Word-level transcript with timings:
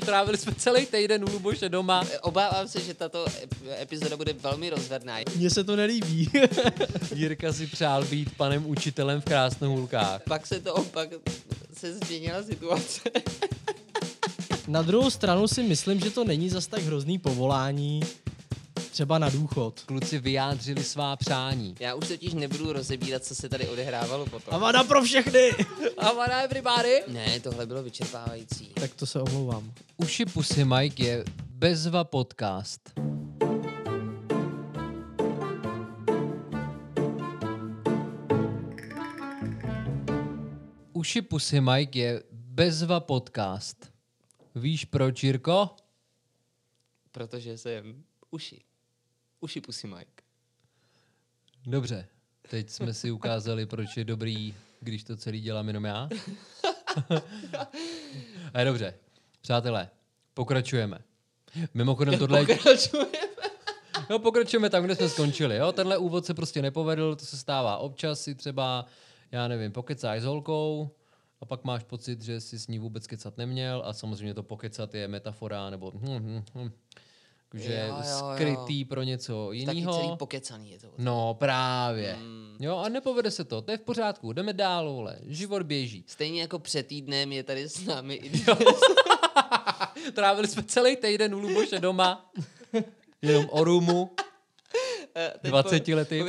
Trávili 0.00 0.38
jsme 0.38 0.54
celý 0.54 0.86
týden 0.86 1.24
u 1.24 1.32
Luboše 1.32 1.68
doma. 1.68 2.04
Obávám 2.22 2.68
se, 2.68 2.80
že 2.80 2.94
tato 2.94 3.24
ep- 3.24 3.82
epizoda 3.82 4.16
bude 4.16 4.32
velmi 4.32 4.70
rozvedná. 4.70 5.16
Mně 5.36 5.50
se 5.50 5.64
to 5.64 5.76
nelíbí. 5.76 6.30
Jirka 7.14 7.52
si 7.52 7.66
přál 7.66 8.04
být 8.04 8.28
panem 8.36 8.66
učitelem 8.66 9.20
v 9.20 9.24
Krásnohulkách. 9.24 10.22
Pak 10.28 10.46
se 10.46 10.60
to 10.60 10.74
opak 10.74 11.08
se 11.78 11.94
změnila 11.94 12.42
situace. 12.42 13.00
Na 14.68 14.82
druhou 14.82 15.10
stranu 15.10 15.48
si 15.48 15.62
myslím, 15.62 16.00
že 16.00 16.10
to 16.10 16.24
není 16.24 16.48
zas 16.50 16.66
tak 16.66 16.82
hrozný 16.82 17.18
povolání, 17.18 18.00
třeba 18.90 19.18
na 19.18 19.28
důchod. 19.28 19.80
Kluci 19.86 20.18
vyjádřili 20.18 20.84
svá 20.84 21.16
přání. 21.16 21.74
Já 21.80 21.94
už 21.94 22.08
totiž 22.08 22.34
nebudu 22.34 22.72
rozebírat, 22.72 23.24
co 23.24 23.34
se 23.34 23.48
tady 23.48 23.68
odehrávalo 23.68 24.26
potom. 24.26 24.54
Avada 24.54 24.84
pro 24.84 25.02
všechny! 25.02 25.50
Havana 25.98 26.42
everybody! 26.42 27.02
Ne, 27.08 27.40
tohle 27.40 27.66
bylo 27.66 27.82
vyčerpávající. 27.82 28.66
Tak 28.66 28.94
to 28.94 29.06
se 29.06 29.20
omlouvám. 29.20 29.72
Uši 29.96 30.24
Pusy 30.26 30.64
Mike 30.64 31.02
je 31.04 31.24
bezva 31.50 32.04
podcast. 32.04 32.92
Uši 40.92 41.22
Pusy 41.22 41.60
Mike 41.60 41.98
je 41.98 42.22
bezva 42.32 43.00
podcast. 43.00 43.92
Víš 44.54 44.84
proč, 44.84 45.22
Jirko? 45.24 45.70
Protože 47.12 47.58
jsem 47.58 48.04
uši. 48.30 48.69
Uši 49.40 49.60
pusy 49.60 49.86
Mike. 49.86 50.22
Dobře, 51.66 52.06
teď 52.50 52.70
jsme 52.70 52.94
si 52.94 53.10
ukázali, 53.10 53.66
proč 53.66 53.96
je 53.96 54.04
dobrý, 54.04 54.54
když 54.80 55.04
to 55.04 55.16
celý 55.16 55.40
dělám 55.40 55.68
jenom 55.68 55.84
já. 55.84 56.08
A 58.54 58.58
je 58.58 58.64
dobře. 58.64 58.94
Přátelé, 59.40 59.90
pokračujeme. 60.34 60.98
Mimochodem 61.74 62.18
tohle... 62.18 62.46
Pokračujeme. 62.46 63.10
No, 64.10 64.18
pokračujeme 64.18 64.70
tam, 64.70 64.84
kde 64.84 64.96
jsme 64.96 65.08
skončili. 65.08 65.56
Jo? 65.56 65.72
Tenhle 65.72 65.98
úvod 65.98 66.26
se 66.26 66.34
prostě 66.34 66.62
nepovedl, 66.62 67.16
to 67.16 67.24
se 67.24 67.36
stává 67.36 67.76
občas 67.76 68.20
si 68.20 68.34
třeba, 68.34 68.86
já 69.32 69.48
nevím, 69.48 69.72
pokecáš 69.72 70.22
s 70.22 70.24
holkou 70.24 70.90
a 71.40 71.44
pak 71.44 71.64
máš 71.64 71.84
pocit, 71.84 72.22
že 72.22 72.40
jsi 72.40 72.58
s 72.58 72.68
ní 72.68 72.78
vůbec 72.78 73.06
kecat 73.06 73.36
neměl 73.36 73.82
a 73.86 73.92
samozřejmě 73.92 74.34
to 74.34 74.42
pokecat 74.42 74.94
je 74.94 75.08
metafora 75.08 75.70
nebo 75.70 75.90
hm, 75.94 76.18
hm, 76.18 76.44
hm, 76.54 76.70
že 77.54 77.84
Jo, 77.88 77.94
jo, 77.96 78.02
jo. 78.10 78.32
skrytý 78.34 78.84
pro 78.84 79.02
něco 79.02 79.46
Taky 79.46 79.58
jiného. 79.58 79.94
celý 79.94 80.16
pokecaný 80.16 80.70
je 80.70 80.78
to. 80.78 80.86
No 80.98 81.34
právě. 81.34 82.16
Mm. 82.16 82.56
Jo, 82.60 82.76
a 82.76 82.88
nepovede 82.88 83.30
se 83.30 83.44
to, 83.44 83.62
to 83.62 83.70
je 83.70 83.78
v 83.78 83.82
pořádku, 83.82 84.32
jdeme 84.32 84.52
dál, 84.52 84.92
vole. 84.92 85.18
život 85.26 85.62
běží. 85.62 86.04
Stejně 86.06 86.40
jako 86.40 86.58
před 86.58 86.86
týdnem 86.86 87.32
je 87.32 87.42
tady 87.42 87.68
s 87.68 87.84
námi 87.86 88.14
i 88.14 88.30
Trávili 90.14 90.48
jsme 90.48 90.62
celý 90.62 90.96
týden 90.96 91.34
u 91.34 91.38
Luboše 91.38 91.78
doma, 91.78 92.30
jenom 93.22 93.46
o 93.50 93.64
rumu, 93.64 94.10
20 95.42 95.84
po- 95.84 95.96
lety. 95.96 96.24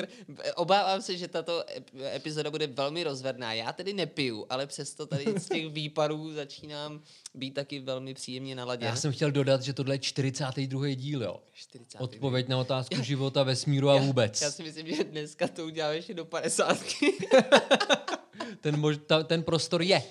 Obávám 0.56 1.02
se, 1.02 1.17
že 1.17 1.28
tato 1.28 1.64
ep- 1.78 2.16
epizoda 2.16 2.52
bude 2.52 2.67
velmi 2.67 3.03
rozvedná. 3.03 3.53
Já 3.53 3.73
tedy 3.73 3.94
nepiju, 3.94 4.45
ale 4.50 4.67
přesto 4.67 5.06
tady 5.06 5.25
z 5.38 5.45
těch 5.50 5.70
výparů 5.73 6.33
začínám 6.33 7.02
být 7.33 7.52
taky 7.52 7.80
velmi 7.80 8.14
příjemně 8.14 8.56
naladěn. 8.56 8.89
Já 8.89 8.95
jsem 8.95 9.11
chtěl 9.11 9.31
dodat, 9.31 9.61
že 9.61 9.73
tohle 9.73 9.95
je 9.95 10.00
42. 10.00 10.88
díl, 10.95 11.23
jo. 11.23 11.39
40. 11.53 11.98
Odpověď 12.02 12.48
na 12.48 12.58
otázku 12.58 13.02
života, 13.03 13.44
vesmíru 13.44 13.89
a 13.89 13.98
vůbec. 13.98 14.42
Já 14.42 14.52
si 14.52 14.64
myslím, 14.64 14.95
že 14.95 15.03
dneska 15.03 15.48
to 15.48 15.66
uděláme 15.66 15.95
ještě 15.95 16.14
do 16.14 16.26
50. 16.26 16.78
Ten, 18.61 18.80
mož, 18.80 18.98
ta, 19.08 19.23
ten 19.23 19.44
prostor 19.44 19.81
je. 19.81 20.03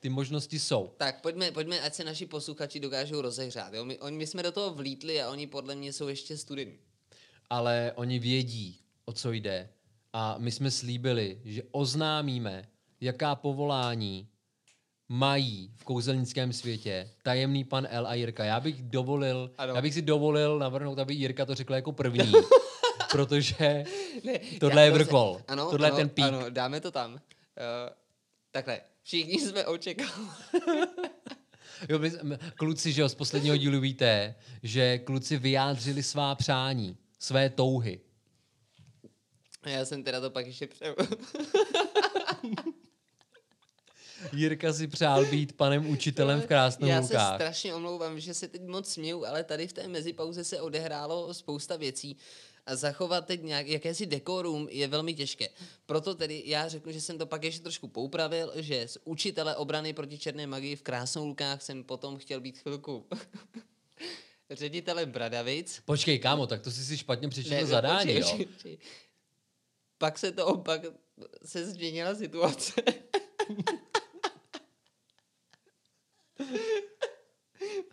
Ty 0.00 0.08
možnosti 0.08 0.58
jsou. 0.58 0.90
tak 0.96 1.20
pojďme, 1.20 1.52
pojďme, 1.52 1.80
ať 1.80 1.94
se 1.94 2.04
naši 2.04 2.26
posluchači 2.26 2.80
dokážou 2.80 3.20
rozehřát. 3.20 3.74
Jo? 3.74 3.84
My, 3.84 3.98
oni, 3.98 4.16
my 4.16 4.26
jsme 4.26 4.42
do 4.42 4.52
toho 4.52 4.74
vlítli 4.74 5.22
a 5.22 5.30
oni 5.30 5.46
podle 5.46 5.74
mě 5.74 5.92
jsou 5.92 6.08
ještě 6.08 6.36
studení. 6.36 6.78
Ale 7.50 7.92
oni 7.94 8.18
vědí, 8.18 8.80
o 9.04 9.12
co 9.12 9.32
jde. 9.32 9.68
A 10.12 10.34
my 10.38 10.50
jsme 10.50 10.70
slíbili, 10.70 11.40
že 11.44 11.62
oznámíme, 11.70 12.68
jaká 13.00 13.34
povolání 13.34 14.28
mají 15.08 15.72
v 15.76 15.84
kouzelnickém 15.84 16.52
světě 16.52 17.10
tajemný 17.22 17.64
pan 17.64 17.86
L 17.90 18.06
a 18.06 18.14
Jirka. 18.14 18.44
Já 18.44 18.60
bych 18.60 18.82
dovolil, 18.82 19.50
Ano. 19.58 19.74
já 19.74 19.82
bych 19.82 19.94
si 19.94 20.02
dovolil 20.02 20.58
navrhnout, 20.58 20.98
aby 20.98 21.14
Jirka 21.14 21.46
to 21.46 21.54
řekla 21.54 21.76
jako 21.76 21.92
první. 21.92 22.32
protože 23.12 23.84
Ne, 24.24 24.38
Tohle 24.60 24.84
je 24.84 24.90
vrchol. 24.90 25.40
Ano, 25.48 25.70
Tohle 25.70 25.86
je 25.86 25.90
ano, 25.90 25.96
ten 25.98 26.08
pík. 26.08 26.24
Ano, 26.24 26.50
dáme 26.50 26.80
to 26.80 26.90
tam. 26.90 27.12
Uh, 27.12 27.18
takhle, 28.50 28.80
všichni 29.02 29.40
jsme 29.40 29.66
očekávali. 29.66 30.28
Jo, 31.88 31.98
my, 31.98 32.10
kluci, 32.54 32.92
že 32.92 33.00
jo, 33.00 33.08
z 33.08 33.14
posledního 33.14 33.56
dílu 33.56 33.80
víte, 33.80 34.34
že 34.62 34.98
kluci 34.98 35.36
vyjádřili 35.36 36.02
svá 36.02 36.34
přání, 36.34 36.96
své 37.18 37.50
touhy. 37.50 38.00
Já 39.66 39.84
jsem 39.84 40.04
teda 40.04 40.20
to 40.20 40.30
pak 40.30 40.46
ještě 40.46 40.66
pře... 40.66 40.94
Jirka 44.32 44.72
si 44.72 44.86
přál 44.86 45.26
být 45.26 45.56
panem 45.56 45.86
učitelem 45.86 46.40
v 46.40 46.46
Já 46.80 47.02
se 47.02 47.18
strašně 47.34 47.74
omlouvám, 47.74 48.20
že 48.20 48.34
se 48.34 48.48
teď 48.48 48.62
moc 48.62 48.92
směju, 48.92 49.26
ale 49.26 49.44
tady 49.44 49.68
v 49.68 49.72
té 49.72 49.88
mezipauze 49.88 50.44
se 50.44 50.60
odehrálo 50.60 51.34
spousta 51.34 51.76
věcí 51.76 52.16
a 52.66 52.76
zachovat 52.76 53.26
teď 53.26 53.42
nějak, 53.42 53.66
jakési 53.66 54.06
dekorum 54.06 54.68
je 54.70 54.88
velmi 54.88 55.14
těžké. 55.14 55.48
Proto 55.86 56.14
tedy 56.14 56.42
já 56.46 56.68
řeknu, 56.68 56.92
že 56.92 57.00
jsem 57.00 57.18
to 57.18 57.26
pak 57.26 57.44
ještě 57.44 57.62
trošku 57.62 57.88
poupravil, 57.88 58.52
že 58.54 58.88
z 58.88 58.98
učitele 59.04 59.56
obrany 59.56 59.92
proti 59.92 60.18
černé 60.18 60.46
magii 60.46 60.76
v 60.76 60.82
Krásnoulkách 60.82 61.62
jsem 61.62 61.84
potom 61.84 62.18
chtěl 62.18 62.40
být 62.40 62.58
chvilku 62.58 63.06
ředitelem 64.50 65.10
Bradavic. 65.10 65.82
Počkej, 65.84 66.18
kámo, 66.18 66.46
tak 66.46 66.62
to 66.62 66.70
jsi 66.70 66.84
si 66.84 66.98
špatně 66.98 67.28
přečetl 67.28 67.54
Ne, 67.54 67.66
zadání, 67.66 68.14
počkej, 68.14 68.40
jo? 68.40 68.46
počkej. 68.52 68.78
Pak 69.98 70.18
se 70.18 70.32
to 70.32 70.46
opak 70.46 70.80
se 71.44 71.66
změnila 71.66 72.14
situace. 72.14 72.72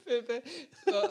Pepe, 0.04 0.42
no, 0.88 1.02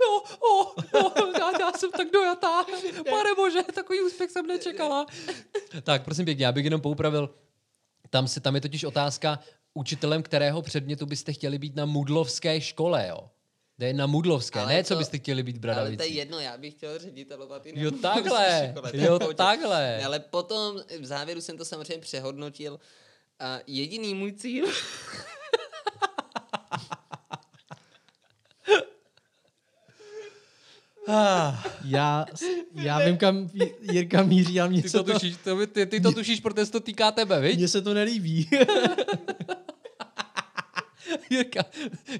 No, 0.00 0.22
oh, 0.40 0.72
oh, 0.92 1.32
já, 1.38 1.60
já 1.60 1.72
jsem 1.72 1.90
tak 1.90 2.10
dojatá. 2.12 2.64
Pane 3.10 3.34
bože, 3.36 3.62
takový 3.62 4.00
úspěch 4.00 4.30
jsem 4.30 4.46
nečekala. 4.46 5.06
tak, 5.82 6.04
prosím 6.04 6.24
pěkně, 6.24 6.46
já 6.46 6.52
bych 6.52 6.64
jenom 6.64 6.80
poupravil. 6.80 7.34
Tam, 8.10 8.28
se, 8.28 8.40
tam 8.40 8.54
je 8.54 8.60
totiž 8.60 8.84
otázka, 8.84 9.38
učitelem 9.74 10.22
kterého 10.22 10.62
předmětu 10.62 11.06
byste 11.06 11.32
chtěli 11.32 11.58
být 11.58 11.76
na 11.76 11.86
Mudlovské 11.86 12.60
škole, 12.60 13.06
jo? 13.08 13.30
Jde 13.80 13.92
na 13.92 14.06
Mudlovské, 14.06 14.60
Ale 14.60 14.72
ne? 14.72 14.84
co 14.84 14.94
to- 14.94 14.98
byste 14.98 15.18
chtěli 15.18 15.42
být 15.42 15.56
v 15.64 15.70
ale 15.70 15.96
to 15.96 16.02
je 16.02 16.08
jedno, 16.08 16.40
já 16.40 16.56
bych 16.56 16.74
chtěl 16.74 16.98
ředitelovat 16.98 17.66
i 17.66 17.72
na 17.72 17.82
Jo, 17.82 17.90
škole, 17.98 18.02
takhle, 18.14 18.72
to 18.80 18.86
je 18.96 19.02
v 19.02 19.04
jo, 19.04 19.18
takhle. 19.34 20.04
Ale 20.04 20.18
potom 20.20 20.80
v 21.00 21.04
závěru 21.04 21.40
jsem 21.40 21.58
to 21.58 21.64
samozřejmě 21.64 21.98
přehodnotil. 21.98 22.80
A 23.40 23.58
jediný 23.66 24.14
můj 24.14 24.32
cíl 24.32 24.66
Ah, 31.08 31.54
Já, 31.84 32.26
já 32.74 32.98
vím, 33.06 33.16
kam 33.16 33.50
Jirka 33.92 34.22
míří, 34.22 34.60
ale 34.60 34.70
mně 34.70 34.82
ty, 34.82 34.88
se 34.88 34.98
to 34.98 35.04
to, 35.04 35.12
tušíš, 35.12 35.36
to, 35.44 35.66
ty, 35.66 35.86
ty 35.86 36.00
to 36.00 36.12
tušíš, 36.12 36.40
protože 36.40 36.66
se 36.66 36.72
to 36.72 36.80
týká 36.80 37.10
tebe, 37.12 37.40
viď? 37.40 37.56
mně 37.58 37.68
se 37.68 37.82
to 37.82 37.94
nelíbí. 37.94 38.50
Jirka, 41.30 41.64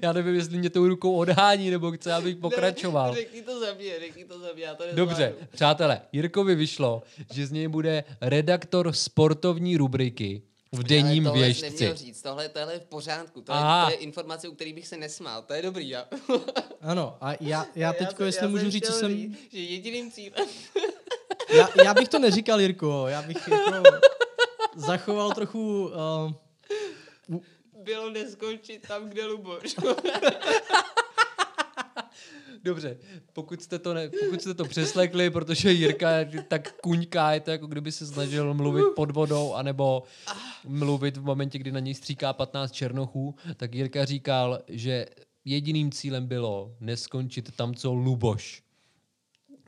já 0.01 0.13
nevím, 0.13 0.35
jestli 0.35 0.57
mě 0.57 0.69
tou 0.69 0.87
rukou 0.87 1.13
odhání, 1.15 1.69
nebo 1.69 1.91
chce, 1.91 2.13
abych 2.13 2.35
pokračoval. 2.35 3.09
Ne, 3.09 3.15
řekni 3.15 3.41
to 3.41 3.59
za 3.59 3.73
mě, 3.73 3.99
řekni 3.99 4.25
to 4.25 4.39
za 4.39 4.47
mě, 4.55 4.63
já 4.63 4.75
to 4.75 4.83
Dobře, 4.93 5.23
nezvládnu. 5.23 5.47
přátelé, 5.51 6.01
Jirkovi 6.11 6.55
vyšlo, 6.55 7.03
že 7.33 7.47
z 7.47 7.51
něj 7.51 7.67
bude 7.67 8.03
redaktor 8.21 8.93
sportovní 8.93 9.77
rubriky 9.77 10.41
v 10.71 10.83
denním 10.83 11.23
tohle 11.23 11.39
věžci. 11.43 11.63
neměl 11.69 11.95
říct, 11.95 12.21
tohle, 12.21 12.49
tohle 12.49 12.73
je 12.73 12.79
v 12.79 12.85
pořádku, 12.85 13.41
to 13.41 13.51
je, 13.53 13.59
to 13.85 13.91
je 13.91 13.95
informace, 13.97 14.47
u 14.47 14.55
který 14.55 14.73
bych 14.73 14.87
se 14.87 14.97
nesmál, 14.97 15.41
to 15.41 15.53
je 15.53 15.61
dobrý. 15.61 15.89
Já, 15.89 16.05
Ano, 16.81 17.17
a 17.21 17.33
já, 17.39 17.65
já 17.75 17.93
teďko, 17.93 18.15
jsem- 18.17 18.25
jestli 18.25 18.47
můžu 18.47 18.69
říct, 18.69 18.85
co 18.87 18.91
jsem... 18.93 19.11
říct, 19.11 19.37
že 19.51 19.59
jediným 19.59 20.11
cílem, 20.11 20.47
Já, 21.53 21.69
já 21.85 21.93
bych 21.93 22.09
to 22.09 22.19
neříkal, 22.19 22.61
Jirko, 22.61 23.05
já 23.07 23.21
bych 23.21 23.47
jako 23.47 23.83
zachoval 24.75 25.31
trochu... 25.31 25.91
Uh, 27.27 27.39
bylo 27.83 28.09
neskončit 28.09 28.87
tam, 28.87 29.09
kde 29.09 29.25
Luboš. 29.25 29.75
Dobře, 32.63 32.97
pokud 33.33 33.61
jste, 33.61 33.79
to 33.79 33.93
ne, 33.93 34.09
pokud 34.09 34.41
jste 34.41 34.53
to 34.53 34.65
přeslekli, 34.65 35.29
protože 35.29 35.71
Jirka 35.71 36.07
tak 36.47 36.81
kuňká, 36.81 37.33
je 37.33 37.39
to 37.39 37.51
jako 37.51 37.67
kdyby 37.67 37.91
se 37.91 38.05
snažil 38.07 38.53
mluvit 38.53 38.85
pod 38.95 39.11
vodou, 39.11 39.53
anebo 39.53 40.03
mluvit 40.67 41.17
v 41.17 41.23
momentě, 41.23 41.59
kdy 41.59 41.71
na 41.71 41.79
něj 41.79 41.93
stříká 41.93 42.33
15 42.33 42.71
černochů, 42.71 43.35
tak 43.57 43.75
Jirka 43.75 44.05
říkal, 44.05 44.59
že 44.67 45.05
jediným 45.45 45.91
cílem 45.91 46.27
bylo 46.27 46.75
neskončit 46.79 47.55
tam, 47.55 47.75
co 47.75 47.93
Luboš. 47.93 48.63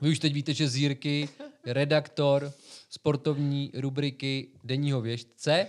Vy 0.02 0.10
už 0.10 0.18
teď 0.18 0.34
víte, 0.34 0.54
že 0.54 0.68
z 0.68 0.76
Jirky 0.76 1.28
redaktor 1.66 2.52
sportovní 2.90 3.72
rubriky 3.74 4.48
Denního 4.64 5.00
věžce, 5.00 5.66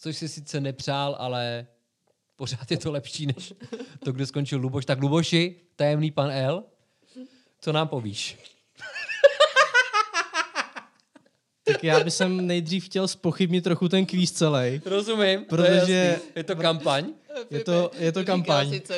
což 0.00 0.16
si 0.16 0.28
sice 0.28 0.60
nepřál, 0.60 1.16
ale 1.18 1.66
pořád 2.36 2.70
je 2.70 2.76
to 2.76 2.90
lepší, 2.92 3.26
než 3.26 3.52
to, 4.04 4.12
kde 4.12 4.26
skončil 4.26 4.58
Luboš. 4.58 4.84
Tak 4.84 5.00
Luboši, 5.00 5.56
tajemný 5.76 6.10
pan 6.10 6.30
L, 6.30 6.64
co 7.60 7.72
nám 7.72 7.88
povíš? 7.88 8.38
Tak 11.64 11.84
já 11.84 12.04
bych 12.04 12.14
sem 12.14 12.46
nejdřív 12.46 12.84
chtěl 12.84 13.08
spochybnit 13.08 13.64
trochu 13.64 13.88
ten 13.88 14.06
kvíz 14.06 14.32
celý. 14.32 14.80
Rozumím, 14.84 15.44
Protože- 15.44 15.84
to 15.86 15.90
je, 15.92 16.10
jasný. 16.12 16.28
je 16.36 16.44
to 16.44 16.56
kampaň. 16.56 17.06
Je 17.50 17.64
to, 17.64 17.90
je 17.98 18.12
to 18.12 18.24
kampaň. 18.24 18.72
Je 18.72 18.80
to. 18.80 18.94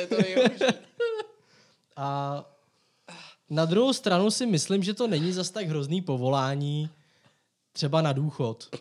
A 1.95 2.43
na 3.49 3.65
druhou 3.65 3.93
stranu 3.93 4.31
si 4.31 4.45
myslím, 4.45 4.83
že 4.83 4.93
to 4.93 5.07
není 5.07 5.31
zas 5.31 5.49
tak 5.49 5.67
hrozný 5.67 6.01
povolání 6.01 6.89
třeba 7.73 8.01
na 8.01 8.13
důchod. 8.13 8.75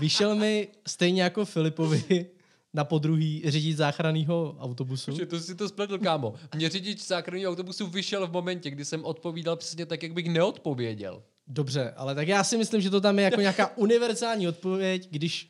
Vyšel 0.00 0.34
mi 0.34 0.68
stejně 0.86 1.22
jako 1.22 1.44
Filipovi 1.44 2.26
na 2.74 2.84
podruhý 2.84 3.42
řídit 3.46 3.76
záchranného 3.76 4.56
autobusu. 4.60 5.16
Že 5.16 5.26
to 5.26 5.40
si 5.40 5.54
to 5.54 5.68
spletl, 5.68 5.98
kámo. 5.98 6.34
Mě 6.54 6.68
řidič 6.68 7.06
záchranného 7.06 7.52
autobusu 7.52 7.86
vyšel 7.86 8.26
v 8.26 8.32
momentě, 8.32 8.70
kdy 8.70 8.84
jsem 8.84 9.04
odpovídal 9.04 9.56
přesně 9.56 9.86
tak, 9.86 10.02
jak 10.02 10.12
bych 10.12 10.28
neodpověděl. 10.28 11.22
Dobře, 11.46 11.92
ale 11.96 12.14
tak 12.14 12.28
já 12.28 12.44
si 12.44 12.56
myslím, 12.56 12.80
že 12.80 12.90
to 12.90 13.00
tam 13.00 13.18
je 13.18 13.24
jako 13.24 13.40
nějaká 13.40 13.76
univerzální 13.76 14.48
odpověď, 14.48 15.08
když, 15.10 15.48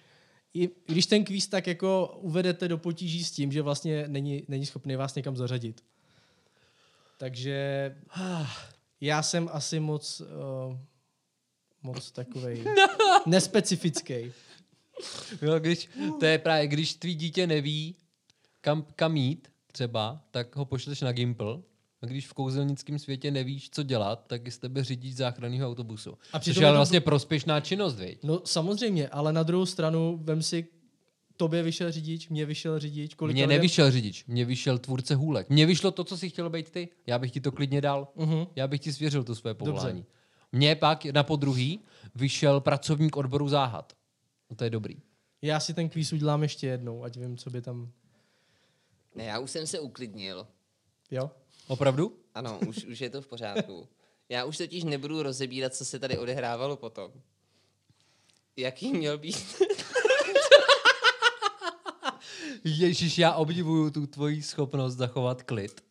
když 0.86 1.06
ten 1.06 1.24
kvíz 1.24 1.46
tak 1.46 1.66
jako 1.66 2.18
uvedete 2.20 2.68
do 2.68 2.78
potíží 2.78 3.24
s 3.24 3.30
tím, 3.30 3.52
že 3.52 3.62
vlastně 3.62 4.04
není, 4.08 4.44
není 4.48 4.66
schopný 4.66 4.96
vás 4.96 5.14
někam 5.14 5.36
zařadit. 5.36 5.84
Takže 7.18 7.96
já 9.00 9.22
jsem 9.22 9.48
asi 9.52 9.80
moc, 9.80 10.20
uh, 10.20 10.76
moc 11.82 12.10
takovej 12.10 12.64
nespecifický. 13.26 14.14
Jo, 15.42 15.58
když, 15.58 15.88
to 16.20 16.26
je 16.26 16.38
právě, 16.38 16.66
když 16.66 16.94
tvý 16.94 17.14
dítě 17.14 17.46
neví, 17.46 17.94
kam, 18.60 18.86
kam 18.96 19.16
jít 19.16 19.48
třeba, 19.72 20.20
tak 20.30 20.56
ho 20.56 20.64
pošleš 20.64 21.00
na 21.00 21.12
Gimple. 21.12 21.58
A 22.02 22.06
když 22.06 22.26
v 22.28 22.34
kouzelnickém 22.34 22.98
světě 22.98 23.30
nevíš, 23.30 23.70
co 23.70 23.82
dělat, 23.82 24.24
tak 24.26 24.46
je 24.46 24.52
z 24.52 24.58
tebe 24.58 24.84
řidič 24.84 25.14
záchranného 25.16 25.68
autobusu. 25.68 26.18
A 26.32 26.38
Což 26.40 26.56
je 26.56 26.66
ale 26.66 26.72
to- 26.74 26.76
vlastně 26.78 27.00
prospěšná 27.00 27.60
činnost, 27.60 27.94
viď? 27.98 28.18
No 28.22 28.40
samozřejmě, 28.44 29.08
ale 29.08 29.32
na 29.32 29.42
druhou 29.42 29.66
stranu 29.66 30.18
vem 30.22 30.42
si, 30.42 30.66
tobě 31.36 31.62
vyšel 31.62 31.92
řidič, 31.92 32.28
mně 32.28 32.46
vyšel 32.46 32.78
řidič, 32.78 33.14
kolik 33.14 33.34
Mně 33.34 33.46
nevyšel 33.46 33.90
řidič, 33.90 34.24
mně 34.26 34.44
vyšel 34.44 34.78
tvůrce 34.78 35.14
hůlek. 35.14 35.50
Mně 35.50 35.66
vyšlo 35.66 35.90
to, 35.90 36.04
co 36.04 36.16
jsi 36.16 36.28
chtěl 36.30 36.50
být 36.50 36.70
ty. 36.70 36.88
Já 37.06 37.18
bych 37.18 37.30
ti 37.30 37.40
to 37.40 37.52
klidně 37.52 37.80
dal. 37.80 38.08
Mhm. 38.16 38.46
Já 38.56 38.68
bych 38.68 38.80
ti 38.80 38.92
svěřil 38.92 39.24
to 39.24 39.34
své 39.34 39.54
povolání. 39.54 40.04
Mně 40.52 40.76
pak 40.76 41.04
na 41.04 41.22
podruhý 41.22 41.80
vyšel 42.14 42.60
pracovník 42.60 43.16
odboru 43.16 43.48
záhad. 43.48 43.92
No 44.50 44.56
to 44.56 44.64
je 44.64 44.70
dobrý. 44.70 45.02
Já 45.42 45.60
si 45.60 45.74
ten 45.74 45.88
kvíz 45.88 46.12
udělám 46.12 46.42
ještě 46.42 46.66
jednou, 46.66 47.04
ať 47.04 47.16
vím, 47.16 47.36
co 47.36 47.50
by 47.50 47.62
tam... 47.62 47.92
Ne, 49.14 49.24
já 49.24 49.38
už 49.38 49.50
jsem 49.50 49.66
se 49.66 49.80
uklidnil. 49.80 50.46
Jo? 51.10 51.30
Opravdu? 51.66 52.18
Ano, 52.34 52.58
už, 52.68 52.84
už 52.84 53.00
je 53.00 53.10
to 53.10 53.22
v 53.22 53.26
pořádku. 53.26 53.88
Já 54.28 54.44
už 54.44 54.58
totiž 54.58 54.84
nebudu 54.84 55.22
rozebírat, 55.22 55.74
co 55.74 55.84
se 55.84 55.98
tady 55.98 56.18
odehrávalo 56.18 56.76
potom. 56.76 57.12
Jaký 58.56 58.92
měl 58.92 59.18
být? 59.18 59.62
Ježíš, 62.64 63.18
já 63.18 63.34
obdivuju 63.34 63.90
tu 63.90 64.06
tvoji 64.06 64.42
schopnost 64.42 64.96
zachovat 64.96 65.42
klid. 65.42 65.84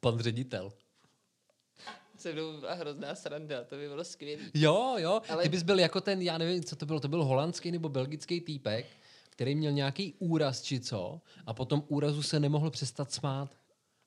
Pan 0.00 0.18
ředitel. 0.18 0.72
Se 2.24 2.32
mnou 2.32 2.60
byla 2.60 2.74
hrozná 2.74 3.14
sranda, 3.14 3.64
to 3.64 3.76
by 3.76 3.88
bylo 3.88 4.04
skvělé. 4.04 4.42
Jo, 4.54 4.94
jo, 4.98 5.20
Ale... 5.28 5.42
Ty 5.42 5.48
bys 5.48 5.62
byl 5.62 5.78
jako 5.78 6.00
ten, 6.00 6.22
já 6.22 6.38
nevím, 6.38 6.64
co 6.64 6.76
to 6.76 6.86
bylo, 6.86 7.00
to 7.00 7.08
byl 7.08 7.24
holandský 7.24 7.70
nebo 7.70 7.88
belgický 7.88 8.40
týpek, 8.40 8.86
který 9.30 9.54
měl 9.54 9.72
nějaký 9.72 10.14
úraz 10.18 10.62
či 10.62 10.80
co 10.80 11.20
a 11.46 11.54
po 11.54 11.64
tom 11.64 11.84
úrazu 11.88 12.22
se 12.22 12.40
nemohl 12.40 12.70
přestat 12.70 13.12
smát. 13.12 13.56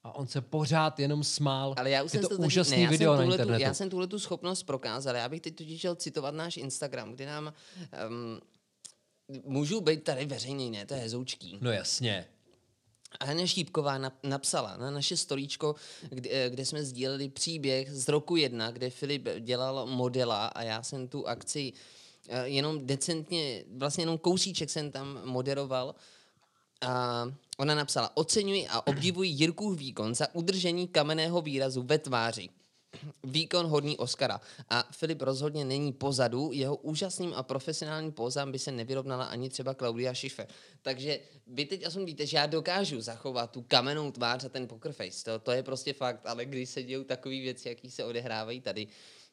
A 0.04 0.16
on 0.16 0.28
se 0.28 0.42
pořád 0.42 1.00
jenom 1.00 1.24
smál. 1.24 1.76
Ale 1.78 1.90
já 1.90 2.04
už 2.04 2.14
je 2.14 2.20
jsem 2.20 2.30
to 2.30 2.38
taky- 2.38 2.48
úžasný 2.48 2.78
ne, 2.78 2.84
já 2.84 2.90
video 2.90 3.18
jsem 3.18 3.28
na 3.28 3.34
internetu. 3.34 3.64
Já 3.64 3.74
jsem 3.74 3.90
tuhle 3.90 4.08
tu 4.08 4.20
schopnost 4.20 4.64
prokázal. 4.64 5.16
Já 5.16 5.30
bych 5.30 5.42
teď 5.42 5.56
totiž 5.56 5.80
chtěl 5.80 5.96
citovat 5.96 6.36
náš 6.36 6.58
Instagram, 6.58 7.12
kde 7.14 7.26
nám... 7.26 7.54
Um, 8.10 8.40
můžu 9.44 9.82
být 9.82 10.04
tady 10.04 10.26
veřejný, 10.26 10.72
ne? 10.72 10.86
To 10.86 10.94
je 10.94 11.00
hezoučký. 11.00 11.58
No 11.62 11.72
jasně. 11.72 12.28
Hana 13.22 13.48
Šípková 13.48 14.00
nap- 14.00 14.24
napsala 14.24 14.78
na 14.78 14.92
naše 14.92 15.18
storíčko, 15.18 15.76
kde, 16.10 16.30
eh, 16.34 16.50
kde 16.50 16.66
jsme 16.66 16.84
sdíleli 16.84 17.30
příběh 17.30 17.92
z 17.92 18.08
roku 18.08 18.36
jedna, 18.36 18.72
kde 18.72 18.90
Filip 18.90 19.28
dělal 19.40 19.86
modela 19.86 20.48
a 20.48 20.64
já 20.64 20.84
jsem 20.84 21.08
tu 21.08 21.28
akci 21.28 21.74
eh, 22.30 22.48
jenom 22.48 22.88
decentně, 22.88 23.64
vlastně 23.78 24.02
jenom 24.02 24.18
kousíček 24.18 24.70
jsem 24.70 24.92
tam 24.92 25.22
moderoval. 25.26 25.96
A 26.82 27.26
ona 27.58 27.76
napsala, 27.76 28.18
oceňuji 28.18 28.68
a 28.68 28.88
obdivuji 28.88 29.30
Jirkův 29.30 29.78
výkon 29.78 30.16
za 30.16 30.36
udržení 30.36 30.88
kamenného 30.88 31.42
výrazu 31.42 31.82
ve 31.82 31.98
tváři. 31.98 32.50
Výkon 33.24 33.66
hodný 33.66 33.98
Oscara. 33.98 34.42
A 34.70 34.88
Filip 34.92 35.22
rozhodně 35.22 35.66
není 35.66 35.94
pozadu, 35.94 36.52
jeho 36.54 36.76
úžasným 36.76 37.34
a 37.34 37.44
profesionálním 37.44 38.12
pózám 38.12 38.52
by 38.52 38.60
se 38.60 38.72
nevyrovnala 38.72 39.26
ani 39.26 39.50
třeba 39.50 39.74
Claudia 39.74 40.14
Schiffer. 40.14 40.48
Takže 40.82 41.20
vy 41.48 41.66
teď 41.66 41.86
aspoň 41.86 42.06
víte, 42.06 42.26
že 42.26 42.38
já 42.38 42.46
dokážu 42.46 43.02
zachovat 43.02 43.52
tu 43.52 43.62
kamennou 43.62 44.12
tvář 44.12 44.44
a 44.44 44.50
ten 44.50 44.68
poker 44.68 44.92
face. 44.94 45.24
To, 45.24 45.40
to 45.40 45.52
je 45.52 45.64
prostě 45.64 45.94
fakt, 45.94 46.26
ale 46.26 46.46
když 46.46 46.70
se 46.70 46.84
dějou 46.84 47.04
takové 47.04 47.36
věci, 47.36 47.70
jaký 47.70 47.92
se 47.92 48.04
odehrávají 48.04 48.62
tady, 48.62 48.88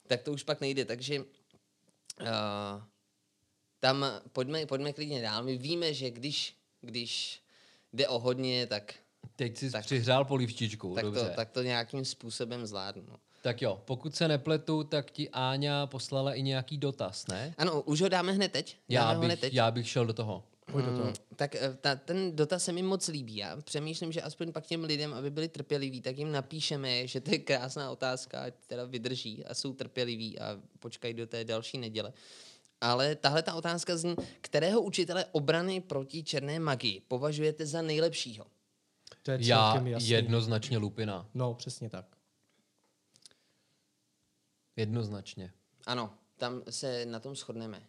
tak 0.06 0.22
to 0.22 0.32
už 0.32 0.42
pak 0.42 0.60
nejde. 0.60 0.84
Takže 0.84 1.20
uh, 1.20 1.26
tam 3.80 4.06
pojďme, 4.32 4.66
pojďme 4.66 4.92
klidně 4.92 5.22
dál. 5.22 5.42
My 5.42 5.58
víme, 5.58 5.94
že 5.94 6.10
když, 6.10 6.56
když 6.80 7.42
jde 7.92 8.08
o 8.08 8.18
hodně, 8.18 8.66
tak, 8.66 8.94
Teď 9.36 9.58
jsi 9.58 9.70
Tak- 9.70 9.84
přihřál 9.84 10.24
polívčičku, 10.24 10.94
tak, 10.94 11.04
dobře. 11.04 11.20
to, 11.20 11.36
tak 11.36 11.50
to 11.50 11.62
nějakým 11.62 12.04
způsobem 12.04 12.66
zvládnu. 12.66 13.04
no. 13.08 13.16
Tak 13.44 13.62
jo, 13.62 13.82
pokud 13.84 14.16
se 14.16 14.28
nepletu, 14.28 14.84
tak 14.84 15.10
ti 15.10 15.28
Áňa 15.30 15.86
poslala 15.86 16.34
i 16.34 16.42
nějaký 16.42 16.78
dotaz, 16.78 17.26
ne? 17.26 17.54
Ano, 17.58 17.82
už 17.82 18.00
ho 18.00 18.08
dáme 18.08 18.32
hned 18.32 18.52
teď. 18.52 18.76
Já 18.88 19.00
dáme 19.02 19.14
ho 19.14 19.22
hned 19.22 19.34
bych, 19.34 19.40
teď. 19.40 19.54
já 19.54 19.70
bych 19.70 19.88
šel 19.88 20.06
do 20.06 20.12
toho. 20.12 20.44
Pojď 20.72 20.84
do 20.84 20.90
toho. 20.90 21.04
Mm, 21.04 21.14
tak 21.36 21.54
eh, 21.54 21.76
ta, 21.80 21.94
ten 21.94 22.36
dotaz 22.36 22.64
se 22.64 22.72
mi 22.72 22.82
moc 22.82 23.08
líbí. 23.08 23.36
Já 23.36 23.56
přemýšlím, 23.60 24.12
že 24.12 24.22
aspoň 24.22 24.52
pak 24.52 24.66
těm 24.66 24.84
lidem, 24.84 25.14
aby 25.14 25.30
byli 25.30 25.48
trpěliví, 25.48 26.00
tak 26.00 26.18
jim 26.18 26.32
napíšeme, 26.32 27.06
že 27.06 27.20
to 27.20 27.30
je 27.30 27.38
krásná 27.38 27.90
otázka, 27.90 28.40
ať 28.40 28.54
teda 28.66 28.84
vydrží 28.84 29.44
a 29.44 29.54
jsou 29.54 29.72
trpěliví 29.72 30.38
a 30.38 30.60
počkají 30.78 31.14
do 31.14 31.26
té 31.26 31.44
další 31.44 31.78
neděle. 31.78 32.12
Ale 32.80 33.14
tahle 33.14 33.42
ta 33.42 33.54
otázka 33.54 33.96
zní, 33.96 34.14
kterého 34.40 34.82
učitele 34.82 35.24
obrany 35.32 35.80
proti 35.80 36.22
černé 36.22 36.58
magii 36.58 37.00
považujete 37.08 37.66
za 37.66 37.82
nejlepšího? 37.82 38.46
To 39.22 39.30
je 39.30 39.38
Já 39.40 39.82
jasný. 39.86 40.08
jednoznačně 40.08 40.78
Lupina. 40.78 41.26
No, 41.34 41.54
přesně 41.54 41.90
tak. 41.90 42.06
Jednoznačně. 44.76 45.52
Ano, 45.86 46.10
tam 46.36 46.62
se 46.70 47.06
na 47.06 47.20
tom 47.20 47.36
shodneme. 47.36 47.82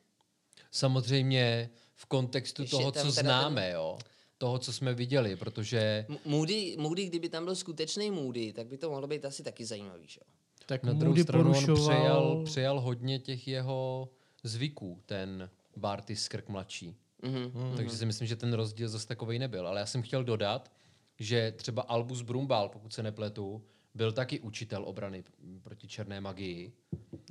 Samozřejmě 0.71 1.69
v 1.95 2.05
kontextu 2.05 2.61
Ještě 2.61 2.77
toho, 2.77 2.91
co 2.91 2.99
teda 2.99 3.03
ten- 3.13 3.23
známe, 3.25 3.71
jo. 3.71 3.97
Toho, 4.37 4.59
co 4.59 4.73
jsme 4.73 4.93
viděli, 4.93 5.35
protože 5.35 6.05
M- 6.09 6.17
Moody, 6.25 6.75
Moody, 6.79 7.05
kdyby 7.05 7.29
tam 7.29 7.45
byl 7.45 7.55
skutečný 7.55 8.11
Moody, 8.11 8.53
tak 8.53 8.67
by 8.67 8.77
to 8.77 8.89
mohlo 8.89 9.07
být 9.07 9.25
asi 9.25 9.43
taky 9.43 9.65
zajímavý, 9.65 10.07
že? 10.07 10.19
jo? 10.27 10.33
Tak 10.65 10.83
na 10.83 10.93
druhou 10.93 11.09
Moody 11.11 11.23
stranu 11.23 11.49
on 11.49 11.53
porušoval... 11.53 11.85
přejal, 11.95 12.41
přejal 12.45 12.81
hodně 12.81 13.19
těch 13.19 13.47
jeho 13.47 14.09
zvyků, 14.43 15.01
ten 15.05 15.49
Barty 15.77 16.15
Skrk 16.15 16.49
mladší. 16.49 16.95
Mhm. 17.21 17.51
Hmm. 17.55 17.75
Takže 17.77 17.97
si 17.97 18.05
myslím, 18.05 18.27
že 18.27 18.35
ten 18.35 18.53
rozdíl 18.53 18.89
zase 18.89 19.07
takový 19.07 19.39
nebyl. 19.39 19.67
Ale 19.67 19.79
já 19.79 19.85
jsem 19.85 20.01
chtěl 20.01 20.23
dodat, 20.23 20.71
že 21.19 21.51
třeba 21.57 21.81
Albus 21.81 22.21
Brumbal, 22.21 22.69
pokud 22.69 22.93
se 22.93 23.03
nepletu, 23.03 23.63
byl 23.95 24.11
taky 24.11 24.39
učitel 24.39 24.83
obrany 24.85 25.23
proti 25.63 25.87
černé 25.87 26.21
magii. 26.21 26.73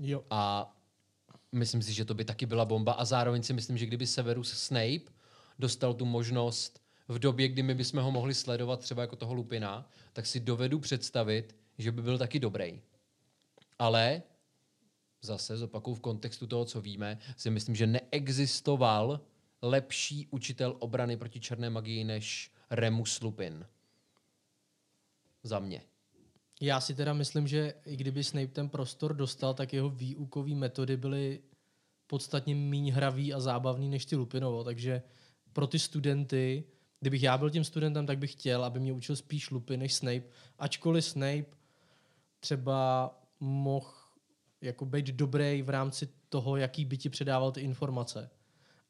Jo. 0.01 0.25
A 0.31 0.75
myslím 1.53 1.83
si, 1.83 1.93
že 1.93 2.05
to 2.05 2.15
by 2.15 2.25
taky 2.25 2.47
byla 2.47 2.65
bomba. 2.65 2.93
A 2.93 3.05
zároveň 3.05 3.43
si 3.43 3.53
myslím, 3.53 3.79
že 3.79 3.87
kdyby 3.87 4.07
Severus 4.07 4.53
Snape 4.53 5.13
dostal 5.59 5.95
tu 5.95 6.05
možnost 6.05 6.83
v 7.09 7.19
době, 7.19 7.49
kdy 7.49 7.63
my 7.63 7.75
bychom 7.75 8.03
ho 8.03 8.11
mohli 8.11 8.35
sledovat 8.35 8.81
třeba 8.81 9.03
jako 9.03 9.17
toho 9.17 9.35
Lupina, 9.35 9.91
tak 10.13 10.27
si 10.27 10.41
dovedu 10.41 10.79
představit, 10.79 11.57
že 11.79 11.93
by 11.93 12.03
byl 12.03 12.19
taky 12.19 12.41
dobrý. 12.41 12.81
Ale 13.79 14.23
zase 15.23 15.57
zopakuju 15.57 15.97
v 15.97 16.01
kontextu 16.01 16.47
toho, 16.47 16.65
co 16.65 16.81
víme, 16.81 17.19
si 17.37 17.51
myslím, 17.51 17.75
že 17.75 17.87
neexistoval 17.87 19.21
lepší 19.63 20.27
učitel 20.31 20.77
obrany 20.79 21.17
proti 21.17 21.41
černé 21.41 21.71
magii 21.71 22.05
než 22.05 22.51
Remus 22.71 23.21
Lupin. 23.21 23.67
Za 25.43 25.59
mě. 25.59 25.83
Já 26.61 26.81
si 26.81 26.95
teda 26.95 27.13
myslím, 27.13 27.47
že 27.47 27.75
i 27.87 27.97
kdyby 27.97 28.25
Snape 28.25 28.47
ten 28.47 28.69
prostor 28.69 29.15
dostal, 29.17 29.55
tak 29.55 29.73
jeho 29.73 29.91
výukové 29.91 30.55
metody 30.55 30.97
byly 30.97 31.41
podstatně 32.07 32.55
méně 32.55 32.93
hravý 32.95 33.35
a 33.35 33.41
zábavný 33.41 33.89
než 33.89 34.05
ty 34.05 34.17
Lupinovo, 34.17 34.65
takže 34.65 35.03
pro 35.53 35.67
ty 35.67 35.79
studenty, 35.79 36.65
kdybych 37.01 37.23
já 37.23 37.39
byl 37.39 37.51
tím 37.51 37.65
studentem, 37.65 38.07
tak 38.07 38.19
bych 38.19 38.33
chtěl, 38.33 38.65
aby 38.65 38.81
mě 38.81 38.93
učil 38.93 39.17
spíš 39.17 39.51
Lupin 39.51 39.81
než 39.81 39.95
Snape, 39.95 40.23
ačkoliv 40.59 41.05
Snape 41.05 41.45
třeba 42.41 43.11
mohl 43.41 43.93
jako 44.61 44.85
být 44.85 45.07
dobrý 45.07 45.63
v 45.63 45.69
rámci 45.69 46.09
toho, 46.29 46.57
jaký 46.57 46.85
by 46.85 46.97
ti 46.97 47.09
předával 47.09 47.53
ty 47.53 47.61
informace. 47.61 48.31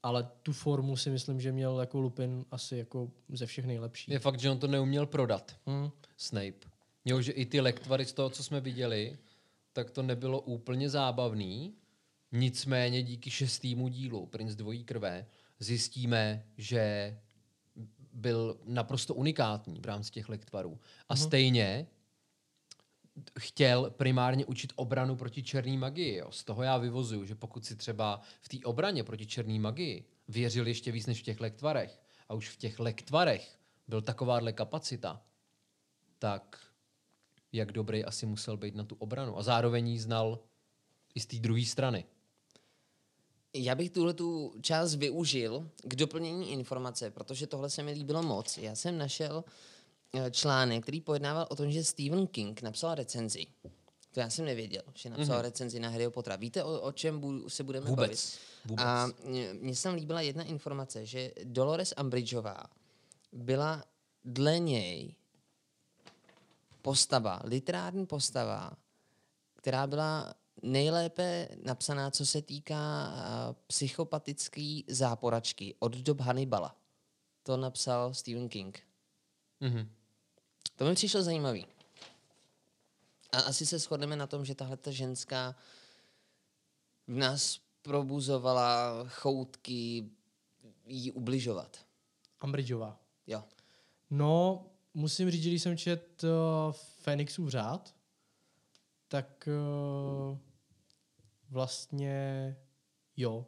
ale 0.03 0.29
tu 0.43 0.53
formu 0.53 0.97
si 0.97 1.11
myslím, 1.11 1.41
že 1.41 1.53
měl 1.53 1.81
jako 1.81 2.01
Lupin 2.01 2.45
asi 2.51 2.77
jako 2.77 3.11
ze 3.29 3.47
všech 3.47 3.65
nejlepší. 3.67 4.13
Je 4.13 4.19
fakt, 4.19 4.41
že 4.41 4.51
on 4.51 4.59
to 4.59 4.67
neuměl 4.67 5.07
prodat, 5.07 5.57
Hmm. 5.67 5.91
Snape. 6.17 6.74
Jo, 7.05 7.21
že 7.21 7.33
i 7.33 7.47
ty 7.47 7.61
lektvary 7.61 8.05
z 8.05 8.13
toho, 8.13 8.31
co 8.31 8.45
jsme 8.45 8.61
viděli, 8.61 9.19
tak 9.73 9.91
to 9.91 10.03
nebylo 10.03 10.41
úplně 10.41 10.91
zábavný. 10.91 11.75
Nicméně 12.33 13.03
díky 13.03 13.31
šestýmu 13.31 13.89
dílu 13.89 14.27
Prince 14.27 14.57
dvojí 14.57 14.85
krve 14.85 15.27
zjistíme, 15.59 16.47
že 16.57 17.17
byl 18.13 18.61
naprosto 18.65 19.15
unikátní 19.15 19.81
v 19.81 19.87
rámci 19.87 20.11
těch 20.11 20.29
lektvarů. 20.29 20.81
A 21.09 21.17
stejně 21.17 21.87
chtěl 23.39 23.91
primárně 23.91 24.47
učit 24.47 24.73
obranu 24.77 25.17
proti 25.17 25.43
černé 25.43 25.79
magii. 25.79 26.17
Jo. 26.17 26.31
Z 26.31 26.45
toho 26.45 26.63
já 26.63 26.79
vyvozuju, 26.79 27.25
že 27.25 27.35
pokud 27.35 27.65
si 27.65 27.77
třeba 27.77 28.21
v 28.41 28.49
té 28.49 28.57
obraně 28.65 29.05
proti 29.05 29.27
černé 29.27 29.59
magii 29.59 30.05
věřil 30.29 30.67
ještě 30.67 30.93
víc 30.93 31.07
než 31.07 31.21
v 31.21 31.25
těch 31.25 31.41
lektvarech 31.41 32.01
a 32.29 32.35
už 32.35 32.49
v 32.49 32.57
těch 32.57 32.79
lektvarech 32.79 33.59
byl 33.89 34.03
takováhle 34.03 34.53
kapacita, 34.53 35.23
tak 36.19 36.74
jak 37.55 37.73
dobrý 37.73 38.05
asi 38.05 38.27
musel 38.27 38.57
být 38.57 38.75
na 38.75 38.85
tu 38.85 38.97
obranu. 38.99 39.39
A 39.39 39.43
zároveň 39.43 39.89
ji 39.89 39.99
znal 39.99 40.39
i 41.15 41.21
z 41.21 41.27
té 41.27 41.37
druhé 41.37 41.65
strany. 41.65 42.05
Já 43.55 43.75
bych 43.75 43.91
tuhle 43.91 44.15
tu 44.15 44.55
část 44.61 44.95
využil 44.95 45.71
k 45.85 45.95
doplnění 45.95 46.53
informace, 46.53 47.11
protože 47.11 47.47
tohle 47.47 47.71
se 47.71 47.83
mi 47.83 47.93
líbilo 47.93 48.23
moc. 48.23 48.59
Já 48.59 48.75
jsem 48.75 48.99
našel 48.99 49.45
eh, 50.15 50.31
článek, 50.31 50.83
který 50.83 51.01
pojednával 51.01 51.47
o 51.51 51.57
tom, 51.57 51.71
že 51.71 51.85
Stephen 51.85 52.27
King 52.27 52.63
napsal 52.63 52.95
recenzi. 52.95 53.47
To 54.13 54.21
já 54.21 54.31
jsem 54.31 54.45
nevěděl, 54.45 54.83
že 54.95 55.11
napsal 55.11 55.39
mm-hmm. 55.39 55.43
recenzi 55.43 55.81
na 55.81 55.89
Harryho 55.89 56.11
Pottera. 56.11 56.37
Víte, 56.37 56.65
o, 56.65 56.81
o 56.81 56.93
čem 56.93 57.21
bu- 57.21 57.49
se 57.49 57.65
budeme 57.65 57.87
Vůbec. 57.87 58.11
bavit? 58.11 58.39
Vůbec. 58.65 58.85
A 58.87 59.09
mně 59.61 59.75
se 59.75 59.83
tam 59.83 59.95
líbila 59.95 60.21
jedna 60.21 60.45
informace, 60.45 61.07
že 61.07 61.33
Dolores 61.45 61.95
Umbridgeová 62.01 62.65
byla 63.33 63.85
dle 64.25 64.59
něj 64.59 65.15
postava, 66.85 67.41
literární 67.45 68.07
postava, 68.07 68.73
která 69.55 69.87
byla 69.87 70.35
nejlépe 70.63 71.49
napsaná, 71.65 72.11
co 72.11 72.27
se 72.27 72.43
týká 72.43 73.09
uh, 73.09 73.57
psychopatické 73.67 74.81
záporačky 74.89 75.75
od 75.79 75.97
dob 75.97 76.21
Hannibala. 76.21 76.77
To 77.43 77.57
napsal 77.57 78.15
Stephen 78.15 78.49
King. 78.49 78.83
Mhm. 79.61 79.91
To 80.77 80.85
mi 80.85 80.95
přišlo 80.95 81.23
zajímavý. 81.23 81.67
A 83.33 83.41
asi 83.41 83.67
se 83.67 83.79
shodneme 83.79 84.17
na 84.17 84.27
tom, 84.27 84.45
že 84.45 84.55
tahle 84.55 84.77
ta 84.77 84.91
ženská 84.91 85.55
v 87.07 87.17
nás 87.17 87.61
probuzovala 87.83 89.05
choutky 89.09 90.11
jí 90.87 91.13
ubližovat. 91.13 91.87
Umbridgeová. 92.45 93.01
Jo. 93.27 93.45
No, 94.11 94.67
musím 94.95 95.31
říct, 95.31 95.43
že 95.43 95.51
když 95.51 95.63
jsem 95.63 95.77
čet 95.77 96.25
uh, 96.25 97.49
řád, 97.49 97.95
tak 99.09 99.49
uh, 99.49 100.39
vlastně 101.51 102.57
jo. 103.17 103.47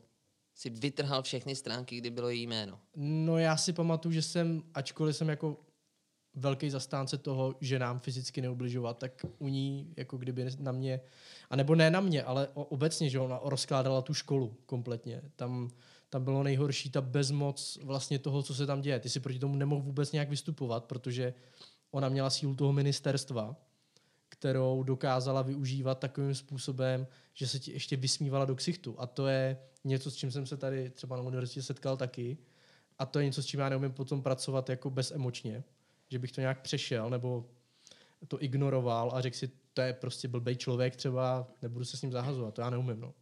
Si 0.55 0.71
vytrhal 0.71 1.23
všechny 1.23 1.57
stránky, 1.57 1.97
kdy 1.97 2.11
bylo 2.11 2.29
její 2.29 2.47
jméno. 2.47 2.81
No 2.97 3.39
já 3.39 3.57
si 3.57 3.73
pamatuju, 3.73 4.13
že 4.13 4.23
jsem, 4.23 4.63
ačkoliv 4.75 5.17
jsem 5.17 5.29
jako 5.29 5.57
velký 6.35 6.71
zastánce 6.71 7.19
toho, 7.19 7.55
že 7.61 7.79
nám 7.79 7.99
fyzicky 7.99 8.41
neubližovat, 8.41 8.99
tak 8.99 9.27
u 9.39 9.49
ní, 9.49 9.95
jako 9.97 10.17
kdyby 10.17 10.47
na 10.59 10.73
mě, 10.73 11.01
a 11.51 11.57
nebo 11.57 11.75
ne 11.75 11.91
na 11.91 12.01
mě, 12.01 12.23
ale 12.23 12.49
o, 12.55 12.65
obecně, 12.65 13.11
že 13.11 13.21
ona 13.21 13.41
rozkládala 13.45 14.03
tu 14.03 14.15
školu 14.15 14.57
kompletně. 14.67 15.23
Tam, 15.37 15.71
tam 16.11 16.25
bylo 16.25 16.43
nejhorší 16.43 16.91
ta 16.91 17.01
bezmoc 17.01 17.79
vlastně 17.83 18.19
toho, 18.19 18.43
co 18.43 18.55
se 18.55 18.67
tam 18.67 18.81
děje. 18.81 19.01
Ty 19.01 19.09
si 19.09 19.21
proti 19.21 19.39
tomu 19.39 19.57
nemohl 19.57 19.83
vůbec 19.83 20.13
nějak 20.13 20.29
vystupovat, 20.29 20.85
protože 20.85 21.35
ona 21.91 22.09
měla 22.09 22.31
sílu 22.31 22.55
toho 22.55 22.73
ministerstva, 22.73 23.57
kterou 24.29 24.83
dokázala 24.83 25.43
využívat 25.43 25.99
takovým 25.99 26.35
způsobem, 26.35 27.07
že 27.35 27.49
se 27.49 27.59
ti 27.59 27.73
ještě 27.73 27.97
vysmívala 27.97 28.45
do 28.45 28.57
ksichtu. 28.57 28.95
A 28.99 29.07
to 29.07 29.27
je 29.27 29.59
něco, 29.85 30.11
s 30.11 30.17
čím 30.17 30.31
jsem 30.31 30.47
se 30.47 30.57
tady 30.57 30.91
třeba 30.91 31.17
na 31.17 31.23
univerzitě 31.23 31.63
setkal 31.63 31.97
taky. 31.97 32.39
A 32.99 33.07
to 33.07 33.19
je 33.19 33.25
něco, 33.25 33.43
s 33.43 33.47
čím 33.47 33.61
já 33.61 33.69
neumím 33.69 33.93
potom 33.93 34.23
pracovat 34.23 34.69
jako 34.69 34.91
bezemočně. 34.91 35.65
Že 36.09 36.19
bych 36.19 36.33
to 36.33 36.41
nějak 36.41 36.61
přešel 36.61 37.11
nebo 37.11 37.47
to 38.29 38.43
ignoroval 38.43 39.11
a 39.15 39.21
řekl 39.21 39.37
si, 39.37 39.51
to 39.75 39.81
je 39.81 39.93
prostě 39.93 40.29
blbej 40.29 40.57
člověk 40.57 40.97
třeba, 40.97 41.47
nebudu 41.63 41.85
se 41.85 41.97
s 41.97 42.03
ním 42.03 42.13
zahazovat, 42.13 42.55
to 42.55 42.61
já 42.61 42.71
neumím. 42.71 43.01
No. 43.01 43.15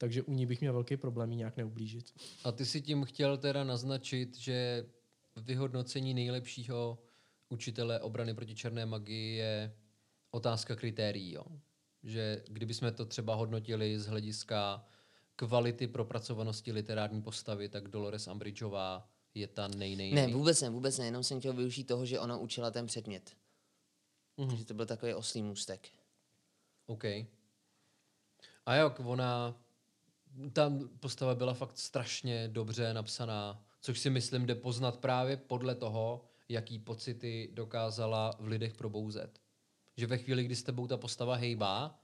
Takže 0.00 0.22
u 0.22 0.32
ní 0.32 0.46
bych 0.46 0.60
měl 0.60 0.72
velký 0.72 0.96
problém 0.96 1.30
nějak 1.30 1.56
neublížit. 1.56 2.12
A 2.44 2.52
ty 2.52 2.66
si 2.66 2.80
tím 2.82 3.04
chtěl 3.04 3.38
teda 3.38 3.64
naznačit, 3.64 4.36
že 4.36 4.86
vyhodnocení 5.36 6.14
nejlepšího 6.14 6.98
učitele 7.48 8.00
obrany 8.00 8.34
proti 8.34 8.54
černé 8.54 8.86
magii 8.86 9.36
je 9.36 9.76
otázka 10.30 10.76
kritérií. 10.76 11.32
Jo? 11.32 11.44
Že 12.02 12.42
kdybychom 12.48 12.92
to 12.92 13.04
třeba 13.04 13.34
hodnotili 13.34 13.98
z 13.98 14.06
hlediska 14.06 14.86
kvality 15.36 15.86
propracovanosti 15.86 16.72
literární 16.72 17.22
postavy, 17.22 17.68
tak 17.68 17.88
Dolores 17.88 18.26
Umbridgeová 18.26 19.08
je 19.34 19.46
ta 19.46 19.68
nej, 19.68 19.96
nej, 19.96 20.12
Ne, 20.12 20.22
nej. 20.22 20.34
vůbec 20.34 20.60
ne, 20.62 20.70
vůbec 20.70 20.98
ne, 20.98 21.04
jenom 21.04 21.24
jsem 21.24 21.38
chtěl 21.38 21.52
využít 21.52 21.84
toho, 21.84 22.06
že 22.06 22.20
ona 22.20 22.36
učila 22.36 22.70
ten 22.70 22.86
předmět. 22.86 23.36
Mhm. 24.36 24.48
Takže 24.48 24.64
to 24.64 24.74
byl 24.74 24.86
takový 24.86 25.14
oslý 25.14 25.42
můstek. 25.42 25.88
OK. 26.86 27.04
A 28.66 28.74
jak 28.74 29.00
ona, 29.00 29.60
ta 30.52 30.72
postava 31.00 31.34
byla 31.34 31.54
fakt 31.54 31.78
strašně 31.78 32.48
dobře 32.48 32.94
napsaná, 32.94 33.64
což 33.80 33.98
si 33.98 34.10
myslím 34.10 34.46
jde 34.46 34.54
poznat 34.54 34.96
právě 34.96 35.36
podle 35.36 35.74
toho, 35.74 36.24
jaký 36.48 36.78
pocity 36.78 37.50
dokázala 37.52 38.36
v 38.40 38.46
lidech 38.46 38.74
probouzet. 38.74 39.40
Že 39.96 40.06
ve 40.06 40.18
chvíli, 40.18 40.44
kdy 40.44 40.56
s 40.56 40.62
tebou 40.62 40.86
ta 40.86 40.96
postava 40.96 41.34
hejbá, 41.34 42.00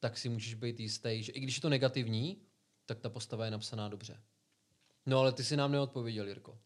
tak 0.00 0.18
si 0.18 0.28
můžeš 0.28 0.54
být 0.54 0.80
jistý, 0.80 1.22
že 1.22 1.32
i 1.32 1.40
když 1.40 1.56
je 1.56 1.62
to 1.62 1.68
negativní, 1.68 2.42
tak 2.86 3.00
ta 3.00 3.08
postava 3.08 3.44
je 3.44 3.50
napsaná 3.50 3.88
dobře. 3.88 4.20
No 5.06 5.18
ale 5.18 5.32
ty 5.32 5.44
si 5.44 5.56
nám 5.56 5.72
neodpověděl, 5.72 6.28
Jirko. 6.28 6.58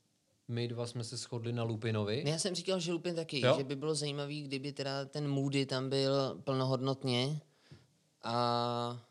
My 0.48 0.68
dva 0.68 0.86
jsme 0.86 1.04
se 1.04 1.16
shodli 1.16 1.52
na 1.52 1.62
Lupinovi. 1.62 2.22
No, 2.24 2.30
já 2.30 2.38
jsem 2.38 2.54
říkal, 2.54 2.80
že 2.80 2.92
Lupin 2.92 3.14
taky, 3.14 3.40
Jo? 3.40 3.54
že 3.58 3.64
by 3.64 3.76
bylo 3.76 3.94
zajímavý, 3.94 4.42
kdyby 4.42 4.72
teda 4.72 5.04
ten 5.04 5.28
Moody 5.28 5.66
tam 5.66 5.88
byl 5.90 6.40
plnohodnotně. 6.44 7.40
A, 8.22 9.09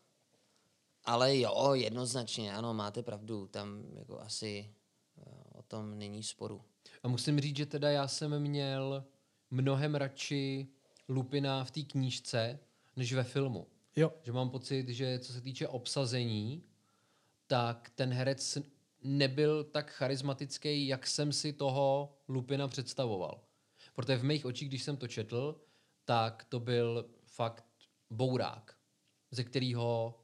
ale 1.04 1.38
jo, 1.38 1.70
jednoznačně, 1.74 2.54
ano, 2.54 2.74
máte 2.74 3.02
pravdu, 3.02 3.46
tam 3.46 3.84
jako 3.92 4.20
asi 4.20 4.74
eh, 5.18 5.58
o 5.58 5.62
tom 5.62 5.98
není 5.98 6.22
sporu. 6.22 6.64
A 7.02 7.08
musím 7.08 7.40
říct, 7.40 7.56
že 7.56 7.66
teda 7.66 7.90
já 7.90 8.08
jsem 8.08 8.38
měl 8.38 9.04
mnohem 9.50 9.94
radši 9.94 10.68
Lupina 11.08 11.64
v 11.64 11.70
té 11.70 11.82
knížce, 11.82 12.58
než 12.96 13.12
ve 13.12 13.24
filmu. 13.24 13.66
Jo, 13.96 14.12
Že 14.22 14.32
mám 14.32 14.50
pocit, 14.50 14.88
že 14.88 15.18
co 15.18 15.32
se 15.32 15.40
týče 15.40 15.68
obsazení, 15.68 16.64
tak 17.46 17.90
ten 17.94 18.12
herec 18.12 18.58
nebyl 19.02 19.64
tak 19.64 19.90
charismatický, 19.90 20.86
jak 20.86 21.06
jsem 21.06 21.32
si 21.32 21.52
toho 21.52 22.14
Lupina 22.28 22.68
představoval. 22.68 23.40
Protože 23.94 24.16
v 24.16 24.24
mých 24.24 24.46
očích, 24.46 24.68
když 24.68 24.82
jsem 24.82 24.96
to 24.96 25.08
četl, 25.08 25.60
tak 26.04 26.44
to 26.44 26.60
byl 26.60 27.10
fakt 27.26 27.64
bourák, 28.10 28.76
ze 29.30 29.44
kterého 29.44 30.14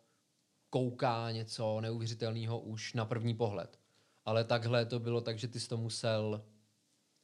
kouká 0.76 1.30
něco 1.30 1.80
neuvěřitelného 1.80 2.60
už 2.60 2.92
na 2.92 3.04
první 3.04 3.34
pohled. 3.34 3.78
Ale 4.24 4.44
takhle 4.44 4.86
to 4.86 4.98
bylo 5.00 5.20
tak, 5.20 5.38
že 5.38 5.48
ty 5.48 5.60
jsi 5.60 5.68
to 5.68 5.76
musel 5.76 6.44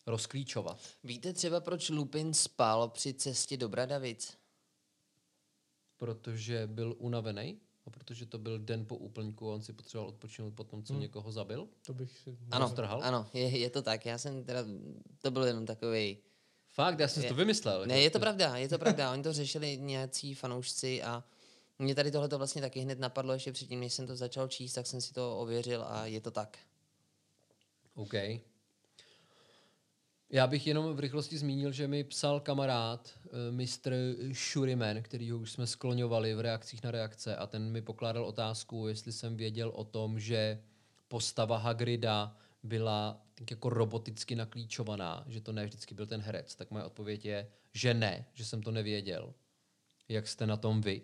rozklíčovat. 0.07 0.79
Víte 1.05 1.33
třeba, 1.33 1.61
proč 1.61 1.89
Lupin 1.91 2.35
spal 2.35 2.89
při 2.89 3.15
cestě 3.15 3.57
do 3.57 3.69
Bradavic? 3.69 4.39
Protože 5.97 6.67
byl 6.67 6.95
unavený 6.99 7.61
a 7.87 7.91
protože 7.91 8.27
to 8.27 8.39
byl 8.39 8.59
den 8.59 8.87
po 8.87 8.97
úplňku 8.97 9.51
a 9.51 9.55
on 9.55 9.63
si 9.63 9.73
potřeboval 9.73 10.09
odpočinout 10.09 10.55
po 10.55 10.65
tom, 10.65 10.83
co 10.83 10.93
Hmm. 10.93 11.03
někoho 11.03 11.33
zabil. 11.33 11.69
to 11.87 11.95
bych 11.95 12.19
si... 12.19 12.39
Ano, 12.51 12.65
Roztrhal? 12.67 13.03
ano 13.03 13.27
je, 13.35 13.59
je 13.59 13.71
to 13.71 13.83
tak. 13.83 14.07
Já 14.07 14.19
jsem 14.19 14.45
teda, 14.45 14.61
to 15.19 15.31
byl 15.31 15.45
jenom 15.45 15.67
takový. 15.67 16.19
Fakt, 16.71 16.99
já 16.99 17.09
jsem 17.09 17.21
si 17.21 17.27
Je- 17.27 17.31
to 17.31 17.35
vymyslel. 17.37 17.87
Ne, 17.87 18.01
je 18.01 18.11
to 18.11 18.19
pravda, 18.21 18.57
je 18.57 18.69
to 18.69 18.79
pravda. 18.79 19.13
Oni 19.13 19.23
to 19.23 19.33
řešili 19.33 19.79
nějací 19.79 20.35
fanoušci 20.35 21.03
a 21.03 21.25
mě 21.79 21.95
tady 21.95 22.11
tohle 22.11 22.29
to 22.29 22.39
vlastně 22.39 22.63
taky 22.63 22.81
hned 22.81 22.99
napadlo, 22.99 23.33
ještě 23.33 23.53
předtím, 23.53 23.81
než 23.81 23.93
jsem 23.93 24.07
to 24.07 24.17
začal 24.17 24.49
číst, 24.49 24.73
tak 24.73 24.87
jsem 24.87 25.01
si 25.01 25.13
to 25.13 25.39
ověřil 25.39 25.85
a 25.87 26.07
je 26.07 26.21
to 26.21 26.31
tak. 26.31 26.59
OK. 27.95 28.15
Já 30.31 30.47
bych 30.47 30.67
jenom 30.67 30.97
v 30.97 31.01
rychlosti 31.01 31.39
zmínil, 31.39 31.73
že 31.73 31.89
mi 31.89 32.05
psal 32.05 32.41
kamarád, 32.41 33.19
uh, 33.25 33.31
Mr. 33.51 33.93
Shuriman, 34.33 35.03
kterýho 35.03 35.39
už 35.39 35.53
jsme 35.53 35.67
skloňovali 35.67 36.35
v 36.35 36.41
reakcích 36.41 36.83
na 36.83 36.91
reakce 36.91 37.37
a 37.37 37.47
ten 37.47 37.73
mi 37.73 37.83
pokládal 37.83 38.25
otázku, 38.25 38.89
jestli 38.89 39.13
jsem 39.13 39.37
věděl 39.37 39.69
o 39.75 39.85
tom, 39.85 40.21
že 40.21 40.63
postava 41.09 41.59
Hagrida 41.59 42.37
byla 42.63 43.27
tak 43.35 43.51
jako 43.51 43.69
roboticky 43.69 44.35
naklíčovaná, 44.35 45.25
že 45.29 45.41
to 45.41 45.53
ne 45.53 45.65
vždycky 45.65 45.95
byl 45.95 46.07
ten 46.07 46.21
herec. 46.21 46.55
Tak 46.55 46.71
moje 46.71 46.85
odpověď 46.85 47.25
je, 47.25 47.51
že 47.73 47.95
ne, 47.95 48.27
že 48.33 48.45
jsem 48.45 48.63
to 48.63 48.71
nevěděl. 48.71 49.35
Jak 50.09 50.29
jste 50.29 50.47
na 50.47 50.57
tom 50.57 50.81
vy? 50.81 51.03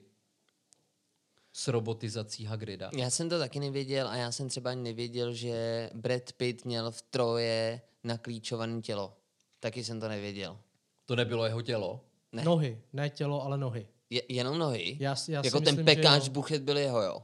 S 1.59 1.69
robotizací 1.69 2.45
Hagrida. 2.45 2.91
Já 2.97 3.11
jsem 3.11 3.29
to 3.29 3.39
taky 3.39 3.61
nevěděl 3.61 4.09
a 4.09 4.17
já 4.17 4.33
jsem 4.33 4.49
třeba 4.49 4.71
ani 4.71 4.83
nevěděl, 4.83 5.33
že 5.33 5.91
Brad 5.95 6.33
Pitt 6.33 6.65
měl 6.65 6.91
v 6.91 7.03
troje 7.03 7.81
naklíčované 8.05 8.81
tělo. 8.81 9.17
Taky 9.61 9.85
jsem 9.85 10.01
to 10.01 10.09
nevěděl. 10.09 10.59
To 11.07 11.17
nebylo 11.17 11.45
jeho 11.45 11.63
tělo? 11.63 12.01
Ne. 12.33 12.45
Nohy, 12.45 12.81
ne 12.93 13.11
tělo, 13.11 13.45
ale 13.45 13.59
nohy. 13.59 13.87
Je, 14.11 14.23
jenom 14.29 14.59
nohy? 14.59 14.97
Já, 15.01 15.11
já 15.11 15.17
si 15.17 15.33
jako 15.33 15.61
ten 15.61 15.61
myslím, 15.61 15.77
že 15.77 15.85
pekáč 15.85 16.27
jo. 16.27 16.33
buchet 16.33 16.63
byl 16.63 16.79
jeho, 16.79 17.03
jo? 17.03 17.23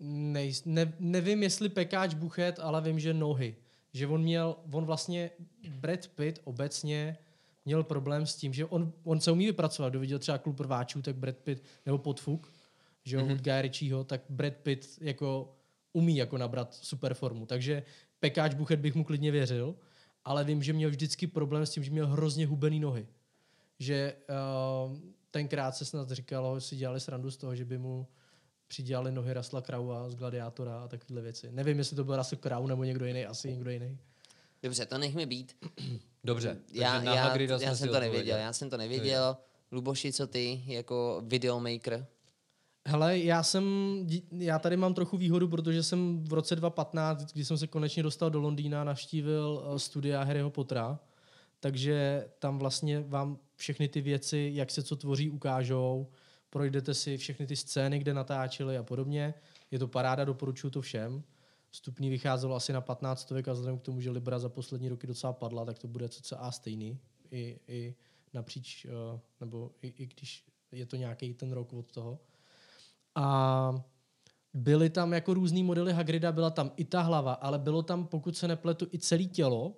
Nej, 0.00 0.52
ne, 0.64 0.92
nevím, 0.98 1.42
jestli 1.42 1.68
pekáč 1.68 2.14
buchet, 2.14 2.58
ale 2.58 2.80
vím, 2.80 3.00
že 3.00 3.14
nohy. 3.14 3.56
Že 3.92 4.06
on 4.06 4.22
měl, 4.22 4.56
on 4.72 4.84
vlastně, 4.84 5.30
Brad 5.68 6.08
Pitt 6.08 6.40
obecně 6.44 7.18
měl 7.64 7.84
problém 7.84 8.26
s 8.26 8.36
tím, 8.36 8.52
že 8.52 8.64
on, 8.64 8.92
on 9.04 9.20
se 9.20 9.32
umí 9.32 9.46
vypracovat. 9.46 9.88
Kdo 9.88 10.00
viděl 10.00 10.18
třeba 10.18 10.38
klub 10.38 10.56
prváčů, 10.56 11.02
tak 11.02 11.16
Brad 11.16 11.36
Pitt, 11.36 11.62
nebo 11.86 11.98
podfuk, 11.98 12.52
že 13.04 13.16
jo, 13.16 13.22
mm-hmm. 13.22 13.32
od 13.32 13.40
Guy 13.40 13.62
Ritchieho, 13.62 14.04
tak 14.04 14.22
Brad 14.28 14.56
Pitt 14.56 14.98
jako 15.00 15.56
umí 15.92 16.16
jako 16.16 16.38
nabrat 16.38 16.74
super 16.74 17.14
formu. 17.14 17.46
Takže 17.46 17.82
pekáč 18.20 18.54
buchet 18.54 18.80
bych 18.80 18.94
mu 18.94 19.04
klidně 19.04 19.30
věřil, 19.30 19.74
ale 20.24 20.44
vím, 20.44 20.62
že 20.62 20.72
měl 20.72 20.90
vždycky 20.90 21.26
problém 21.26 21.66
s 21.66 21.70
tím, 21.70 21.84
že 21.84 21.90
měl 21.90 22.06
hrozně 22.06 22.46
hubený 22.46 22.80
nohy. 22.80 23.06
Že 23.78 24.14
uh, 24.86 24.98
tenkrát 25.30 25.76
se 25.76 25.84
snad 25.84 26.10
říkalo, 26.10 26.60
že 26.60 26.66
si 26.66 26.76
dělali 26.76 27.00
srandu 27.00 27.30
z 27.30 27.36
toho, 27.36 27.56
že 27.56 27.64
by 27.64 27.78
mu 27.78 28.06
přidělali 28.66 29.12
nohy 29.12 29.32
Rasla 29.32 29.62
Kraua 29.62 30.10
z 30.10 30.14
Gladiátora 30.14 30.82
a 30.82 30.88
takovéhle 30.88 31.22
věci. 31.22 31.52
Nevím, 31.52 31.78
jestli 31.78 31.96
to 31.96 32.04
byl 32.04 32.16
Russell 32.16 32.40
Crowe 32.40 32.68
nebo 32.68 32.84
někdo 32.84 33.06
jiný, 33.06 33.26
asi 33.26 33.50
někdo 33.50 33.70
jiný. 33.70 33.98
Dobře, 34.62 34.86
to 34.86 34.98
nechme 34.98 35.26
být. 35.26 35.56
Dobře, 36.24 36.56
Já, 36.72 37.02
já, 37.02 37.14
já 37.38 37.58
jsme 37.58 37.76
jsem 37.76 37.88
to 37.88 38.00
nevěděl, 38.00 38.38
já 38.38 38.52
jsem 38.52 38.70
to 38.70 38.76
nevěděl. 38.76 39.36
Luboši, 39.72 40.12
co 40.12 40.26
ty, 40.26 40.62
jako 40.66 41.22
videomaker? 41.26 42.06
Hele, 42.86 43.18
já 43.18 43.42
jsem, 43.42 43.64
já 44.32 44.58
tady 44.58 44.76
mám 44.76 44.94
trochu 44.94 45.16
výhodu, 45.16 45.48
protože 45.48 45.82
jsem 45.82 46.24
v 46.24 46.32
roce 46.32 46.56
2015, 46.56 47.32
když 47.32 47.48
jsem 47.48 47.58
se 47.58 47.66
konečně 47.66 48.02
dostal 48.02 48.30
do 48.30 48.40
Londýna, 48.40 48.84
navštívil 48.84 49.64
eh, 49.64 49.78
studia 49.78 50.22
Harryho 50.22 50.50
Pottera, 50.50 50.98
takže 51.60 52.26
tam 52.38 52.58
vlastně 52.58 53.00
vám 53.00 53.38
všechny 53.56 53.88
ty 53.88 54.00
věci, 54.00 54.50
jak 54.54 54.70
se 54.70 54.82
co 54.82 54.96
tvoří, 54.96 55.30
ukážou, 55.30 56.06
projdete 56.50 56.94
si 56.94 57.16
všechny 57.16 57.46
ty 57.46 57.56
scény, 57.56 57.98
kde 57.98 58.14
natáčeli 58.14 58.78
a 58.78 58.82
podobně. 58.82 59.34
Je 59.70 59.78
to 59.78 59.88
paráda, 59.88 60.24
doporučuji 60.24 60.70
to 60.70 60.80
všem. 60.80 61.22
Vstupný 61.70 62.10
vycházelo 62.10 62.54
asi 62.54 62.72
na 62.72 62.80
15 62.80 63.20
stovek 63.20 63.48
a 63.48 63.52
vzhledem 63.52 63.78
k 63.78 63.82
tomu, 63.82 64.00
že 64.00 64.10
Libra 64.10 64.38
za 64.38 64.48
poslední 64.48 64.88
roky 64.88 65.06
docela 65.06 65.32
padla, 65.32 65.64
tak 65.64 65.78
to 65.78 65.88
bude 65.88 66.08
cca 66.08 66.50
stejný. 66.50 66.98
I, 67.30 67.60
i 67.68 67.94
napříč, 68.34 68.84
eh, 68.84 69.20
nebo 69.40 69.70
i, 69.82 69.88
i 69.88 70.06
když 70.06 70.44
je 70.72 70.86
to 70.86 70.96
nějaký 70.96 71.34
ten 71.34 71.52
rok 71.52 71.72
od 71.72 71.92
toho. 71.92 72.18
A 73.14 73.84
byly 74.54 74.90
tam 74.90 75.12
jako 75.12 75.34
různý 75.34 75.62
modely 75.62 75.92
Hagrida, 75.92 76.32
byla 76.32 76.50
tam 76.50 76.70
i 76.76 76.84
ta 76.84 77.00
hlava, 77.00 77.32
ale 77.32 77.58
bylo 77.58 77.82
tam, 77.82 78.06
pokud 78.06 78.36
se 78.36 78.48
nepletu, 78.48 78.86
i 78.92 78.98
celé 78.98 79.24
tělo, 79.24 79.74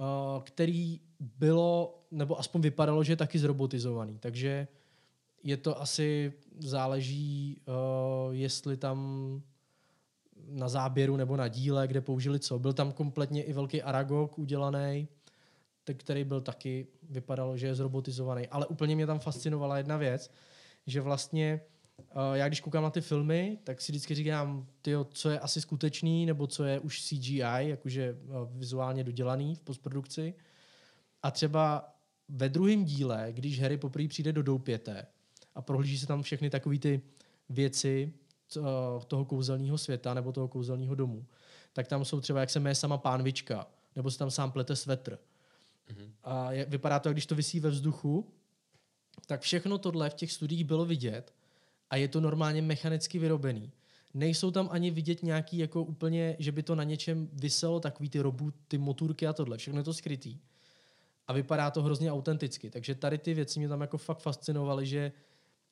eh, 0.00 0.04
který 0.44 1.00
bylo, 1.20 2.02
nebo 2.10 2.38
aspoň 2.38 2.60
vypadalo, 2.60 3.04
že 3.04 3.12
je 3.12 3.16
taky 3.16 3.38
zrobotizovaný. 3.38 4.18
Takže 4.18 4.68
je 5.42 5.56
to 5.56 5.80
asi, 5.80 6.32
záleží, 6.58 7.60
eh, 7.60 7.72
jestli 8.30 8.76
tam 8.76 8.98
na 10.48 10.68
záběru 10.68 11.16
nebo 11.16 11.36
na 11.36 11.48
díle, 11.48 11.88
kde 11.88 12.00
použili 12.00 12.38
co. 12.38 12.58
Byl 12.58 12.72
tam 12.72 12.92
kompletně 12.92 13.42
i 13.42 13.52
velký 13.52 13.82
Aragog 13.82 14.38
udělaný, 14.38 15.08
který 15.94 16.24
byl 16.24 16.40
taky, 16.40 16.86
vypadalo, 17.02 17.56
že 17.56 17.66
je 17.66 17.74
zrobotizovaný. 17.74 18.46
Ale 18.46 18.66
úplně 18.66 18.94
mě 18.94 19.06
tam 19.06 19.18
fascinovala 19.18 19.78
jedna 19.78 19.96
věc, 19.96 20.30
že 20.86 21.00
vlastně 21.00 21.60
já 22.32 22.48
když 22.48 22.60
koukám 22.60 22.82
na 22.82 22.90
ty 22.90 23.00
filmy, 23.00 23.58
tak 23.64 23.80
si 23.80 23.92
vždycky 23.92 24.14
říkám, 24.14 24.66
tyjo, 24.82 25.04
co 25.04 25.30
je 25.30 25.40
asi 25.40 25.60
skutečný, 25.60 26.26
nebo 26.26 26.46
co 26.46 26.64
je 26.64 26.80
už 26.80 27.02
CGI, 27.02 27.40
jakože 27.40 28.12
uh, 28.12 28.58
vizuálně 28.58 29.04
dodělaný 29.04 29.54
v 29.54 29.60
postprodukci. 29.60 30.34
A 31.22 31.30
třeba 31.30 31.94
ve 32.28 32.48
druhém 32.48 32.84
díle, 32.84 33.28
když 33.30 33.60
Harry 33.60 33.78
poprvé 33.78 34.08
přijde 34.08 34.32
do 34.32 34.42
doupěte 34.42 35.06
a 35.54 35.62
prohlíží 35.62 35.98
se 35.98 36.06
tam 36.06 36.22
všechny 36.22 36.50
takové 36.50 36.78
ty 36.78 37.00
věci 37.48 38.12
uh, 38.56 38.64
toho 39.06 39.24
kouzelného 39.24 39.78
světa 39.78 40.14
nebo 40.14 40.32
toho 40.32 40.48
kouzelného 40.48 40.94
domu, 40.94 41.26
tak 41.72 41.88
tam 41.88 42.04
jsou 42.04 42.20
třeba, 42.20 42.40
jak 42.40 42.50
se 42.50 42.60
jmenuje 42.60 42.74
sama 42.74 42.98
pánvička, 42.98 43.66
nebo 43.96 44.10
se 44.10 44.18
tam 44.18 44.30
sám 44.30 44.52
plete 44.52 44.76
svetr. 44.76 45.18
Mm-hmm. 45.88 46.10
A 46.24 46.52
je, 46.52 46.64
vypadá 46.64 46.98
to, 46.98 47.08
jak 47.08 47.14
když 47.14 47.26
to 47.26 47.34
visí 47.34 47.60
ve 47.60 47.70
vzduchu, 47.70 48.32
tak 49.26 49.40
všechno 49.40 49.78
tohle 49.78 50.10
v 50.10 50.14
těch 50.14 50.32
studiích 50.32 50.64
bylo 50.64 50.84
vidět 50.84 51.32
a 51.90 51.96
je 51.96 52.08
to 52.08 52.20
normálně 52.20 52.62
mechanicky 52.62 53.18
vyrobený. 53.18 53.72
Nejsou 54.14 54.50
tam 54.50 54.68
ani 54.72 54.90
vidět 54.90 55.22
nějaký 55.22 55.58
jako 55.58 55.82
úplně, 55.82 56.36
že 56.38 56.52
by 56.52 56.62
to 56.62 56.74
na 56.74 56.84
něčem 56.84 57.28
vyselo, 57.32 57.80
takový 57.80 58.08
ty 58.08 58.20
robů, 58.20 58.52
ty 58.68 58.78
motorky 58.78 59.26
a 59.26 59.32
tohle. 59.32 59.58
Všechno 59.58 59.80
je 59.80 59.84
to 59.84 59.94
skrytý. 59.94 60.38
A 61.28 61.32
vypadá 61.32 61.70
to 61.70 61.82
hrozně 61.82 62.12
autenticky. 62.12 62.70
Takže 62.70 62.94
tady 62.94 63.18
ty 63.18 63.34
věci 63.34 63.58
mě 63.58 63.68
tam 63.68 63.80
jako 63.80 63.98
fakt 63.98 64.18
fascinovaly, 64.18 64.86
že 64.86 65.12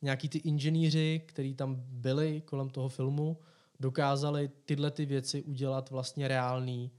nějaký 0.02 0.28
ty 0.28 0.38
inženýři, 0.38 1.22
kteří 1.26 1.54
tam 1.54 1.76
byli 1.88 2.42
kolem 2.44 2.70
toho 2.70 2.88
filmu, 2.88 3.38
dokázali 3.80 4.50
tyhle 4.64 4.90
ty 4.90 5.06
věci 5.06 5.42
udělat 5.42 5.90
vlastně 5.90 6.28
reální 6.28 6.90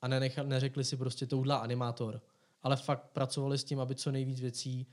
a 0.00 0.08
nenechali, 0.08 0.48
neřekli 0.48 0.84
si 0.84 0.96
prostě 0.96 1.26
to 1.26 1.38
udělá 1.38 1.56
animátor. 1.56 2.22
Ale 2.62 2.76
fakt 2.76 3.10
pracovali 3.12 3.58
s 3.58 3.64
tím, 3.64 3.80
aby 3.80 3.94
co 3.94 4.12
nejvíc 4.12 4.40
věcí 4.40 4.86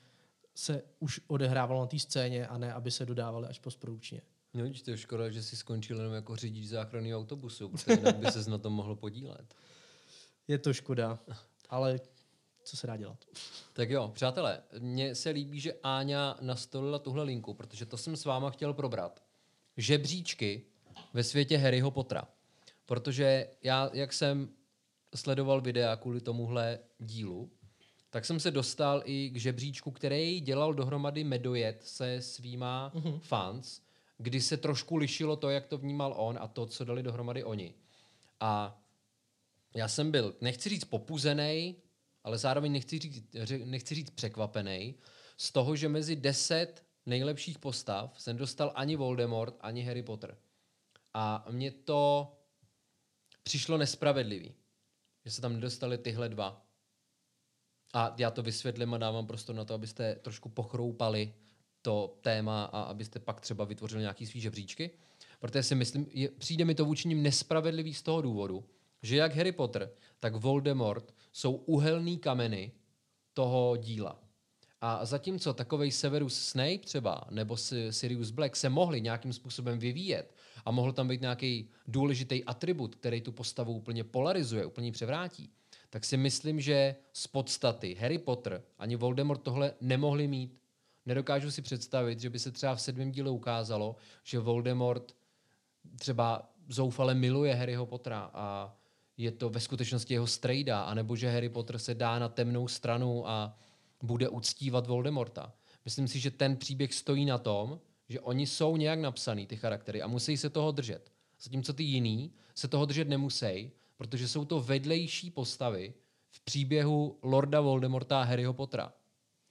se 0.55 0.83
už 0.99 1.21
odehrávalo 1.27 1.81
na 1.81 1.87
té 1.87 1.99
scéně 1.99 2.47
a 2.47 2.57
ne, 2.57 2.73
aby 2.73 2.91
se 2.91 3.05
dodávaly 3.05 3.47
až 3.47 3.59
postprodukčně. 3.59 4.21
No 4.53 4.63
to 4.85 4.91
je 4.91 4.97
škoda, 4.97 5.29
že 5.29 5.43
jsi 5.43 5.55
skončil 5.55 5.97
jenom 5.97 6.13
jako 6.13 6.35
řidič 6.35 6.67
záchranného 6.67 7.19
autobusu, 7.19 7.69
protože 7.69 7.93
jinak 7.93 8.17
by 8.17 8.31
ses 8.31 8.47
na 8.47 8.57
tom 8.57 8.73
mohl 8.73 8.95
podílet. 8.95 9.55
Je 10.47 10.57
to 10.57 10.73
škoda, 10.73 11.19
ale 11.69 11.99
co 12.63 12.77
se 12.77 12.87
dá 12.87 12.97
dělat? 12.97 13.25
Tak 13.73 13.89
jo, 13.89 14.11
přátelé, 14.13 14.63
mně 14.79 15.15
se 15.15 15.29
líbí, 15.29 15.59
že 15.59 15.73
Áňa 15.83 16.37
nastolila 16.41 16.99
tuhle 16.99 17.23
linku, 17.23 17.53
protože 17.53 17.85
to 17.85 17.97
jsem 17.97 18.15
s 18.15 18.25
váma 18.25 18.49
chtěl 18.49 18.73
probrat. 18.73 19.23
Žebříčky 19.77 20.65
ve 21.13 21.23
světě 21.23 21.57
Harryho 21.57 21.91
Pottera. 21.91 22.27
Protože 22.85 23.47
já, 23.63 23.89
jak 23.93 24.13
jsem 24.13 24.49
sledoval 25.15 25.61
videa 25.61 25.95
kvůli 25.95 26.21
tomuhle 26.21 26.79
dílu, 26.99 27.51
tak 28.11 28.25
jsem 28.25 28.39
se 28.39 28.51
dostal 28.51 29.01
i 29.05 29.29
k 29.29 29.39
žebříčku, 29.39 29.91
který 29.91 30.39
dělal 30.39 30.73
dohromady 30.73 31.23
Medojet 31.23 31.83
se 31.83 32.21
svýma 32.21 32.91
mm-hmm. 32.95 33.19
fans, 33.19 33.81
kdy 34.17 34.41
se 34.41 34.57
trošku 34.57 34.95
lišilo 34.97 35.35
to, 35.35 35.49
jak 35.49 35.67
to 35.67 35.77
vnímal 35.77 36.13
on 36.17 36.37
a 36.41 36.47
to, 36.47 36.65
co 36.65 36.85
dali 36.85 37.03
dohromady 37.03 37.43
oni. 37.43 37.73
A 38.39 38.81
já 39.75 39.87
jsem 39.87 40.11
byl, 40.11 40.35
nechci 40.41 40.69
říct 40.69 40.83
popuzený, 40.83 41.75
ale 42.23 42.37
zároveň 42.37 42.71
nechci 42.71 42.99
říct, 42.99 43.35
nechci 43.65 43.95
říct 43.95 44.09
překvapený 44.09 44.95
z 45.37 45.51
toho, 45.51 45.75
že 45.75 45.89
mezi 45.89 46.15
deset 46.15 46.85
nejlepších 47.05 47.59
postav 47.59 48.21
jsem 48.21 48.37
dostal 48.37 48.71
ani 48.75 48.95
Voldemort, 48.95 49.57
ani 49.59 49.83
Harry 49.83 50.03
Potter. 50.03 50.37
A 51.13 51.45
mně 51.49 51.71
to 51.71 52.31
přišlo 53.43 53.77
nespravedlivý, 53.77 54.53
že 55.25 55.31
se 55.31 55.41
tam 55.41 55.53
nedostali 55.53 55.97
tyhle 55.97 56.29
dva. 56.29 56.70
A 57.93 58.15
já 58.17 58.31
to 58.31 58.43
vysvětlím 58.43 58.93
a 58.93 58.97
dávám 58.97 59.27
prostor 59.27 59.55
na 59.55 59.65
to, 59.65 59.73
abyste 59.73 60.15
trošku 60.15 60.49
pochroupali 60.49 61.33
to 61.81 62.17
téma 62.21 62.65
a 62.65 62.81
abyste 62.81 63.19
pak 63.19 63.41
třeba 63.41 63.65
vytvořili 63.65 64.01
nějaký 64.01 64.25
svý 64.25 64.41
žebříčky. 64.41 64.91
Protože 65.39 65.63
si 65.63 65.75
myslím, 65.75 66.07
je, 66.11 66.29
přijde 66.29 66.65
mi 66.65 66.75
to 66.75 66.85
vůči 66.85 67.07
nim 67.07 67.23
nespravedlivý 67.23 67.93
z 67.93 68.01
toho 68.01 68.21
důvodu, 68.21 68.65
že 69.01 69.15
jak 69.15 69.35
Harry 69.35 69.51
Potter, 69.51 69.91
tak 70.19 70.35
Voldemort 70.35 71.15
jsou 71.33 71.51
uhelný 71.53 72.17
kameny 72.17 72.71
toho 73.33 73.77
díla. 73.77 74.19
A 74.81 75.05
zatímco 75.05 75.53
takovej 75.53 75.91
Severus 75.91 76.39
Snape 76.39 76.77
třeba, 76.77 77.27
nebo 77.29 77.57
Si- 77.57 77.93
Sirius 77.93 78.31
Black 78.31 78.55
se 78.55 78.69
mohli 78.69 79.01
nějakým 79.01 79.33
způsobem 79.33 79.79
vyvíjet 79.79 80.35
a 80.65 80.71
mohl 80.71 80.91
tam 80.91 81.07
být 81.07 81.21
nějaký 81.21 81.69
důležitý 81.87 82.45
atribut, 82.45 82.95
který 82.95 83.21
tu 83.21 83.31
postavu 83.31 83.73
úplně 83.73 84.03
polarizuje, 84.03 84.65
úplně 84.65 84.91
převrátí, 84.91 85.49
tak 85.91 86.05
si 86.05 86.17
myslím, 86.17 86.61
že 86.61 86.95
z 87.13 87.27
podstaty 87.27 87.95
Harry 87.95 88.17
Potter 88.17 88.63
ani 88.77 88.95
Voldemort 88.95 89.41
tohle 89.41 89.73
nemohli 89.81 90.27
mít. 90.27 90.57
Nedokážu 91.05 91.51
si 91.51 91.61
představit, 91.61 92.19
že 92.19 92.29
by 92.29 92.39
se 92.39 92.51
třeba 92.51 92.75
v 92.75 92.81
sedmém 92.81 93.11
díle 93.11 93.29
ukázalo, 93.29 93.95
že 94.23 94.39
Voldemort 94.39 95.15
třeba 95.99 96.49
zoufale 96.69 97.15
miluje 97.15 97.55
Harryho 97.55 97.85
Pottera 97.85 98.31
a 98.33 98.75
je 99.17 99.31
to 99.31 99.49
ve 99.49 99.59
skutečnosti 99.59 100.13
jeho 100.13 100.27
strejda, 100.27 100.83
anebo 100.83 101.15
že 101.15 101.31
Harry 101.31 101.49
Potter 101.49 101.79
se 101.79 101.95
dá 101.95 102.19
na 102.19 102.29
temnou 102.29 102.67
stranu 102.67 103.29
a 103.29 103.57
bude 104.03 104.29
uctívat 104.29 104.87
Voldemorta. 104.87 105.53
Myslím 105.85 106.07
si, 106.07 106.19
že 106.19 106.31
ten 106.31 106.57
příběh 106.57 106.93
stojí 106.93 107.25
na 107.25 107.37
tom, 107.37 107.79
že 108.09 108.19
oni 108.19 108.47
jsou 108.47 108.77
nějak 108.77 108.99
napsaný, 108.99 109.47
ty 109.47 109.55
charaktery, 109.55 110.01
a 110.01 110.07
musí 110.07 110.37
se 110.37 110.49
toho 110.49 110.71
držet. 110.71 111.11
Zatímco 111.41 111.73
ty 111.73 111.83
jiný 111.83 112.33
se 112.55 112.67
toho 112.67 112.85
držet 112.85 113.07
nemusí, 113.07 113.71
protože 114.01 114.27
jsou 114.27 114.45
to 114.45 114.59
vedlejší 114.59 115.31
postavy 115.31 115.93
v 116.29 116.39
příběhu 116.39 117.19
Lorda 117.23 117.61
Voldemorta 117.61 118.21
a 118.21 118.23
Harryho 118.23 118.53
Pottera. 118.53 118.93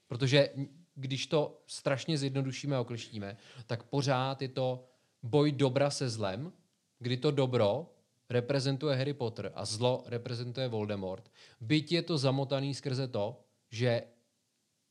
Protože 0.07 0.49
když 0.95 1.27
to 1.27 1.63
strašně 1.67 2.19
zjednodušíme 2.19 2.77
a 2.77 2.81
oklištíme, 2.81 3.37
tak 3.67 3.83
pořád 3.83 4.43
je 4.43 4.49
to 4.49 4.89
boj 5.23 5.53
dobra 5.53 5.91
se 5.91 6.09
zlem, 6.09 6.53
kdy 6.99 7.17
to 7.17 7.31
dobro 7.31 7.95
reprezentuje 8.31 8.97
Harry 8.97 9.15
Potter 9.15 9.53
a 9.55 9.65
zlo 9.65 10.03
reprezentuje 10.07 10.69
Voldemort. 10.69 11.31
Byť 11.61 11.93
je 11.93 12.03
to 12.03 12.19
zamotaný 12.19 12.75
skrze 12.75 13.09
to, 13.09 13.41
že 13.71 14.03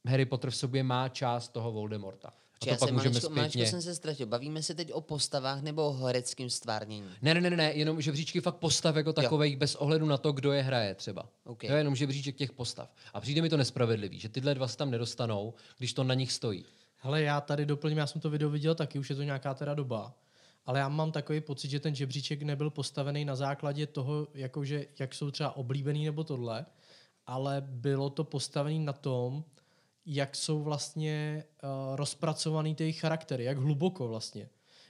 Harry 0.07 0.25
Potter 0.25 0.49
v 0.49 0.55
sobě 0.55 0.83
má 0.83 1.09
část 1.09 1.49
toho 1.49 1.71
Voldemorta. 1.71 2.33
A 2.61 2.65
to 2.65 2.69
já 2.69 2.77
pak 2.77 2.89
jsem 2.89 2.95
můžeme 2.95 3.13
maličko, 3.13 3.29
maličko 3.29 3.49
zpětně... 3.51 3.71
jsem 3.71 3.81
se 3.81 3.95
ztratil. 3.95 4.27
Bavíme 4.27 4.63
se 4.63 4.75
teď 4.75 4.93
o 4.93 5.01
postavách 5.01 5.61
nebo 5.61 5.87
o 5.87 5.93
hereckém 5.93 6.49
stvárnění? 6.49 7.09
Ne, 7.21 7.33
ne, 7.33 7.41
ne, 7.41 7.49
ne, 7.49 7.73
jenom 7.73 8.01
žebříčky 8.01 8.41
fakt 8.41 8.55
postav 8.55 8.95
jako 8.95 9.13
takových 9.13 9.57
bez 9.57 9.75
ohledu 9.75 10.05
na 10.05 10.17
to, 10.17 10.31
kdo 10.31 10.51
je 10.51 10.61
hraje 10.61 10.95
třeba. 10.95 11.29
OK. 11.45 11.59
To 11.59 11.73
je 11.73 11.77
jenom 11.77 11.95
žebříček 11.95 12.35
těch 12.35 12.51
postav. 12.51 12.93
A 13.13 13.21
přijde 13.21 13.41
mi 13.41 13.49
to 13.49 13.57
nespravedlivý, 13.57 14.19
že 14.19 14.29
tyhle 14.29 14.55
dva 14.55 14.67
se 14.67 14.77
tam 14.77 14.91
nedostanou, 14.91 15.53
když 15.77 15.93
to 15.93 16.03
na 16.03 16.13
nich 16.13 16.31
stojí. 16.31 16.65
Hele, 16.97 17.21
já 17.21 17.41
tady 17.41 17.65
doplním, 17.65 17.97
já 17.97 18.07
jsem 18.07 18.21
to 18.21 18.29
video 18.29 18.49
viděl 18.49 18.75
taky, 18.75 18.99
už 18.99 19.09
je 19.09 19.15
to 19.15 19.23
nějaká 19.23 19.53
teda 19.53 19.73
doba. 19.73 20.13
Ale 20.65 20.79
já 20.79 20.89
mám 20.89 21.11
takový 21.11 21.41
pocit, 21.41 21.71
že 21.71 21.79
ten 21.79 21.95
žebříček 21.95 22.41
nebyl 22.41 22.69
postavený 22.69 23.25
na 23.25 23.35
základě 23.35 23.87
toho, 23.87 24.27
jakože, 24.33 24.85
jak 24.99 25.13
jsou 25.13 25.31
třeba 25.31 25.55
oblíbený 25.55 26.05
nebo 26.05 26.23
tohle, 26.23 26.65
ale 27.25 27.61
bylo 27.67 28.09
to 28.09 28.23
postavený 28.23 28.79
na 28.79 28.93
tom, 28.93 29.43
jak 30.11 30.35
jsou 30.35 30.63
vlastně 30.63 31.43
uh, 31.63 31.95
rozpracovaný 31.95 32.75
ty 32.75 32.83
jejich 32.83 32.99
charaktery, 32.99 33.43
jak 33.43 33.57
hluboko 33.57 34.07
vlastně. 34.07 34.49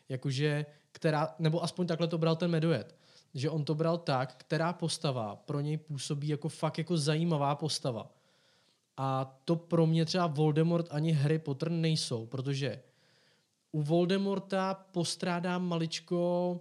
Jakože, 0.10 0.65
která, 0.91 1.36
nebo 1.39 1.63
aspoň 1.63 1.88
takhle 1.88 2.08
to 2.08 2.17
bral 2.17 2.36
ten 2.36 2.51
Medojet, 2.51 2.95
že 3.34 3.49
on 3.49 3.65
to 3.65 3.75
bral 3.75 3.97
tak, 3.97 4.36
která 4.38 4.73
postava 4.73 5.36
pro 5.36 5.60
něj 5.60 5.77
působí 5.77 6.27
jako 6.27 6.49
fakt 6.49 6.77
jako 6.77 6.97
zajímavá 6.97 7.55
postava. 7.55 8.12
A 8.97 9.39
to 9.45 9.55
pro 9.55 9.88
mě 9.88 10.05
třeba 10.05 10.27
Voldemort 10.27 10.88
ani 10.89 11.12
Harry 11.12 11.39
Potter 11.39 11.71
nejsou, 11.71 12.25
protože 12.25 12.82
u 13.71 13.82
Voldemorta 13.82 14.73
postrádám 14.73 15.67
maličko 15.67 16.60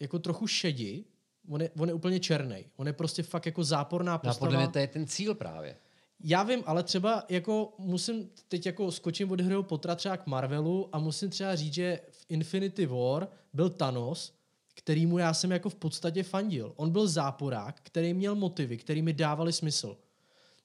jako 0.00 0.18
trochu 0.18 0.46
šedi, 0.46 1.04
on 1.50 1.62
je, 1.62 1.70
on 1.78 1.88
je 1.88 1.94
úplně 1.94 2.20
černý. 2.20 2.64
On 2.76 2.86
je 2.86 2.92
prostě 2.92 3.22
fakt 3.22 3.46
jako 3.46 3.64
záporná 3.64 4.12
No 4.12 4.14
a 4.14 4.18
postava. 4.18 4.46
podle 4.46 4.58
mě 4.58 4.72
to 4.72 4.78
je 4.78 4.86
ten 4.86 5.06
cíl 5.06 5.34
právě. 5.34 5.76
Já 6.20 6.42
vím, 6.42 6.62
ale 6.66 6.82
třeba 6.82 7.24
jako 7.28 7.74
musím 7.78 8.30
teď 8.48 8.66
jako 8.66 8.92
skočím 8.92 9.30
od 9.30 9.40
Harryho 9.40 9.62
Pottera 9.62 9.94
třeba 9.94 10.16
k 10.16 10.26
Marvelu 10.26 10.88
a 10.92 10.98
musím 10.98 11.30
třeba 11.30 11.56
říct, 11.56 11.74
že 11.74 12.00
v 12.10 12.26
Infinity 12.28 12.86
War 12.86 13.28
byl 13.52 13.70
Thanos, 13.70 14.32
kterýmu 14.74 15.18
já 15.18 15.34
jsem 15.34 15.50
jako 15.50 15.68
v 15.68 15.74
podstatě 15.74 16.22
fandil. 16.22 16.72
On 16.76 16.90
byl 16.90 17.08
záporák, 17.08 17.80
který 17.82 18.14
měl 18.14 18.34
motivy, 18.34 18.76
který 18.76 19.02
mi 19.02 19.12
dávali 19.12 19.52
smysl. 19.52 19.96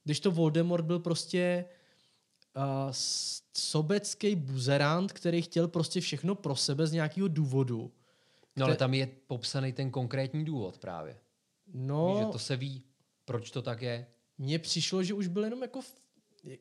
Když 0.04 0.20
to 0.20 0.32
Voldemort 0.32 0.86
byl 0.86 1.00
prostě 1.00 1.66
uh, 2.56 2.64
sobecký 3.54 4.36
buzerant, 4.36 5.12
který 5.12 5.42
chtěl 5.42 5.68
prostě 5.68 6.02
všechno 6.02 6.36
pro 6.36 6.56
sebe 6.56 6.88
z 6.88 6.92
nějakého 6.92 7.28
důvodu. 7.28 7.92
No 8.56 8.66
ale 8.66 8.76
tam 8.76 8.94
je 8.94 9.08
popsaný 9.28 9.74
ten 9.74 9.92
konkrétní 9.92 10.46
důvod 10.46 10.78
právě. 10.78 11.18
No, 11.74 12.10
Víš, 12.10 12.26
že 12.26 12.32
to 12.32 12.40
se 12.40 12.58
ví, 12.58 12.84
proč 13.26 13.52
to 13.52 13.62
tak 13.62 13.82
je. 13.82 14.06
Mně 14.44 14.60
přišlo, 14.60 15.04
že 15.04 15.14
už 15.14 15.28
byl 15.28 15.44
jenom 15.44 15.62
jako, 15.62 15.80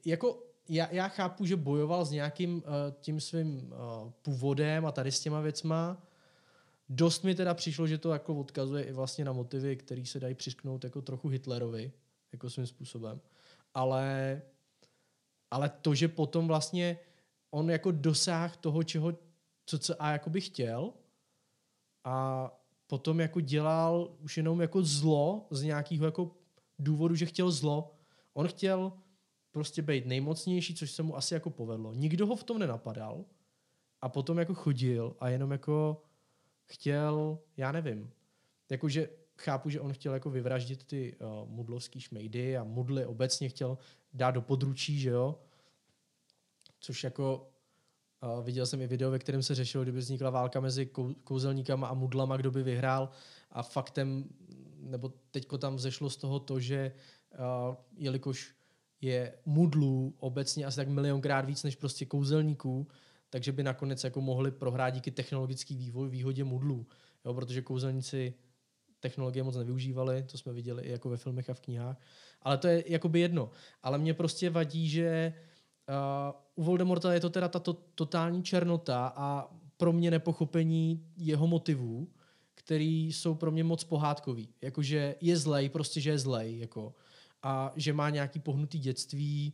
jako 0.05 0.43
já, 0.69 0.89
já 0.93 1.09
chápu, 1.09 1.47
že 1.47 1.57
bojoval 1.57 2.05
s 2.05 2.11
nějakým 2.11 2.55
uh, 2.55 2.63
tím 3.01 3.21
svým 3.21 3.73
uh, 3.73 4.11
původem 4.23 4.87
a 4.87 4.93
tady 4.93 5.13
s 5.13 5.21
těma 5.21 5.41
věcma. 5.41 6.07
Dost 6.89 7.25
mi 7.25 7.35
teda 7.35 7.55
přišlo, 7.55 7.87
že 7.87 7.99
to 7.99 8.13
jako 8.13 8.35
odkazuje 8.35 8.85
i 8.85 8.93
vlastně 8.93 9.25
na 9.25 9.33
motivy, 9.33 9.77
které 9.77 10.07
se 10.07 10.21
dají 10.21 10.35
přisknout 10.35 10.85
jako 10.85 11.03
trochu 11.03 11.29
Hitlerovi, 11.29 11.93
jako 12.33 12.51
svým 12.51 12.67
způsobem. 12.67 13.21
Ale, 13.75 14.43
ale 15.51 15.69
to, 15.69 15.95
že 15.95 16.09
potom 16.09 16.49
vlastně 16.49 16.99
on 17.51 17.71
jako 17.71 17.91
dosáh 17.91 18.57
toho, 18.57 18.83
čeho, 18.83 19.13
co 19.67 19.79
co 19.79 20.03
a 20.03 20.13
jako 20.13 20.31
by 20.31 20.41
chtěl 20.41 20.93
a 22.05 22.49
potom 22.87 23.21
jako 23.21 23.41
dělal 23.41 24.17
už 24.21 24.37
jenom 24.37 24.61
jako 24.61 24.83
zlo 24.83 25.47
z 25.51 25.63
nějakého 25.63 26.05
jako 26.07 26.42
důvodu, 26.79 27.15
že 27.15 27.27
chtěl 27.27 27.51
zlo. 27.51 27.95
On 28.33 28.49
chtěl 28.49 28.93
prostě 29.51 29.83
být 29.83 30.07
nejmocnější, 30.07 30.75
což 30.75 30.91
se 30.91 31.03
mu 31.03 31.17
asi 31.17 31.35
jako 31.35 31.51
povedlo. 31.51 31.95
Nikdo 31.95 32.27
ho 32.27 32.37
v 32.37 32.45
tom 32.45 32.59
nenapadal 32.59 33.25
a 34.01 34.09
potom 34.09 34.39
jako 34.39 34.55
chodil 34.55 35.17
a 35.21 35.29
jenom 35.29 35.51
jako 35.51 36.03
chtěl, 36.65 37.39
já 37.57 37.73
nevím, 37.73 38.11
jakože 38.71 39.09
chápu, 39.39 39.71
že 39.71 39.81
on 39.81 39.93
chtěl 39.93 40.15
jako 40.15 40.31
vyvraždit 40.31 40.85
ty 40.85 41.17
uh, 41.17 41.49
mudlovský 41.49 42.01
šmejdy 42.01 42.57
a 42.57 42.65
mudly 42.65 43.07
obecně 43.07 43.49
chtěl 43.49 43.79
dát 44.15 44.31
do 44.31 44.43
područí, 44.43 45.01
že 45.01 45.11
jo, 45.11 45.39
což 46.81 47.05
jako 47.05 47.51
uh, 48.23 48.45
viděl 48.45 48.67
jsem 48.67 48.81
i 48.81 48.87
video, 48.87 49.11
ve 49.11 49.19
kterém 49.19 49.43
se 49.43 49.55
řešilo, 49.55 49.83
kdyby 49.83 49.99
vznikla 49.99 50.31
válka 50.31 50.61
mezi 50.61 50.87
kou- 50.87 51.15
kouzelníkama 51.25 51.87
a 51.89 51.95
mudlama, 51.95 52.37
kdo 52.37 52.51
by 52.51 52.63
vyhrál 52.63 53.11
a 53.51 53.63
faktem, 53.63 54.25
nebo 54.83 55.13
teďko 55.31 55.59
tam 55.59 55.77
vzešlo 55.77 56.11
z 56.11 56.17
toho 56.17 56.41
to, 56.41 56.61
že 56.61 56.93
uh, 57.33 57.77
jelikož 57.97 58.55
je 59.01 59.35
mudlů 59.47 60.15
obecně 60.19 60.67
asi 60.67 60.77
tak 60.77 60.89
milionkrát 60.89 61.45
víc 61.45 61.63
než 61.63 61.77
prostě 61.77 62.07
kouzelníků, 62.07 62.89
takže 63.31 63.53
by 63.53 63.63
nakonec 63.63 64.05
jako 64.05 64.21
mohli 64.21 64.51
prohrát 64.51 64.95
díky 64.95 65.11
technologický 65.11 65.77
vývoj 65.77 66.09
výhodě 66.09 66.45
mudlů. 66.45 66.87
Jo, 67.25 67.35
protože 67.35 67.63
kouzelníci 67.63 68.35
technologie 69.01 69.43
moc 69.43 69.57
nevyužívali, 69.57 70.23
to 70.23 70.39
jsme 70.39 70.53
viděli 70.53 70.83
i 70.83 70.91
jako 70.91 71.09
ve 71.09 71.17
filmech 71.17 71.51
a 71.51 71.55
v 71.55 71.61
knihách. 71.61 72.01
Ale 72.43 72.59
to 72.59 72.69
je 72.69 72.85
jakoby 72.87 73.21
jedno. 73.21 73.51
Ale 73.83 73.99
mě 73.99 74.15
prostě 74.15 74.51
vadí, 74.51 74.89
že 74.89 75.35
uh, 75.89 76.41
u 76.55 76.63
Voldemorta 76.63 77.15
je 77.15 77.21
to 77.21 77.31
teda 77.31 77.49
ta 77.49 77.59
to, 77.59 77.73
totální 77.73 78.43
černota 78.43 79.13
a 79.17 79.55
pro 79.77 79.93
mě 79.93 80.11
nepochopení 80.11 81.07
jeho 81.17 81.47
motivů, 81.47 82.09
který 82.65 83.13
jsou 83.13 83.35
pro 83.35 83.51
mě 83.51 83.65
moc 83.65 83.85
pohádkový. 83.85 84.49
Jakože 84.63 85.15
je 85.21 85.37
zlej, 85.37 85.69
prostě 85.69 86.01
že 86.01 86.11
je 86.11 86.19
zlej. 86.19 86.59
Jako. 86.59 86.95
A 87.43 87.73
že 87.77 87.93
má 87.93 88.11
nějaký 88.11 88.41
pohnutý 88.41 88.79
dětství 88.79 89.53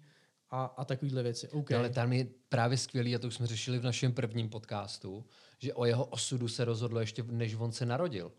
a, 0.51 0.65
a 0.65 0.85
takovýhle 0.85 1.23
věci. 1.23 1.49
Okay. 1.49 1.75
No, 1.75 1.79
ale 1.79 1.91
tam 1.91 2.13
je 2.13 2.27
právě 2.49 2.79
skvělý, 2.79 3.15
a 3.15 3.19
to 3.19 3.27
už 3.27 3.35
jsme 3.35 3.47
řešili 3.47 3.79
v 3.79 3.85
našem 3.85 4.13
prvním 4.13 4.49
podcastu, 4.49 5.25
že 5.59 5.75
o 5.75 5.85
jeho 5.85 6.05
osudu 6.05 6.49
se 6.49 6.65
rozhodlo 6.65 7.01
ještě, 7.01 7.23
než 7.23 7.55
on 7.55 7.73
se 7.73 7.87
narodil. 7.87 8.33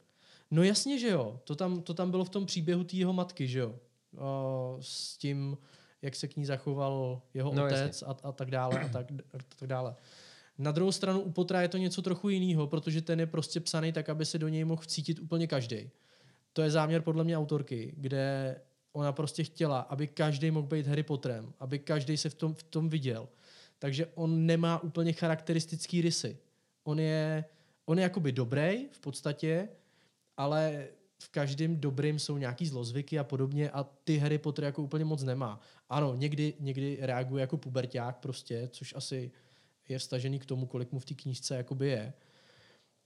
No 0.52 0.64
jasně, 0.64 1.00
že 1.00 1.10
jo. 1.10 1.40
To 1.44 1.56
tam, 1.56 1.82
to 1.82 1.94
tam 1.94 2.12
bylo 2.12 2.26
v 2.26 2.30
tom 2.30 2.46
příběhu 2.46 2.84
té 2.84 2.96
jeho 2.96 3.14
matky, 3.14 3.48
že 3.48 3.60
jo. 3.60 3.76
O, 4.18 4.78
s 4.82 5.18
tím, 5.18 5.58
jak 6.02 6.16
se 6.16 6.28
k 6.28 6.36
ní 6.36 6.46
zachoval 6.46 7.22
jeho 7.34 7.54
No, 7.54 7.62
no, 7.62 7.66
otec 7.66 8.04
a, 8.04 8.16
a 8.24 8.32
tak 8.32 8.52
dále 8.52 8.80
a 8.80 8.88
tak, 8.88 9.12
a 9.12 9.38
tak 9.60 9.70
dále. 9.70 9.96
Na 10.60 10.72
druhou 10.72 10.92
stranu 10.92 11.22
u 11.22 11.32
Potra 11.32 11.62
je 11.62 11.68
to 11.68 11.78
něco 11.78 12.02
trochu 12.02 12.30
jiného, 12.30 12.68
protože 12.68 13.02
ten 13.02 13.20
je 13.20 13.28
prostě 13.28 13.60
psaný 13.60 13.94
tak, 13.94 14.10
aby 14.10 14.26
se 14.26 14.38
do 14.38 14.48
něj 14.48 14.64
mohl 14.64 14.82
vcítit 14.82 15.20
úplně 15.20 15.48
každý. 15.48 15.90
To 16.54 16.62
je 16.62 16.72
záměr 16.72 17.02
podle 17.02 17.24
mě 17.24 17.38
autorky, 17.38 17.94
kde 17.98 18.56
ona 18.94 19.12
prostě 19.12 19.44
chtěla, 19.44 19.80
aby 19.80 20.08
každý 20.08 20.52
mohl 20.52 20.68
být 20.68 20.88
Harry 20.88 21.04
Potterem, 21.04 21.54
aby 21.60 21.80
každý 21.80 22.18
se 22.18 22.30
v 22.30 22.34
tom, 22.34 22.54
v 22.54 22.64
tom 22.64 22.90
viděl. 22.90 23.28
Takže 23.80 24.06
on 24.16 24.46
nemá 24.46 24.84
úplně 24.84 25.14
charakteristický 25.14 26.02
rysy. 26.02 26.38
On 26.84 27.00
je, 27.00 27.46
on 27.86 27.98
je 27.98 28.04
jakoby 28.04 28.32
dobrý 28.32 28.88
v 28.92 29.00
podstatě, 29.00 29.70
ale 30.38 30.88
v 31.22 31.30
každém 31.30 31.80
dobrým 31.80 32.20
jsou 32.20 32.38
nějaký 32.38 32.68
zlozvyky 32.68 33.20
a 33.20 33.24
podobně 33.24 33.70
a 33.70 33.84
ty 34.04 34.18
Harry 34.18 34.38
Potter 34.38 34.66
jako 34.66 34.84
úplně 34.84 35.06
moc 35.06 35.24
nemá. 35.24 35.60
Ano, 35.90 36.16
někdy, 36.16 36.54
někdy 36.60 36.98
reaguje 37.02 37.42
jako 37.42 37.58
puberták 37.58 38.18
prostě, 38.18 38.70
což 38.72 38.96
asi 38.96 39.32
je 39.90 40.00
vstažený 40.00 40.40
k 40.40 40.46
tomu, 40.46 40.66
kolik 40.66 40.92
mu 40.92 41.00
v 41.00 41.06
té 41.06 41.14
knížce 41.14 41.56
jakoby 41.58 41.88
je. 41.88 42.14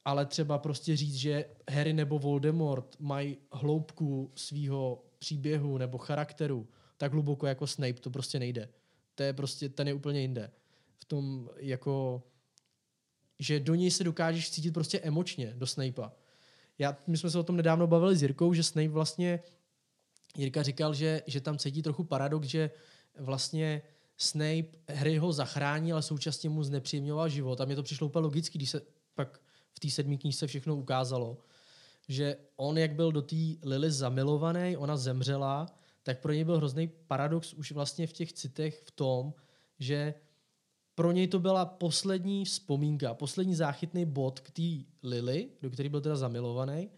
Ale 0.06 0.26
třeba 0.26 0.58
prostě 0.58 0.96
říct, 0.98 1.16
že 1.16 1.46
Harry 1.72 1.94
nebo 1.94 2.20
Voldemort 2.20 2.96
mají 3.00 3.38
hloubku 3.52 4.32
svého 4.36 5.04
příběhu 5.20 5.78
nebo 5.78 5.98
charakteru 5.98 6.68
tak 6.98 7.12
hluboko 7.12 7.48
jako 7.48 7.68
Snape, 7.68 7.94
to 7.94 8.10
prostě 8.10 8.40
nejde. 8.40 8.70
To 9.16 9.24
je 9.24 9.34
prostě, 9.34 9.70
ten 9.70 9.88
je 9.88 9.94
úplně 9.94 10.22
jinde. 10.22 10.52
V 10.98 11.06
tom 11.06 11.50
jako, 11.58 12.24
že 13.40 13.60
do 13.60 13.76
něj 13.76 13.92
se 13.92 14.04
dokážeš 14.04 14.52
cítit 14.52 14.72
prostě 14.72 15.00
emočně, 15.00 15.54
do 15.58 15.68
Snape'a. 15.68 16.14
Já, 16.80 16.98
my 17.08 17.18
jsme 17.18 17.30
se 17.30 17.40
o 17.40 17.44
tom 17.44 17.58
nedávno 17.58 17.88
bavili 17.88 18.16
s 18.16 18.22
Jirkou, 18.22 18.54
že 18.54 18.64
Snape 18.64 18.88
vlastně, 18.88 19.40
Jirka 20.38 20.64
říkal, 20.64 20.94
že, 20.94 21.22
že 21.28 21.42
tam 21.42 21.58
cítí 21.58 21.82
trochu 21.82 22.04
paradox, 22.04 22.48
že 22.48 22.72
vlastně 23.20 23.82
Snape 24.18 24.78
Harry 24.90 25.18
ho 25.18 25.34
zachránil, 25.34 25.96
ale 25.96 26.02
současně 26.02 26.50
mu 26.50 26.64
znepříjemňoval 26.64 27.30
život. 27.30 27.62
A 27.62 27.66
mně 27.66 27.76
to 27.76 27.84
přišlo 27.84 28.08
úplně 28.08 28.24
logicky, 28.24 28.58
když 28.58 28.70
se 28.70 28.82
pak 29.16 29.42
v 29.74 29.80
té 29.80 29.90
sedmé 29.90 30.18
knížce 30.18 30.48
všechno 30.48 30.76
ukázalo, 30.76 31.38
že 32.08 32.38
on, 32.56 32.78
jak 32.78 32.96
byl 32.96 33.12
do 33.12 33.22
té 33.22 33.36
Lily 33.64 33.92
zamilovaný, 33.92 34.78
ona 34.78 34.98
zemřela, 34.98 35.66
tak 36.04 36.20
pro 36.20 36.34
něj 36.34 36.44
byl 36.44 36.58
hrozný 36.58 36.88
paradox 37.08 37.54
už 37.54 37.72
vlastně 37.72 38.08
v 38.08 38.14
těch 38.14 38.34
citech 38.34 38.82
v 38.86 38.92
tom, 38.92 39.34
že 39.80 40.14
pro 40.96 41.12
něj 41.12 41.28
to 41.28 41.40
byla 41.40 41.66
poslední 41.66 42.46
vzpomínka, 42.46 43.14
poslední 43.14 43.56
záchytný 43.56 44.06
bod 44.06 44.40
k 44.40 44.52
té 44.52 44.86
Lily, 45.04 45.50
do 45.62 45.70
který 45.70 45.90
byl 45.90 46.02
teda 46.02 46.16
zamilovaný. 46.16 46.90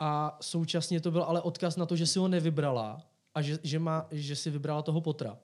A 0.00 0.38
současně 0.40 1.00
to 1.00 1.10
byl 1.10 1.22
ale 1.22 1.40
odkaz 1.40 1.76
na 1.76 1.86
to, 1.86 1.96
že 1.96 2.06
si 2.06 2.18
ho 2.18 2.28
nevybrala 2.28 3.02
a 3.34 3.42
že, 3.42 3.58
že, 3.62 3.78
má, 3.78 4.08
že 4.10 4.36
si 4.36 4.50
vybrala 4.50 4.82
toho 4.82 5.00
Potra. 5.00 5.38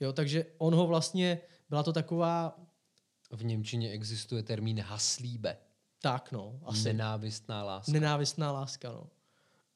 Jo, 0.00 0.12
takže 0.12 0.46
on 0.58 0.74
ho 0.74 0.86
vlastně, 0.86 1.40
byla 1.68 1.82
to 1.82 1.92
taková, 1.92 2.56
V 3.30 3.44
Němčině 3.44 3.90
existuje 3.90 4.42
termín 4.42 4.80
haslíbe. 4.80 5.56
tak 6.02 6.32
no, 6.32 6.60
asi 6.64 6.84
Nenávistná 6.84 7.64
láska. 7.64 7.92
nenávistná 7.92 8.52
láska, 8.52 8.88
no. 8.92 9.06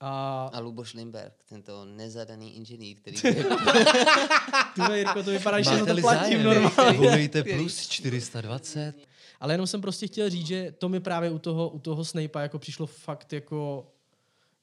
A 0.00 0.46
A 0.52 0.58
Luboš 0.58 0.94
Limberg, 0.94 1.34
tento 1.44 1.84
nezadaný 1.84 2.56
inženýr, 2.56 2.96
který... 2.96 3.16
tyhle, 4.74 4.98
Jirko, 4.98 5.22
to 5.22 5.30
vypadá, 5.30 5.60
že 5.60 5.70
to 5.70 5.96
platím 6.00 6.42
normálně. 6.42 6.98
volejte 6.98 7.42
plus 7.56 7.88
420. 7.88 8.94
Ale 9.40 9.54
jenom 9.54 9.66
jsem 9.66 9.80
prostě 9.80 10.06
chtěl 10.06 10.30
říct, 10.30 10.46
že 10.46 10.72
to 10.78 10.88
mi 10.88 11.00
právě 11.00 11.30
u 11.30 11.38
toho, 11.38 11.68
u 11.68 11.78
toho 11.78 12.04
Snape'a 12.04 12.42
jako 12.42 12.58
přišlo 12.58 12.87
fakt 12.87 13.32
jako, 13.32 13.87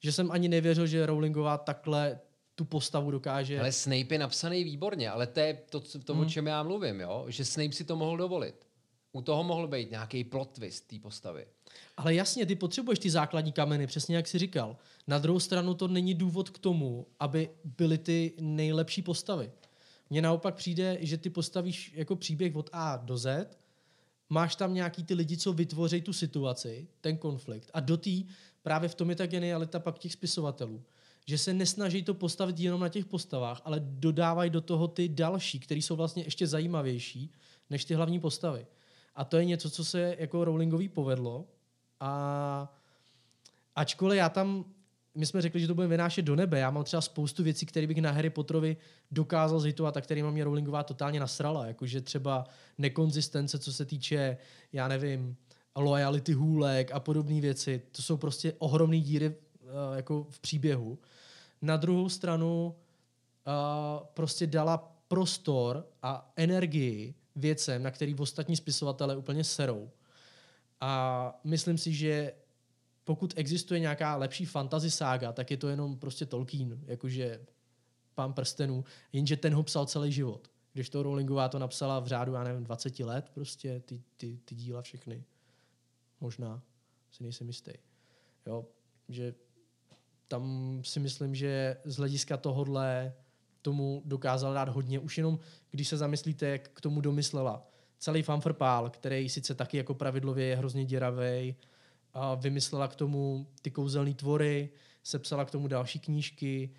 že 0.00 0.12
jsem 0.12 0.30
ani 0.30 0.48
nevěřil, 0.48 0.86
že 0.86 1.06
Rowlingová 1.06 1.58
takhle 1.58 2.20
tu 2.54 2.64
postavu 2.64 3.10
dokáže. 3.10 3.60
Ale 3.60 3.72
Snape 3.72 4.14
je 4.14 4.18
napsaný 4.18 4.64
výborně, 4.64 5.10
ale 5.10 5.26
to 5.26 5.40
je 5.40 5.58
to, 5.70 5.80
co- 5.80 5.98
to 5.98 6.14
o 6.14 6.24
čem 6.24 6.46
já 6.46 6.62
mluvím, 6.62 7.00
jo? 7.00 7.24
že 7.28 7.44
Snape 7.44 7.72
si 7.72 7.84
to 7.84 7.96
mohl 7.96 8.16
dovolit. 8.16 8.66
U 9.12 9.22
toho 9.22 9.44
mohl 9.44 9.68
být 9.68 9.90
nějaký 9.90 10.24
plot 10.24 10.50
twist 10.52 10.80
té 10.80 10.98
postavy. 10.98 11.46
Ale 11.96 12.14
jasně, 12.14 12.46
ty 12.46 12.56
potřebuješ 12.56 12.98
ty 12.98 13.10
základní 13.10 13.52
kameny, 13.52 13.86
přesně 13.86 14.16
jak 14.16 14.26
jsi 14.26 14.38
říkal. 14.38 14.76
Na 15.06 15.18
druhou 15.18 15.40
stranu 15.40 15.74
to 15.74 15.88
není 15.88 16.14
důvod 16.14 16.50
k 16.50 16.58
tomu, 16.58 17.06
aby 17.20 17.50
byly 17.64 17.98
ty 17.98 18.32
nejlepší 18.40 19.02
postavy. 19.02 19.50
Mně 20.10 20.22
naopak 20.22 20.54
přijde, 20.54 20.98
že 21.00 21.18
ty 21.18 21.30
postavíš 21.30 21.92
jako 21.94 22.16
příběh 22.16 22.56
od 22.56 22.70
A 22.72 22.96
do 22.96 23.18
Z, 23.18 23.48
máš 24.28 24.56
tam 24.56 24.74
nějaký 24.74 25.04
ty 25.04 25.14
lidi, 25.14 25.36
co 25.36 25.52
vytvoří 25.52 26.00
tu 26.02 26.12
situaci, 26.12 26.88
ten 27.00 27.16
konflikt. 27.16 27.70
A 27.74 27.80
do 27.80 27.96
té, 27.96 28.10
právě 28.62 28.88
v 28.88 28.94
tom 28.94 29.10
je 29.10 29.16
ta 29.16 29.26
genialita 29.26 29.80
pak 29.80 29.98
těch 29.98 30.12
spisovatelů, 30.12 30.82
že 31.26 31.38
se 31.38 31.54
nesnaží 31.54 32.02
to 32.02 32.14
postavit 32.14 32.60
jenom 32.60 32.80
na 32.80 32.88
těch 32.88 33.06
postavách, 33.06 33.60
ale 33.64 33.80
dodávají 33.80 34.50
do 34.50 34.60
toho 34.60 34.88
ty 34.88 35.08
další, 35.08 35.60
které 35.60 35.78
jsou 35.78 35.96
vlastně 35.96 36.22
ještě 36.22 36.46
zajímavější 36.46 37.32
než 37.70 37.84
ty 37.84 37.94
hlavní 37.94 38.20
postavy. 38.20 38.66
A 39.14 39.24
to 39.24 39.36
je 39.36 39.44
něco, 39.44 39.70
co 39.70 39.84
se 39.84 40.16
jako 40.18 40.44
Rowlingový 40.44 40.88
povedlo. 40.88 41.46
A 42.00 42.74
ačkoliv 43.74 44.18
já 44.18 44.28
tam, 44.28 44.64
my 45.14 45.26
jsme 45.26 45.42
řekli, 45.42 45.60
že 45.60 45.66
to 45.66 45.74
budeme 45.74 45.90
vynášet 45.90 46.22
do 46.22 46.36
nebe, 46.36 46.58
já 46.58 46.70
mám 46.70 46.84
třeba 46.84 47.00
spoustu 47.00 47.42
věcí, 47.42 47.66
které 47.66 47.86
bych 47.86 48.00
na 48.00 48.10
Harry 48.10 48.30
Potterovi 48.30 48.76
dokázal 49.10 49.60
zhitovat 49.60 49.96
a 49.96 50.00
kterými 50.00 50.30
mě 50.32 50.44
Rowlingová 50.44 50.82
totálně 50.82 51.20
nasrala. 51.20 51.66
Jakože 51.66 52.00
třeba 52.00 52.44
nekonzistence, 52.78 53.58
co 53.58 53.72
se 53.72 53.84
týče, 53.84 54.36
já 54.72 54.88
nevím, 54.88 55.36
loyalty 55.76 56.32
hůlek 56.32 56.92
a 56.92 57.00
podobné 57.00 57.40
věci. 57.40 57.82
To 57.92 58.02
jsou 58.02 58.16
prostě 58.16 58.54
ohromné 58.58 59.00
díry 59.00 59.34
uh, 59.72 59.96
jako 59.96 60.26
v 60.30 60.40
příběhu. 60.40 60.98
Na 61.62 61.76
druhou 61.76 62.08
stranu 62.08 62.74
uh, 63.46 64.06
prostě 64.14 64.46
dala 64.46 64.92
prostor 65.08 65.86
a 66.02 66.32
energii 66.36 67.14
věcem, 67.36 67.82
na 67.82 67.90
který 67.90 68.14
ostatní 68.14 68.56
spisovatelé 68.56 69.16
úplně 69.16 69.44
serou. 69.44 69.90
A 70.80 71.40
myslím 71.44 71.78
si, 71.78 71.92
že 71.92 72.32
pokud 73.04 73.34
existuje 73.36 73.80
nějaká 73.80 74.16
lepší 74.16 74.44
fantasy 74.44 74.90
sága, 74.90 75.32
tak 75.32 75.50
je 75.50 75.56
to 75.56 75.68
jenom 75.68 75.96
prostě 75.96 76.26
Tolkien, 76.26 76.80
jakože 76.86 77.40
pán 78.14 78.32
prstenů, 78.32 78.84
jenže 79.12 79.36
ten 79.36 79.54
ho 79.54 79.62
psal 79.62 79.86
celý 79.86 80.12
život. 80.12 80.50
Když 80.72 80.90
to 80.90 81.02
Rowlingová 81.02 81.48
to 81.48 81.58
napsala 81.58 82.00
v 82.00 82.06
řádu, 82.06 82.32
já 82.32 82.44
nevím, 82.44 82.64
20 82.64 83.00
let, 83.00 83.30
prostě 83.34 83.80
ty, 83.80 84.02
ty, 84.16 84.38
ty 84.44 84.54
díla 84.54 84.82
všechny. 84.82 85.24
Možná, 86.20 86.62
si 87.10 87.22
nejsem 87.22 87.46
jistý. 87.46 87.72
Jo, 88.46 88.66
že 89.08 89.34
tam 90.32 90.80
si 90.84 91.00
myslím, 91.00 91.34
že 91.34 91.76
z 91.84 91.96
hlediska 91.96 92.36
tohodle 92.36 93.12
tomu 93.62 94.02
dokázal 94.04 94.54
dát 94.54 94.68
hodně. 94.68 94.98
Už 94.98 95.18
jenom, 95.18 95.38
když 95.70 95.88
se 95.88 95.96
zamyslíte, 95.96 96.46
jak 96.46 96.68
k 96.68 96.80
tomu 96.80 97.00
domyslela. 97.00 97.66
Celý 97.98 98.22
fanfrpál, 98.22 98.90
který 98.90 99.28
sice 99.28 99.54
taky 99.54 99.76
jako 99.76 99.94
pravidlově 99.94 100.46
je 100.46 100.56
hrozně 100.56 100.84
děravej, 100.84 101.54
a 102.14 102.34
vymyslela 102.34 102.88
k 102.88 102.96
tomu 102.96 103.46
ty 103.62 103.70
kouzelné 103.70 104.14
tvory, 104.14 104.70
sepsala 105.02 105.44
k 105.44 105.50
tomu 105.50 105.68
další 105.68 105.98
knížky, 105.98 106.70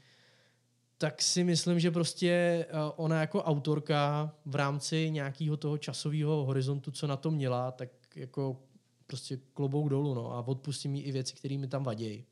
tak 0.97 1.21
si 1.21 1.43
myslím, 1.43 1.79
že 1.79 1.91
prostě 1.91 2.65
ona 2.95 3.21
jako 3.21 3.43
autorka 3.43 4.33
v 4.45 4.55
rámci 4.55 5.11
nějakého 5.11 5.57
toho 5.57 5.77
časového 5.77 6.45
horizontu, 6.45 6.91
co 6.91 7.07
na 7.07 7.17
to 7.17 7.31
měla, 7.31 7.71
tak 7.71 7.89
jako 8.15 8.57
prostě 9.07 9.39
klobouk 9.53 9.89
dolů, 9.89 10.13
no, 10.13 10.31
a 10.31 10.47
odpustím 10.47 10.95
jí 10.95 11.01
i 11.01 11.11
věci, 11.11 11.35
které 11.35 11.57
mi 11.57 11.67
tam 11.67 11.83
vadějí. 11.83 12.25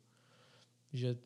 Že 0.94 1.18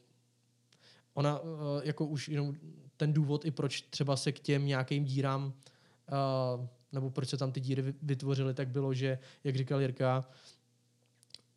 ona 1.13 1.39
eh, 1.39 1.87
jako 1.87 2.05
už 2.05 2.29
jenom 2.29 2.55
ten 2.97 3.13
důvod 3.13 3.45
i 3.45 3.51
proč 3.51 3.81
třeba 3.81 4.15
se 4.15 4.31
k 4.31 4.39
těm 4.39 4.65
nějakým 4.65 5.05
dírám 5.05 5.45
uh, 5.45 6.65
nebo 6.91 7.09
proč 7.09 7.29
se 7.29 7.37
tam 7.37 7.51
ty 7.51 7.59
díry 7.59 7.81
vy- 7.81 7.93
vytvořily, 8.01 8.53
tak 8.53 8.67
bylo, 8.67 8.93
že, 8.93 9.19
jak 9.43 9.55
říkal 9.55 9.81
Jirka, 9.81 10.25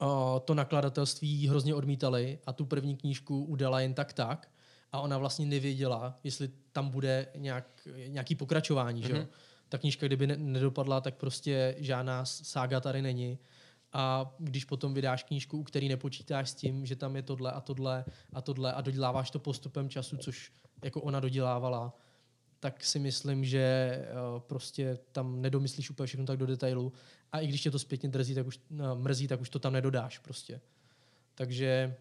uh, 0.03 0.09
to 0.45 0.55
nakladatelství 0.55 1.49
hrozně 1.49 1.75
odmítali 1.75 2.39
a 2.47 2.53
tu 2.53 2.65
první 2.65 2.97
knížku 2.97 3.45
udala 3.45 3.81
jen 3.81 3.95
tak 3.95 4.13
tak 4.13 4.51
a 4.93 5.01
ona 5.01 5.19
vlastně 5.19 5.47
nevěděla, 5.47 6.19
jestli 6.25 6.51
tam 6.73 6.89
bude 6.89 7.27
nějak, 7.37 7.89
nějaký 8.07 8.35
pokračování. 8.35 9.03
Mm-hmm. 9.03 9.07
Že? 9.07 9.17
jo. 9.17 9.27
Ta 9.69 9.79
knížka, 9.79 10.07
kdyby 10.07 10.27
ne- 10.27 10.37
nedopadla, 10.37 11.01
tak 11.01 11.15
prostě 11.15 11.75
žádná 11.79 12.25
sága 12.25 12.81
tady 12.81 13.03
není. 13.03 13.39
A 13.93 14.35
když 14.39 14.65
potom 14.65 14.95
vydáš 14.95 15.23
knížku, 15.23 15.59
u 15.59 15.63
který 15.63 15.89
nepočítáš 15.89 16.51
s 16.51 16.55
tím, 16.55 16.87
že 16.87 16.97
tam 16.97 17.17
je 17.17 17.23
tohle 17.23 17.53
a 17.53 17.61
tohle 17.61 18.05
a 18.33 18.43
tohle 18.43 18.73
a 18.73 18.81
doděláváš 18.81 19.31
to 19.31 19.39
postupem 19.39 19.89
času, 19.89 20.17
což 20.17 20.53
jako 20.83 21.01
ona 21.01 21.21
dodělávala, 21.21 21.97
tak 22.61 22.85
si 22.85 22.99
myslím, 22.99 23.45
že 23.45 23.59
eh, 23.59 24.07
prostě 24.39 24.99
tam 25.13 25.43
nedomyslíš 25.43 25.91
úplně 25.91 26.07
všechno 26.07 26.27
tak 26.27 26.39
do 26.39 26.47
detailu. 26.47 26.93
A 27.33 27.41
i 27.41 27.47
když 27.47 27.63
tě 27.63 27.71
to 27.71 27.79
zpětně 27.79 28.09
drzí, 28.09 28.35
tak 28.35 28.47
už, 28.47 28.61
no, 28.71 28.97
mrzí, 28.97 29.29
tak 29.29 29.41
už 29.41 29.51
to 29.51 29.59
tam 29.59 29.73
nedodáš 29.73 30.19
prostě. 30.19 30.61
Takže 31.35 31.97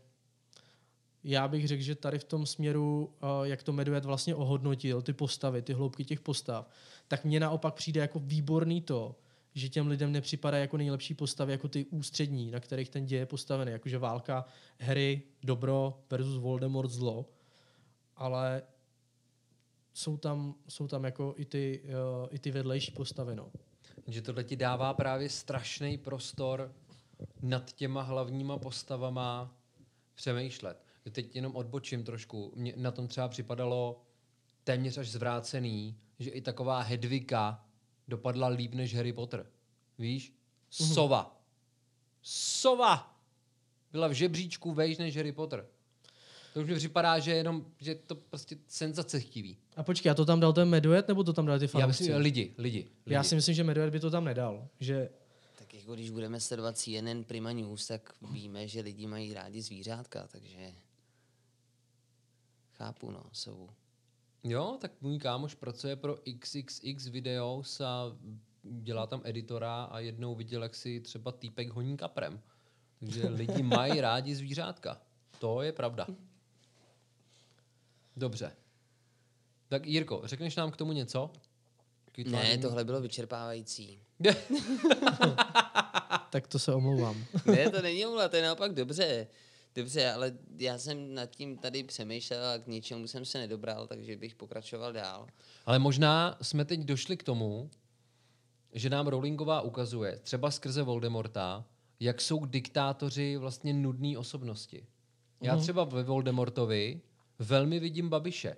já 1.24 1.48
bych 1.48 1.68
řekl, 1.68 1.84
že 1.84 1.96
tady 1.96 2.20
v 2.20 2.24
tom 2.24 2.46
směru, 2.46 3.14
eh, 3.22 3.48
jak 3.48 3.64
to 3.64 3.74
Medved 3.74 4.06
vlastně 4.06 4.36
ohodnotil, 4.36 5.02
ty 5.02 5.14
postavy, 5.14 5.62
ty 5.62 5.74
hloubky 5.74 6.06
těch 6.06 6.20
postav, 6.20 6.70
tak 7.08 7.26
mně 7.26 7.40
naopak 7.40 7.74
přijde 7.74 8.02
jako 8.02 8.20
výborný 8.20 8.82
to, 8.82 9.16
že 9.60 9.70
těm 9.70 9.88
lidem 9.88 10.12
nepřipadá 10.12 10.58
jako 10.58 10.78
nejlepší 10.78 11.14
postavy, 11.14 11.52
jako 11.52 11.68
ty 11.68 11.86
ústřední, 11.86 12.52
na 12.52 12.60
kterých 12.60 12.90
ten 12.90 13.06
děj 13.06 13.20
je 13.20 13.26
postavený. 13.26 13.72
Jakože 13.72 13.98
válka 13.98 14.46
Harry, 14.80 15.22
dobro 15.44 16.04
versus 16.10 16.38
Voldemort, 16.38 16.92
zlo. 16.92 17.30
Ale 18.16 18.64
jsou 19.94 20.18
tam, 20.18 20.56
jsou 20.70 20.88
tam 20.88 21.04
jako 21.04 21.34
i 21.38 21.46
ty, 21.46 21.82
uh, 21.84 22.28
i 22.32 22.40
ty 22.40 22.52
vedlejší 22.52 22.92
postavy. 22.92 23.36
No. 23.36 23.52
Že 24.08 24.22
tohle 24.22 24.44
ti 24.44 24.56
dává 24.56 24.94
právě 24.94 25.30
strašný 25.30 25.98
prostor 25.98 26.74
nad 27.42 27.72
těma 27.72 28.02
hlavníma 28.02 28.58
postavama 28.58 29.58
přemýšlet. 30.16 30.84
Teď 31.12 31.36
jenom 31.36 31.56
odbočím 31.56 32.04
trošku. 32.04 32.54
Mně 32.56 32.74
na 32.76 32.92
tom 32.92 33.08
třeba 33.08 33.28
připadalo 33.28 34.02
téměř 34.64 34.98
až 34.98 35.10
zvrácený, 35.10 35.98
že 36.20 36.30
i 36.30 36.42
taková 36.42 36.82
Hedvika 36.82 37.67
dopadla 38.08 38.48
líp 38.48 38.74
než 38.74 38.96
Harry 38.96 39.14
Potter. 39.14 39.46
Víš? 40.00 40.34
Sova. 40.70 41.42
Sova! 42.22 43.18
Byla 43.92 44.08
v 44.08 44.12
žebříčku 44.12 44.74
vejš 44.74 44.98
než 44.98 45.18
Harry 45.18 45.32
Potter. 45.32 45.68
To 46.54 46.62
už 46.62 46.70
mi 46.70 46.76
připadá, 46.76 47.20
že 47.20 47.32
jenom, 47.32 47.66
že 47.80 47.96
to 47.96 48.16
prostě 48.16 48.58
senzace 48.68 49.20
chtivý. 49.20 49.58
A 49.76 49.84
počkej, 49.84 50.12
a 50.12 50.16
to 50.16 50.26
tam 50.26 50.40
dal 50.40 50.54
ten 50.54 50.70
Medved, 50.70 51.08
nebo 51.08 51.24
to 51.24 51.34
tam 51.34 51.46
dali 51.46 51.60
ty 51.60 51.66
Já 51.66 51.70
fanoušci? 51.70 52.04
myslím, 52.04 52.18
lidi, 52.22 52.54
lidi. 52.58 52.78
lidi. 52.78 52.90
Já 53.06 53.24
si 53.24 53.36
myslím, 53.36 53.56
že 53.56 53.64
Medved 53.64 53.90
by 53.90 54.00
to 54.00 54.12
tam 54.12 54.26
nedal. 54.26 54.68
Že 54.80 55.10
tak 55.56 55.74
jako 55.74 55.94
když 55.94 56.10
budeme 56.10 56.40
sledovat 56.40 56.78
CNN 56.78 57.24
Prima 57.24 57.52
News, 57.52 57.88
tak 57.88 58.14
víme, 58.32 58.68
že 58.68 58.82
lidi 58.82 59.08
mají 59.08 59.34
rádi 59.34 59.62
zvířátka, 59.62 60.28
takže 60.28 60.74
chápu, 62.74 63.12
no, 63.12 63.24
jsou. 63.34 63.70
Jo, 64.44 64.78
tak 64.82 64.92
můj 65.02 65.20
kámoš 65.20 65.56
pracuje 65.56 65.96
pro 65.96 66.18
XXX 66.40 67.08
Videos 67.08 67.82
a 67.82 68.18
dělá 68.64 69.08
tam 69.08 69.22
editora 69.24 69.84
a 69.84 70.00
jednou 70.00 70.36
viděl, 70.36 70.64
jak 70.64 70.76
si 70.76 71.00
třeba 71.00 71.32
týpek 71.32 71.70
honí 71.70 71.98
kaprem. 71.98 72.42
Takže 73.00 73.28
lidi 73.30 73.64
mají 73.64 74.02
rádi 74.02 74.36
zvířátka. 74.36 75.02
To 75.40 75.62
je 75.62 75.72
pravda. 75.72 76.08
Dobře. 78.18 78.56
Tak 79.68 79.86
Jirko, 79.86 80.22
řekneš 80.24 80.56
nám 80.56 80.72
k 80.72 80.78
tomu 80.78 80.92
něco? 80.92 81.32
K 82.12 82.18
Ne, 82.18 82.58
tohle 82.58 82.84
bylo 82.84 83.02
vyčerpávající. 83.02 84.00
tak 86.30 86.48
to 86.48 86.60
se 86.60 86.74
omlouvám. 86.74 87.26
ne, 87.46 87.70
to 87.70 87.82
není 87.82 88.06
omluva, 88.06 88.30
to 88.30 88.36
je 88.36 88.44
naopak 88.44 88.74
dobře. 88.74 89.28
Dobře, 89.78 90.12
ale 90.12 90.34
já 90.58 90.78
jsem 90.78 91.14
nad 91.14 91.26
tím 91.26 91.58
tady 91.58 91.84
přemýšlel 91.84 92.46
a 92.46 92.58
k 92.58 92.68
ničemu 92.68 93.08
jsem 93.08 93.26
se 93.26 93.38
nedobral, 93.38 93.88
takže 93.88 94.18
bych 94.18 94.36
pokračoval 94.36 94.94
dál. 94.94 95.28
Ale 95.66 95.80
možná 95.80 96.38
jsme 96.42 96.66
teď 96.66 96.80
došli 96.80 97.18
k 97.18 97.24
tomu, 97.24 97.70
že 98.74 98.90
nám 98.90 99.08
Rowlingová 99.08 99.62
ukazuje, 99.62 100.20
třeba 100.24 100.52
skrze 100.52 100.84
Voldemorta, 100.84 101.66
jak 102.00 102.22
jsou 102.22 102.46
diktátoři 102.46 103.38
vlastně 103.38 103.74
nudné 103.74 104.18
osobnosti. 104.18 104.86
Já 105.42 105.58
třeba 105.58 105.84
ve 105.84 106.04
Voldemortovi 106.04 107.02
velmi 107.40 107.80
vidím 107.80 108.10
Babiše. 108.10 108.58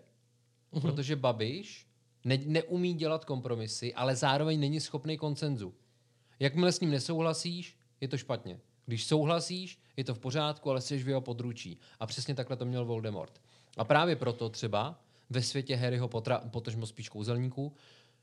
Protože 0.82 1.16
Babiš 1.16 1.88
ne, 2.26 2.38
neumí 2.46 2.94
dělat 2.94 3.26
kompromisy, 3.26 3.94
ale 3.94 4.16
zároveň 4.16 4.60
není 4.60 4.80
schopný 4.80 5.18
koncenzu. 5.18 5.74
Jakmile 6.40 6.72
s 6.72 6.80
ním 6.80 6.92
nesouhlasíš, 6.92 7.78
je 8.02 8.08
to 8.08 8.18
špatně. 8.18 8.60
Když 8.90 9.04
souhlasíš, 9.06 9.80
je 9.98 10.04
to 10.04 10.16
v 10.16 10.20
pořádku, 10.20 10.70
ale 10.70 10.82
jsi 10.82 10.98
v 11.04 11.08
jeho 11.08 11.22
područí. 11.22 11.78
A 12.00 12.06
přesně 12.08 12.36
takhle 12.36 12.56
to 12.58 12.66
měl 12.66 12.86
Voldemort. 12.86 13.42
A 13.78 13.84
právě 13.84 14.16
proto 14.16 14.50
třeba 14.50 15.00
ve 15.30 15.42
světě 15.42 15.76
Harryho 15.76 16.08
Pottera, 16.08 16.40
potažmo 16.52 16.86
spíš 16.86 17.10
kouzelníků, 17.10 17.74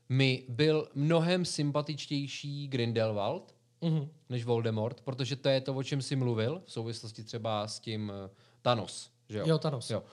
mi 0.09 0.43
byl 0.49 0.89
mnohem 0.95 1.45
sympatičtější 1.45 2.67
Grindelwald 2.67 3.55
Mhm. 3.81 4.09
než 4.29 4.45
Voldemort, 4.45 5.01
protože 5.01 5.35
to 5.35 5.49
je 5.49 5.61
to, 5.61 5.73
o 5.75 5.83
čem 5.83 6.01
jsi 6.01 6.15
mluvil, 6.15 6.61
v 6.65 6.71
souvislosti 6.71 7.23
třeba 7.23 7.67
s 7.67 7.79
tím 7.79 8.11
eh, 8.25 8.29
Thanos. 8.61 9.11
Že 9.29 9.37
jo? 9.37 9.45
Jo, 9.47 9.57
Thanos. 9.57 9.89
Jo. 9.89 10.03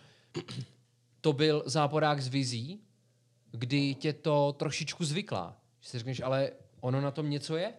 To 1.21 1.33
byl 1.33 1.63
záporák 1.67 2.23
z 2.23 2.29
vizí, 2.29 2.81
kdy 3.53 3.95
tě 3.95 4.13
to 4.13 4.53
trošičku 4.59 5.05
zvyklá. 5.05 5.57
Že 5.81 5.89
si 5.89 5.99
řekneš, 5.99 6.21
ale 6.21 6.51
ono 6.81 7.01
na 7.01 7.11
tom 7.11 7.31
něco 7.31 7.57
je? 7.57 7.75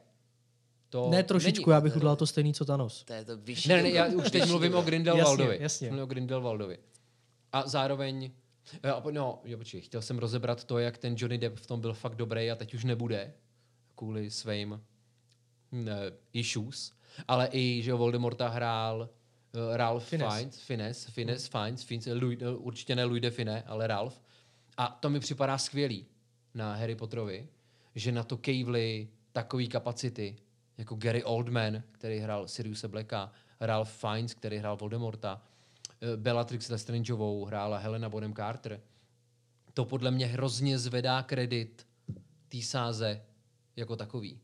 To 0.96 1.10
Ne 1.10 1.24
trošičku, 1.24 1.70
není. 1.70 1.76
já 1.76 1.82
bych 1.82 1.96
udělal 1.96 2.16
to 2.16 2.28
stejný, 2.28 2.54
co 2.54 2.66
Thanos. 2.66 3.04
To 3.04 3.14
je 3.14 3.26
to 3.26 3.38
vyšší. 3.38 3.70
Ne, 3.70 3.84
ne, 3.84 3.90
já 3.90 4.06
už 4.06 4.32
teď 4.32 4.50
mluvím 4.50 4.76
o 4.76 4.82
Grindelwaldovi. 4.82 5.50
Jasně, 5.50 5.64
jasně. 5.64 5.88
Mluvím 5.88 6.04
o 6.04 6.08
Grindelwaldovi. 6.08 6.78
A 7.52 7.68
zároveň, 7.68 8.32
eh, 8.84 9.12
no, 9.12 9.42
jo, 9.46 9.58
počkej, 9.58 9.82
chtěl 9.82 10.02
jsem 10.02 10.20
rozebrat 10.20 10.64
to, 10.64 10.80
jak 10.80 10.98
ten 10.98 11.16
Johnny 11.18 11.38
Depp 11.38 11.58
v 11.58 11.68
tom 11.68 11.82
byl 11.82 11.94
fakt 11.94 12.16
dobrý 12.16 12.52
a 12.52 12.56
teď 12.56 12.74
už 12.74 12.84
nebude 12.84 13.34
kvůli 13.96 14.32
svým 14.32 14.82
ne, 15.72 15.96
issues. 16.34 16.92
Ale 17.28 17.50
i, 17.52 17.82
že 17.84 17.92
jo, 17.92 17.98
Voldemorta 17.98 18.48
hrál 18.48 19.10
uh, 19.56 19.76
Ralph 19.76 20.06
Fiennes. 20.06 20.34
Fiennes, 20.34 20.60
Fiennes, 20.60 21.06
Fiennes, 21.06 21.48
Fiennes, 21.48 21.84
Fiennes, 21.84 22.22
Louis, 22.22 22.40
eh, 22.42 22.50
určitě 22.50 22.96
ne 22.96 23.04
Louis 23.06 23.22
de 23.22 23.32
Finet, 23.32 23.64
ale 23.68 23.88
Ralph. 23.88 24.22
A 24.78 24.98
to 25.00 25.10
mi 25.10 25.20
připadá 25.20 25.58
skvělý 25.58 26.06
na 26.54 26.76
Harry 26.76 26.96
Potterovi, 26.96 27.48
že 27.96 28.12
na 28.12 28.24
to 28.24 28.38
kejvly 28.38 29.08
takový 29.32 29.68
kapacity, 29.68 30.36
jako 30.78 30.96
Gary 30.96 31.24
Oldman, 31.24 31.84
který 31.92 32.20
hrál 32.20 32.48
Siriuse 32.48 32.88
Blacka, 32.88 33.32
Ralph 33.60 33.92
Fiennes, 33.92 34.34
který 34.34 34.58
hrál 34.58 34.78
Voldemorta, 34.78 35.42
eh, 36.02 36.18
Bellatrix 36.18 36.70
Lestrangeovou 36.70 37.46
hrála 37.46 37.78
Helena 37.78 38.10
Bonham 38.10 38.34
Carter. 38.34 38.82
To 39.74 39.86
podle 39.86 40.12
mě 40.12 40.26
hrozně 40.26 40.80
zvedá 40.80 41.24
kredit 41.24 41.88
té 42.50 42.62
sáze 42.62 43.22
jako 43.76 43.96
takový. 43.96 44.40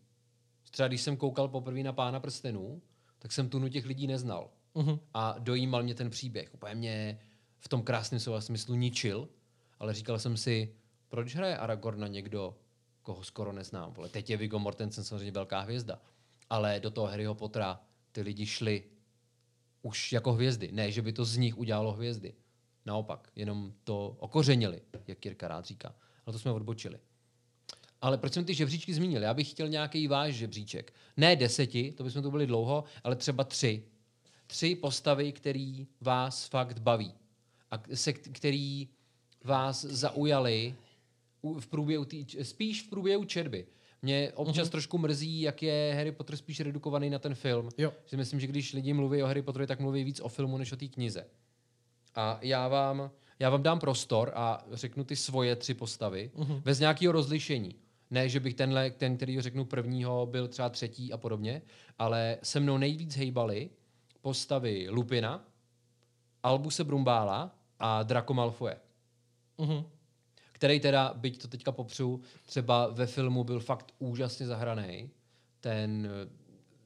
Třeba 0.71 0.87
když 0.87 1.01
jsem 1.01 1.17
koukal 1.17 1.47
poprvé 1.47 1.83
na 1.83 1.93
Pána 1.93 2.19
prstenů, 2.19 2.81
tak 3.19 3.31
jsem 3.31 3.49
tunu 3.49 3.69
těch 3.69 3.85
lidí 3.85 4.07
neznal. 4.07 4.49
Mhm. 4.75 4.99
A 5.13 5.35
dojímal 5.39 5.83
mě 5.83 5.95
ten 5.95 6.09
příběh. 6.09 6.53
Úplně 6.53 6.75
mě 6.75 7.19
v 7.59 7.67
tom 7.67 7.83
krásném 7.83 8.19
slova 8.19 8.41
smyslu 8.41 8.75
ničil, 8.75 9.29
ale 9.79 9.93
říkal 9.93 10.19
jsem 10.19 10.37
si, 10.37 10.75
proč 11.09 11.35
hraje 11.35 11.57
Aragorna 11.57 12.07
někdo, 12.07 12.57
koho 13.01 13.23
skoro 13.23 13.51
neznám. 13.51 13.93
Vole, 13.93 14.09
teď 14.09 14.29
je 14.29 14.37
Viggo 14.37 14.59
Mortensen 14.59 15.03
samozřejmě 15.03 15.31
velká 15.31 15.59
hvězda, 15.59 16.01
ale 16.51 16.79
do 16.79 16.91
toho 16.91 17.07
Harryho 17.07 17.35
Pottera 17.35 17.79
ty 18.11 18.21
lidi 18.21 18.45
šli 18.45 18.83
už 19.81 20.13
jako 20.13 20.33
hvězdy. 20.33 20.71
Ne, 20.71 20.91
že 20.91 21.01
by 21.01 21.13
to 21.13 21.25
z 21.25 21.37
nich 21.37 21.57
udělalo 21.57 21.91
hvězdy. 21.91 22.33
Naopak, 22.85 23.31
jenom 23.35 23.73
to 23.83 24.15
okořenili, 24.19 24.81
jak 25.07 25.17
Kirka 25.17 25.47
rád 25.47 25.65
říká. 25.65 25.95
Ale 26.25 26.33
to 26.33 26.39
jsme 26.39 26.51
odbočili. 26.51 26.99
Ale 28.01 28.17
proč 28.17 28.33
jsem 28.33 28.45
ty 28.45 28.53
žebříčky 28.53 28.93
zmínil? 28.93 29.21
Já 29.21 29.33
bych 29.33 29.49
chtěl 29.49 29.67
nějaký 29.67 30.07
váš 30.07 30.33
žebříček. 30.33 30.93
Ne 31.17 31.35
deseti, 31.35 31.91
to 31.91 32.03
bychom 32.03 32.21
tu 32.21 32.31
byli 32.31 32.47
dlouho, 32.47 32.83
ale 33.03 33.15
třeba 33.15 33.43
tři. 33.43 33.83
Tři 34.47 34.75
postavy, 34.75 35.31
který 35.31 35.87
vás 36.01 36.47
fakt 36.47 36.79
baví. 36.79 37.13
A 37.71 37.83
se, 37.93 38.13
který 38.13 38.89
vás 39.43 39.85
zaujali 39.85 40.75
v 41.59 41.67
průběhu 41.67 42.05
tý, 42.05 42.25
spíš 42.43 42.83
v 42.83 42.89
průběhu 42.89 43.23
četby. 43.23 43.67
Mě 44.01 44.31
občas 44.35 44.67
uh-huh. 44.67 44.71
trošku 44.71 44.97
mrzí, 44.97 45.41
jak 45.41 45.63
je 45.63 45.93
Harry 45.95 46.11
Potter 46.11 46.37
spíš 46.37 46.59
redukovaný 46.59 47.09
na 47.09 47.19
ten 47.19 47.35
film. 47.35 47.69
Jo. 47.77 47.93
Že 48.05 48.17
myslím, 48.17 48.39
že 48.39 48.47
když 48.47 48.73
lidi 48.73 48.93
mluví 48.93 49.23
o 49.23 49.27
Harry 49.27 49.41
Potterovi, 49.41 49.67
tak 49.67 49.79
mluví 49.79 50.03
víc 50.03 50.19
o 50.19 50.29
filmu, 50.29 50.57
než 50.57 50.71
o 50.71 50.75
té 50.75 50.87
knize. 50.87 51.27
A 52.15 52.39
já 52.41 52.67
vám, 52.67 53.11
já 53.39 53.49
vám 53.49 53.63
dám 53.63 53.79
prostor 53.79 54.31
a 54.35 54.65
řeknu 54.71 55.03
ty 55.03 55.15
svoje 55.15 55.55
tři 55.55 55.73
postavy 55.73 56.31
uh-huh. 56.35 56.61
bez 56.61 56.79
nějakého 56.79 57.11
rozlišení. 57.11 57.75
Ne, 58.09 58.29
že 58.29 58.39
bych 58.39 58.53
tenhle, 58.53 58.91
ten, 58.91 59.17
který 59.17 59.41
řeknu 59.41 59.65
prvního, 59.65 60.25
byl 60.25 60.47
třeba 60.47 60.69
třetí 60.69 61.13
a 61.13 61.17
podobně, 61.17 61.61
ale 61.99 62.37
se 62.43 62.59
mnou 62.59 62.77
nejvíc 62.77 63.15
hejbaly 63.15 63.69
postavy 64.21 64.87
Lupina, 64.89 65.45
Albuse 66.43 66.83
Brumbála 66.83 67.55
a 67.79 68.03
Draco 68.03 68.33
Malfoje 68.33 68.77
Mhm. 69.57 69.85
Který 70.61 70.79
teda, 70.79 71.13
byť 71.15 71.41
to 71.41 71.47
teďka 71.47 71.71
popřu, 71.71 72.21
třeba 72.45 72.87
ve 72.87 73.07
filmu 73.07 73.43
byl 73.43 73.59
fakt 73.59 73.91
úžasně 73.99 74.47
zahraný. 74.47 75.09
Ten, 75.59 76.09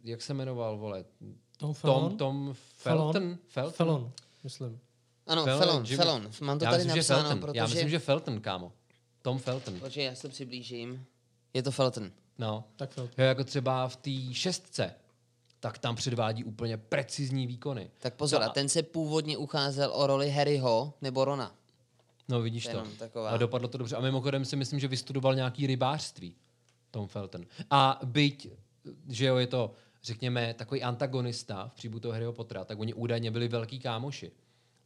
jak 0.04 0.22
se 0.22 0.34
jmenoval, 0.34 0.78
vole? 0.78 1.06
Tom 1.58 1.74
Felon? 1.74 2.10
Tom, 2.10 2.18
Tom 2.18 2.54
Felon? 2.54 3.14
Felton? 3.14 3.38
Felton? 3.48 3.74
Felon, 3.74 4.12
myslím. 4.44 4.80
Ano, 5.28 5.44
Felon, 5.44 5.60
Felon, 5.60 5.84
Jimmy. 5.86 5.98
Felon. 5.98 6.30
Mám 6.42 6.60
to 6.60 6.66
Já 6.66 6.72
tady 6.72 6.84
myslím, 6.84 6.98
napsáno, 6.98 7.22
Felton. 7.22 7.40
protože... 7.40 7.58
Já 7.58 7.68
myslím, 7.68 7.90
že 7.90 8.00
Felton, 8.00 8.42
kámo. 8.42 8.72
Tom 9.22 9.40
Felton. 9.40 9.80
Počkej, 9.80 10.06
já 10.06 10.16
se 10.16 10.30
přiblížím. 10.30 11.06
Je 11.54 11.64
to 11.64 11.72
Felton. 11.72 12.12
No. 12.38 12.64
Tak 12.76 12.92
Felton. 12.92 13.14
Jo, 13.18 13.26
jako 13.26 13.44
třeba 13.44 13.88
v 13.88 13.96
té 13.96 14.34
šestce, 14.34 14.96
tak 15.60 15.78
tam 15.78 15.96
předvádí 15.96 16.44
úplně 16.44 16.78
precizní 16.78 17.48
výkony. 17.48 17.92
Tak 18.00 18.14
pozor, 18.14 18.42
No 18.42 18.46
a 18.46 18.50
ten 18.50 18.70
se 18.70 18.84
původně 18.84 19.38
ucházel 19.38 19.92
o 19.94 20.08
roli 20.08 20.32
Harryho 20.32 20.94
nebo 21.02 21.26
Rona. 21.26 21.56
No 22.28 22.42
vidíš 22.42 22.68
To 22.68 22.72
to. 22.72 22.88
taková- 23.00 23.30
A 23.30 23.38
dopadlo 23.38 23.68
to 23.68 23.78
dobře. 23.78 23.96
A 23.96 24.02
mimochodem 24.02 24.46
si 24.46 24.56
myslím, 24.56 24.80
že 24.80 24.88
vystudoval 24.88 25.36
nějaký 25.36 25.68
rybářství, 25.68 26.36
Tom 26.92 27.08
Felton. 27.08 27.46
A 27.70 28.00
byť, 28.06 28.50
že 29.10 29.26
jo, 29.26 29.36
je 29.38 29.48
to, 29.48 29.72
řekněme, 30.04 30.54
takový 30.54 30.84
antagonista 30.84 31.68
v 31.68 31.74
příběhu 31.74 32.00
toho 32.00 32.12
Harryho 32.12 32.34
Pottera, 32.34 32.66
tak 32.66 32.80
oni 32.80 32.94
údajně 32.94 33.32
byli 33.32 33.48
velký 33.48 33.80
kámoši 33.80 34.32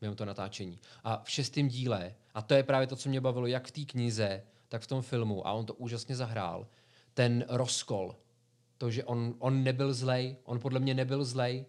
během 0.01 0.15
toho 0.15 0.25
natáčení. 0.25 0.79
A 1.03 1.21
v 1.23 1.29
šestém 1.31 1.67
díle, 1.67 2.15
a 2.33 2.41
to 2.41 2.53
je 2.53 2.63
právě 2.63 2.87
to, 2.87 2.95
co 2.95 3.09
mě 3.09 3.21
bavilo, 3.21 3.47
jak 3.47 3.67
v 3.67 3.71
té 3.71 3.81
knize, 3.85 4.43
tak 4.69 4.81
v 4.81 4.87
tom 4.87 5.01
filmu, 5.01 5.47
a 5.47 5.51
on 5.51 5.65
to 5.65 5.73
úžasně 5.73 6.15
zahrál, 6.15 6.67
ten 7.13 7.45
rozkol, 7.49 8.15
to, 8.77 8.91
že 8.91 9.03
on, 9.03 9.35
on 9.39 9.63
nebyl 9.63 9.93
zlej, 9.93 10.35
on 10.43 10.59
podle 10.59 10.79
mě 10.79 10.93
nebyl 10.93 11.25
zlej, 11.25 11.65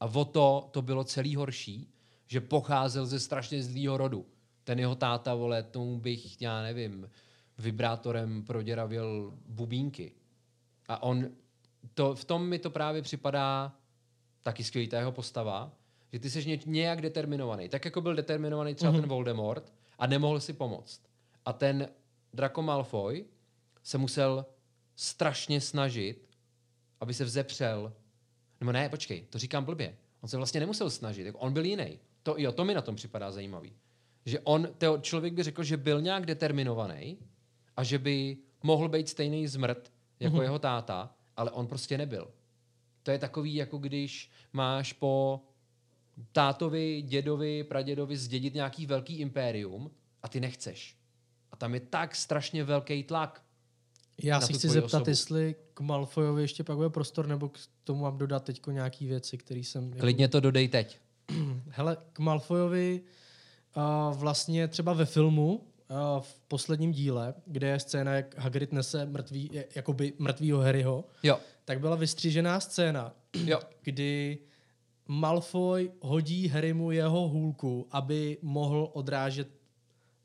a 0.00 0.06
o 0.06 0.24
to 0.24 0.68
to 0.70 0.82
bylo 0.82 1.04
celý 1.04 1.36
horší, 1.36 1.90
že 2.26 2.40
pocházel 2.40 3.06
ze 3.06 3.20
strašně 3.20 3.62
zlýho 3.62 3.96
rodu. 3.96 4.26
Ten 4.64 4.78
jeho 4.78 4.94
táta, 4.94 5.34
vole, 5.34 5.62
tomu 5.62 5.98
bych, 5.98 6.42
já 6.42 6.62
nevím, 6.62 7.10
vibrátorem 7.58 8.42
proděravil 8.42 9.38
bubínky. 9.46 10.12
A 10.88 11.02
on, 11.02 11.28
to, 11.94 12.14
v 12.14 12.24
tom 12.24 12.48
mi 12.48 12.58
to 12.58 12.70
právě 12.70 13.02
připadá 13.02 13.72
taky 14.42 14.64
skvělý, 14.64 14.88
ta 14.88 14.98
jeho 14.98 15.12
postava, 15.12 15.72
že 16.12 16.18
ty 16.18 16.30
jsi 16.30 16.46
ně, 16.46 16.58
nějak 16.66 17.02
determinovaný. 17.02 17.68
Tak 17.68 17.84
jako 17.84 18.00
byl 18.00 18.14
determinovaný 18.14 18.74
třeba 18.74 18.92
mm-hmm. 18.92 19.00
ten 19.00 19.08
Voldemort 19.08 19.72
a 19.98 20.06
nemohl 20.06 20.40
si 20.40 20.52
pomoct. 20.52 21.02
A 21.44 21.52
ten 21.52 21.88
Draco 22.32 22.62
Malfoy 22.62 23.24
se 23.82 23.98
musel 23.98 24.46
strašně 24.96 25.60
snažit, 25.60 26.28
aby 27.00 27.14
se 27.14 27.24
vzepřel. 27.24 27.92
Nebo 28.60 28.72
ne, 28.72 28.88
počkej, 28.88 29.22
to 29.22 29.38
říkám 29.38 29.64
blbě. 29.64 29.96
On 30.20 30.28
se 30.28 30.36
vlastně 30.36 30.60
nemusel 30.60 30.90
snažit, 30.90 31.26
jako 31.26 31.38
on 31.38 31.52
byl 31.52 31.64
jiný. 31.64 31.98
To, 32.22 32.34
jo, 32.38 32.52
to 32.52 32.64
mi 32.64 32.74
na 32.74 32.82
tom 32.82 32.96
připadá 32.96 33.30
zajímavý. 33.30 33.76
Že 34.26 34.40
on, 34.40 34.68
to 34.78 34.98
člověk 34.98 35.34
by 35.34 35.42
řekl, 35.42 35.62
že 35.62 35.76
byl 35.76 36.00
nějak 36.00 36.26
determinovaný 36.26 37.18
a 37.76 37.84
že 37.84 37.98
by 37.98 38.36
mohl 38.62 38.88
být 38.88 39.08
stejný 39.08 39.48
zmrt 39.48 39.92
jako 40.20 40.36
mm-hmm. 40.36 40.42
jeho 40.42 40.58
táta, 40.58 41.14
ale 41.36 41.50
on 41.50 41.66
prostě 41.66 41.98
nebyl. 41.98 42.30
To 43.02 43.10
je 43.10 43.18
takový, 43.18 43.54
jako 43.54 43.78
když 43.78 44.30
máš 44.52 44.92
po 44.92 45.40
tátovi, 46.32 47.02
dědovi, 47.02 47.64
pradědovi 47.64 48.16
zdědit 48.16 48.54
nějaký 48.54 48.86
velký 48.86 49.18
impérium 49.18 49.90
a 50.22 50.28
ty 50.28 50.40
nechceš. 50.40 50.96
A 51.52 51.56
tam 51.56 51.74
je 51.74 51.80
tak 51.80 52.16
strašně 52.16 52.64
velký 52.64 53.02
tlak. 53.02 53.44
Já 54.22 54.40
tu 54.40 54.46
chci 54.46 54.68
zeptat, 54.68 54.86
osobu. 54.86 55.10
jestli 55.10 55.54
k 55.74 55.80
Malfojovi 55.80 56.42
ještě 56.42 56.64
pak 56.64 56.76
bude 56.76 56.90
prostor, 56.90 57.26
nebo 57.26 57.48
k 57.48 57.58
tomu 57.84 58.02
mám 58.02 58.18
dodat 58.18 58.44
teď 58.44 58.66
nějaký 58.66 59.06
věci, 59.06 59.38
které 59.38 59.60
jsem... 59.60 59.88
Jako... 59.88 60.00
Klidně 60.00 60.28
to 60.28 60.40
dodej 60.40 60.68
teď. 60.68 60.98
Hele, 61.68 61.96
k 62.12 62.18
Malfojovi 62.18 63.00
uh, 63.00 63.08
vlastně 64.12 64.68
třeba 64.68 64.92
ve 64.92 65.04
filmu, 65.04 65.60
v 66.20 66.40
posledním 66.48 66.92
díle, 66.92 67.34
kde 67.46 67.68
je 67.68 67.80
scéna, 67.80 68.14
jak 68.14 68.38
Hagrid 68.38 68.72
nese 68.72 69.06
mrtvý, 69.06 69.50
jakoby 69.74 70.12
mrtvýho 70.18 70.60
Harryho, 70.60 71.04
Jo, 71.22 71.38
tak 71.64 71.80
byla 71.80 71.96
vystřížená 71.96 72.60
scéna, 72.60 73.14
jo. 73.44 73.60
kdy 73.82 74.38
Malfoy 75.08 75.92
hodí 76.00 76.48
Harrymu 76.48 76.90
jeho 76.90 77.28
hůlku, 77.28 77.88
aby 77.90 78.38
mohl 78.42 78.90
odrážet 78.92 79.48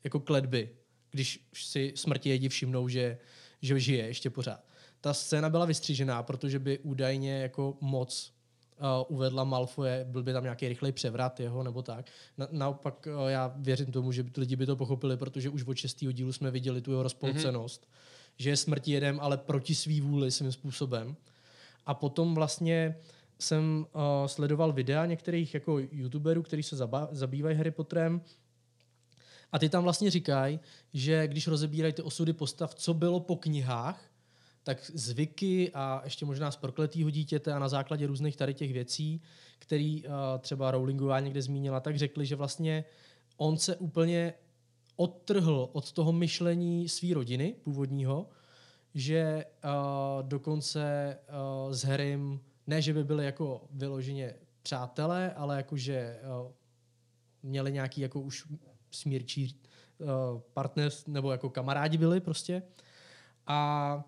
jako 0.04 0.20
kledby, 0.20 0.70
když 1.10 1.48
si 1.54 1.92
smrti 1.96 2.28
jedi 2.28 2.48
všimnou, 2.48 2.88
že, 2.88 3.18
že 3.62 3.80
žije 3.80 4.06
ještě 4.06 4.30
pořád. 4.30 4.64
Ta 5.00 5.14
scéna 5.14 5.50
byla 5.50 5.64
vystřížená, 5.64 6.22
protože 6.22 6.58
by 6.58 6.78
údajně 6.78 7.42
jako 7.42 7.76
moc 7.80 8.32
uh, 8.80 9.16
uvedla 9.16 9.44
Malfoje, 9.44 10.06
byl 10.08 10.22
by 10.22 10.32
tam 10.32 10.42
nějaký 10.42 10.68
rychlej 10.68 10.92
převrat 10.92 11.40
jeho 11.40 11.62
nebo 11.62 11.82
tak. 11.82 12.06
Na, 12.38 12.48
naopak 12.50 13.08
uh, 13.22 13.28
já 13.28 13.52
věřím 13.56 13.92
tomu, 13.92 14.12
že 14.12 14.24
lidi 14.36 14.56
by 14.56 14.66
to 14.66 14.76
pochopili, 14.76 15.16
protože 15.16 15.48
už 15.48 15.64
od 15.64 15.76
šestého 15.76 16.12
dílu 16.12 16.32
jsme 16.32 16.50
viděli 16.50 16.80
tu 16.80 16.90
jeho 16.90 17.02
rozpolcenost, 17.02 17.82
mm-hmm. 17.82 18.34
že 18.38 18.50
je 18.50 18.56
smrti 18.56 18.92
jedem, 18.92 19.20
ale 19.20 19.36
proti 19.36 19.74
svý 19.74 20.00
vůli 20.00 20.30
svým 20.30 20.52
způsobem. 20.52 21.16
A 21.86 21.94
potom 21.94 22.34
vlastně 22.34 22.96
jsem 23.38 23.86
uh, 23.92 24.26
sledoval 24.26 24.72
videa 24.72 25.06
některých 25.06 25.54
jako 25.54 25.78
youtuberů, 25.78 26.42
kteří 26.42 26.62
se 26.62 26.76
zaba- 26.76 27.08
zabývají 27.12 27.56
Harry 27.56 27.70
Potterem 27.70 28.20
a 29.52 29.58
ty 29.58 29.68
tam 29.68 29.82
vlastně 29.82 30.10
říkají, 30.10 30.60
že 30.92 31.28
když 31.28 31.46
rozebírají 31.46 31.92
ty 31.92 32.02
osudy 32.02 32.32
postav, 32.32 32.74
co 32.74 32.94
bylo 32.94 33.20
po 33.20 33.36
knihách, 33.36 34.09
tak 34.62 34.90
zvyky 34.94 35.70
a 35.74 36.00
ještě 36.04 36.26
možná 36.26 36.50
z 36.50 36.56
prokletýho 36.56 37.10
dítěte 37.10 37.52
a 37.52 37.58
na 37.58 37.68
základě 37.68 38.06
různých 38.06 38.36
tady 38.36 38.54
těch 38.54 38.72
věcí, 38.72 39.22
který 39.58 40.04
uh, 40.04 40.12
třeba 40.38 40.70
Rowlingová 40.70 41.20
někde 41.20 41.42
zmínila, 41.42 41.80
tak 41.80 41.98
řekli, 41.98 42.26
že 42.26 42.36
vlastně 42.36 42.84
on 43.36 43.56
se 43.56 43.76
úplně 43.76 44.34
odtrhl 44.96 45.68
od 45.72 45.92
toho 45.92 46.12
myšlení 46.12 46.88
své 46.88 47.14
rodiny 47.14 47.54
původního, 47.62 48.28
že 48.94 49.44
uh, 49.64 50.28
dokonce 50.28 51.18
uh, 51.66 51.72
s 51.72 51.84
Harrym, 51.84 52.40
ne, 52.66 52.82
že 52.82 52.94
by 52.94 53.04
byli 53.04 53.24
jako 53.24 53.64
vyloženě 53.70 54.34
přátelé, 54.62 55.32
ale 55.32 55.56
jako, 55.56 55.76
že 55.76 56.20
uh, 56.42 56.52
měli 57.42 57.72
nějaký 57.72 58.00
jako 58.00 58.20
už 58.20 58.46
smírčí 58.90 59.60
uh, 59.98 60.06
partner, 60.52 60.90
nebo 61.06 61.32
jako 61.32 61.50
kamarádi 61.50 61.98
byli 61.98 62.20
prostě. 62.20 62.62
A 63.46 64.04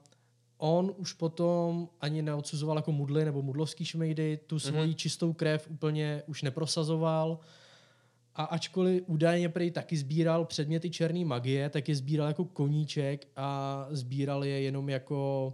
on 0.63 0.95
už 0.97 1.13
potom 1.13 1.89
ani 2.01 2.23
neodsuzoval 2.23 2.77
jako 2.77 2.93
mudly 2.93 3.25
nebo 3.25 3.43
mudlovský 3.43 3.85
šmejdy, 3.85 4.39
tu 4.47 4.59
svoji 4.59 4.93
mm-hmm. 4.93 4.97
čistou 4.97 5.33
krev 5.33 5.71
úplně 5.71 6.23
už 6.27 6.43
neprosazoval. 6.43 7.39
A 8.35 8.45
ačkoliv 8.45 9.03
údajně 9.07 9.49
prý 9.49 9.71
taky 9.71 9.97
sbíral 9.97 10.45
předměty 10.45 10.91
černé 10.91 11.25
magie, 11.25 11.71
tak 11.71 11.89
je 11.89 11.97
sbíral 11.97 12.29
jako 12.29 12.45
koníček 12.45 13.29
a 13.37 13.87
sbíral 13.91 14.45
je 14.45 14.61
jenom 14.61 14.89
jako, 14.89 15.53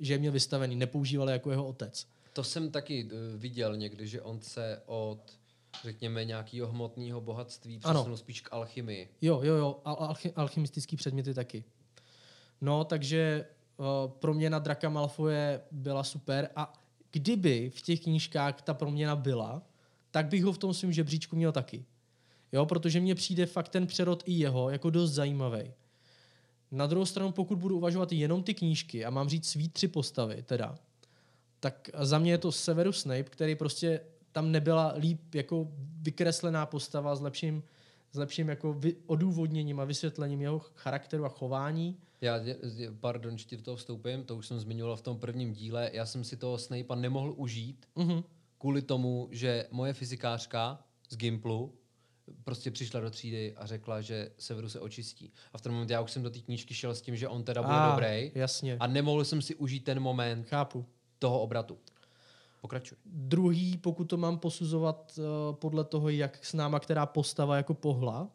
že 0.00 0.14
je 0.14 0.18
měl 0.18 0.32
vystavený, 0.32 0.76
nepoužíval 0.76 1.28
je 1.28 1.32
jako 1.32 1.50
jeho 1.50 1.66
otec. 1.66 2.06
To 2.32 2.44
jsem 2.44 2.70
taky 2.70 3.04
uh, 3.04 3.10
viděl 3.40 3.76
někdy, 3.76 4.06
že 4.06 4.22
on 4.22 4.40
se 4.40 4.82
od 4.86 5.38
řekněme, 5.84 6.24
nějakého 6.24 6.68
hmotného 6.68 7.20
bohatství 7.20 7.78
přesunul 7.78 8.16
spíš 8.16 8.40
k 8.40 8.52
alchymii. 8.52 9.08
Jo, 9.22 9.40
jo, 9.42 9.54
jo, 9.54 9.80
al- 9.84 9.96
alchy- 9.96 10.32
alchymistický 10.36 10.96
předměty 10.96 11.34
taky. 11.34 11.64
No, 12.60 12.84
takže 12.84 13.46
proměna 14.06 14.58
Draka 14.58 14.88
Malfoje 14.88 15.60
byla 15.70 16.04
super 16.04 16.48
a 16.56 16.72
kdyby 17.12 17.70
v 17.74 17.82
těch 17.82 18.00
knížkách 18.00 18.62
ta 18.62 18.74
proměna 18.74 19.16
byla, 19.16 19.62
tak 20.10 20.26
bych 20.26 20.44
ho 20.44 20.52
v 20.52 20.58
tom 20.58 20.74
svém 20.74 20.92
žebříčku 20.92 21.36
měl 21.36 21.52
taky. 21.52 21.84
Jo, 22.52 22.66
protože 22.66 23.00
mně 23.00 23.14
přijde 23.14 23.46
fakt 23.46 23.68
ten 23.68 23.86
přerod 23.86 24.22
i 24.26 24.32
jeho 24.32 24.70
jako 24.70 24.90
dost 24.90 25.12
zajímavý. 25.12 25.72
Na 26.70 26.86
druhou 26.86 27.06
stranu, 27.06 27.32
pokud 27.32 27.58
budu 27.58 27.76
uvažovat 27.76 28.12
jenom 28.12 28.42
ty 28.42 28.54
knížky 28.54 29.04
a 29.04 29.10
mám 29.10 29.28
říct 29.28 29.48
svý 29.48 29.68
tři 29.68 29.88
postavy, 29.88 30.42
teda, 30.42 30.74
tak 31.60 31.90
za 32.00 32.18
mě 32.18 32.30
je 32.30 32.38
to 32.38 32.52
Severus 32.52 33.00
Snape, 33.00 33.22
který 33.22 33.54
prostě 33.54 34.00
tam 34.32 34.52
nebyla 34.52 34.94
líp 34.96 35.34
jako 35.34 35.68
vykreslená 36.02 36.66
postava 36.66 37.16
s 37.16 37.20
lepším, 37.20 37.62
s 38.12 38.18
lepším 38.18 38.48
jako 38.48 38.72
vy, 38.72 38.96
odůvodněním 39.06 39.80
a 39.80 39.84
vysvětlením 39.84 40.42
jeho 40.42 40.58
charakteru 40.58 41.24
a 41.24 41.28
chování. 41.28 41.96
Já, 42.20 42.40
pardon, 43.00 43.38
že 43.38 43.44
ti 43.44 43.56
do 43.56 43.62
toho 43.62 43.76
vstoupím, 43.76 44.24
to 44.24 44.36
už 44.36 44.46
jsem 44.46 44.60
zmiňoval 44.60 44.96
v 44.96 45.02
tom 45.02 45.18
prvním 45.18 45.52
díle, 45.52 45.90
já 45.92 46.06
jsem 46.06 46.24
si 46.24 46.36
toho 46.36 46.58
Snape'a 46.58 46.94
nemohl 46.94 47.34
užít 47.36 47.86
Mhm. 47.96 48.22
kvůli 48.58 48.82
tomu, 48.82 49.28
že 49.30 49.66
moje 49.70 49.92
fyzikářka 49.92 50.84
z 51.10 51.16
Gimplu 51.16 51.74
prostě 52.44 52.70
přišla 52.70 53.00
do 53.00 53.10
třídy 53.10 53.54
a 53.56 53.66
řekla, 53.66 54.00
že 54.00 54.30
Severu 54.38 54.68
se 54.68 54.80
očistí. 54.80 55.32
A 55.52 55.58
v 55.58 55.60
ten 55.60 55.72
moment 55.72 55.90
já 55.90 56.00
už 56.00 56.10
jsem 56.10 56.22
do 56.22 56.30
té 56.30 56.38
knížky 56.38 56.74
šel 56.74 56.94
s 56.94 57.02
tím, 57.02 57.16
že 57.16 57.28
on 57.28 57.44
teda 57.44 57.62
bude 57.62 57.74
Ah, 57.78 57.90
dobrý 57.90 58.32
Jasně, 58.34 58.76
a 58.80 58.86
nemohl 58.86 59.24
jsem 59.24 59.42
si 59.42 59.54
užít 59.54 59.84
ten 59.84 60.00
moment 60.00 60.44
chápu. 60.48 60.86
toho 61.18 61.40
obratu. 61.40 61.78
Pokračuj. 62.60 62.98
Druhý, 63.04 63.76
pokud 63.78 64.04
to 64.04 64.16
mám 64.16 64.38
posuzovat 64.38 65.18
uh, 65.18 65.54
podle 65.56 65.84
toho, 65.84 66.08
jak 66.08 66.44
s 66.44 66.52
náma 66.54 66.80
která 66.80 67.06
postava 67.06 67.56
jako 67.56 67.74
pohla, 67.74 68.30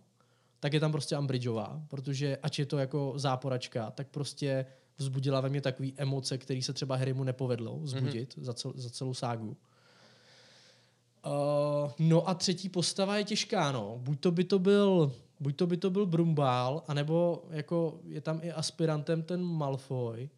tak 0.62 0.74
je 0.74 0.80
tam 0.80 0.92
prostě 0.92 1.18
Umbridgeová, 1.18 1.82
protože 1.88 2.38
ač 2.38 2.60
je 2.60 2.66
to 2.66 2.78
jako 2.78 3.14
záporačka, 3.16 3.92
tak 3.92 4.08
prostě 4.08 4.66
vzbudila 4.98 5.42
ve 5.42 5.50
mně 5.50 5.62
takové 5.62 5.90
emoce, 5.98 6.38
které 6.38 6.62
se 6.62 6.74
třeba 6.74 6.96
Harrymu 6.96 7.24
nepovedlo 7.24 7.80
vzbudit 7.80 8.38
mm-hmm. 8.38 8.44
za, 8.44 8.54
cel, 8.54 8.74
za 8.76 8.90
celou 8.90 9.14
ságu. 9.14 9.58
Uh, 11.26 11.92
no 12.00 12.30
a 12.30 12.34
třetí 12.34 12.70
postava 12.70 13.18
je 13.18 13.24
těžká, 13.24 13.72
no. 13.72 14.00
Buď 14.02 14.20
to 14.20 14.32
by 14.32 14.44
to 14.44 14.60
byl, 14.60 15.12
buď 15.40 15.56
to 15.56 15.68
by 15.68 15.78
to 15.78 15.90
byl 15.90 16.06
Brumbál, 16.06 16.84
anebo 16.88 17.44
jako 17.50 18.00
je 18.04 18.22
tam 18.22 18.40
i 18.44 18.52
aspirantem 18.52 19.24
ten 19.24 19.44
Malfoy, 19.44 20.30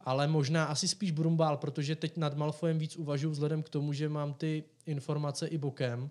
ale 0.00 0.26
možná 0.26 0.64
asi 0.64 0.88
spíš 0.88 1.10
Brumbál, 1.10 1.56
protože 1.56 1.96
teď 1.96 2.16
nad 2.16 2.36
Malfoyem 2.36 2.78
víc 2.78 2.96
uvažuji 2.96 3.30
vzhledem 3.30 3.62
k 3.62 3.68
tomu, 3.68 3.92
že 3.92 4.08
mám 4.08 4.34
ty 4.34 4.64
informace 4.86 5.46
i 5.46 5.58
bokem 5.58 6.10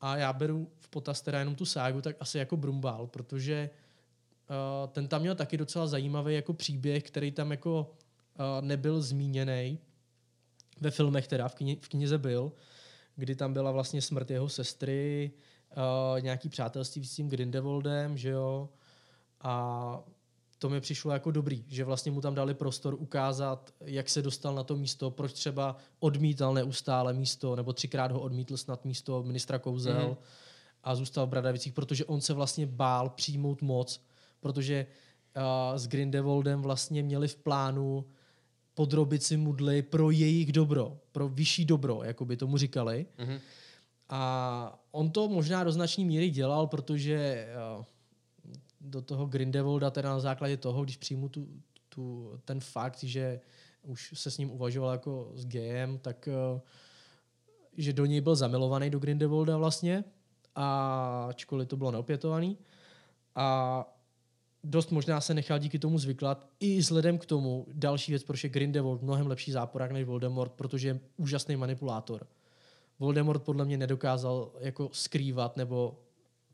a 0.00 0.16
já 0.16 0.32
beru 0.32 0.70
v 0.80 0.88
potaz 0.88 1.22
teda 1.22 1.38
jenom 1.38 1.54
tu 1.54 1.64
ságu, 1.64 2.00
tak 2.00 2.16
asi 2.20 2.38
jako 2.38 2.56
Brumbál, 2.56 3.06
protože 3.06 3.70
uh, 4.50 4.90
ten 4.90 5.08
tam 5.08 5.20
měl 5.20 5.34
taky 5.34 5.56
docela 5.56 5.86
zajímavý 5.86 6.34
jako 6.34 6.52
příběh, 6.52 7.02
který 7.02 7.30
tam 7.30 7.50
jako 7.50 7.80
uh, 7.80 8.66
nebyl 8.66 9.02
zmíněný 9.02 9.78
ve 10.80 10.90
filmech 10.90 11.28
teda, 11.28 11.48
v, 11.48 11.54
kni- 11.54 11.78
v 11.80 11.88
knize 11.88 12.18
byl, 12.18 12.52
kdy 13.16 13.34
tam 13.34 13.52
byla 13.52 13.70
vlastně 13.70 14.02
smrt 14.02 14.30
jeho 14.30 14.48
sestry, 14.48 15.30
uh, 15.76 16.20
nějaký 16.20 16.48
přátelství 16.48 17.06
s 17.06 17.14
tím 17.14 17.28
Grindelwaldem, 17.28 18.16
že 18.16 18.30
jo, 18.30 18.68
a 19.40 20.00
to 20.64 20.70
mi 20.70 20.80
přišlo 20.80 21.12
jako 21.12 21.30
dobrý, 21.30 21.64
že 21.68 21.84
vlastně 21.84 22.12
mu 22.12 22.20
tam 22.20 22.34
dali 22.34 22.54
prostor 22.54 22.94
ukázat, 22.94 23.74
jak 23.80 24.08
se 24.08 24.22
dostal 24.22 24.54
na 24.54 24.64
to 24.64 24.76
místo, 24.76 25.10
proč 25.10 25.32
třeba 25.32 25.76
odmítal 26.00 26.54
neustále 26.54 27.12
místo, 27.12 27.56
nebo 27.56 27.72
třikrát 27.72 28.12
ho 28.12 28.20
odmítl 28.20 28.56
snad 28.56 28.84
místo 28.84 29.22
ministra 29.22 29.58
Kouzel 29.58 29.94
Mhm. 29.94 30.04
mm-hmm. 30.04 30.16
a 30.84 30.94
zůstal 30.94 31.26
v 31.26 31.28
Bradavicích, 31.28 31.72
protože 31.72 32.04
on 32.04 32.20
se 32.20 32.32
vlastně 32.32 32.66
bál 32.66 33.10
přijmout 33.10 33.62
moc, 33.62 34.00
protože 34.40 34.86
uh, 35.36 35.76
s 35.78 35.86
Grindelwaldem 35.86 36.62
vlastně 36.62 37.02
měli 37.02 37.28
v 37.28 37.36
plánu 37.36 38.04
podrobit 38.74 39.22
si 39.22 39.36
mudly 39.36 39.82
pro 39.82 40.10
jejich 40.10 40.52
dobro, 40.52 40.98
pro 41.12 41.28
vyšší 41.28 41.64
dobro, 41.64 42.00
jako 42.04 42.24
by 42.24 42.36
tomu 42.36 42.56
říkali. 42.58 43.06
Mhm. 43.18 43.38
A 44.08 44.82
on 44.90 45.10
to 45.10 45.28
možná 45.28 45.64
do 45.64 45.72
značné 45.72 46.04
míry 46.04 46.30
dělal, 46.30 46.66
protože 46.66 47.14
eh, 47.48 47.84
do 48.84 49.02
toho 49.02 49.26
Grindelwalda 49.26 49.90
teda 49.90 50.08
na 50.08 50.20
základě 50.20 50.56
toho, 50.56 50.84
když 50.84 50.96
přijmu 50.96 51.28
tu, 51.28 51.48
tu, 51.88 52.32
ten 52.44 52.60
fakt, 52.60 53.04
že 53.04 53.40
už 53.82 54.12
se 54.14 54.30
s 54.30 54.38
ním 54.38 54.50
uvažoval 54.50 54.92
jako 54.92 55.32
s 55.34 55.46
GM, 55.46 55.98
tak 55.98 56.28
eh, 56.28 56.60
že 57.76 57.92
do 57.92 58.06
něj 58.06 58.20
byl 58.20 58.36
zamilovaný 58.36 58.90
do 58.90 58.98
Grindelwalda 58.98 59.56
vlastně, 59.56 60.04
a 60.54 61.26
ačkoliv 61.28 61.68
to 61.68 61.76
bylo 61.76 61.90
neopětovaný. 61.90 62.58
A 63.34 63.84
dost 64.64 64.90
možná 64.90 65.20
se 65.20 65.34
nechal 65.34 65.58
díky 65.58 65.78
tomu 65.78 65.98
zvyklat 65.98 66.46
i 66.60 66.78
vzhledem 66.78 67.18
k 67.18 67.26
tomu 67.26 67.66
další 67.72 68.12
věc, 68.12 68.24
proč 68.24 68.44
je 68.44 68.50
Grindelwald 68.50 69.02
mnohem 69.02 69.26
lepší 69.26 69.52
záporák 69.52 69.90
než 69.90 70.04
Voldemort, 70.04 70.52
protože 70.52 70.88
je 70.88 71.00
úžasný 71.16 71.56
manipulátor. 71.56 72.26
Voldemort 72.98 73.42
podle 73.42 73.64
mě 73.64 73.78
nedokázal 73.78 74.52
jako 74.60 74.88
skrývat 74.92 75.56
nebo 75.56 75.98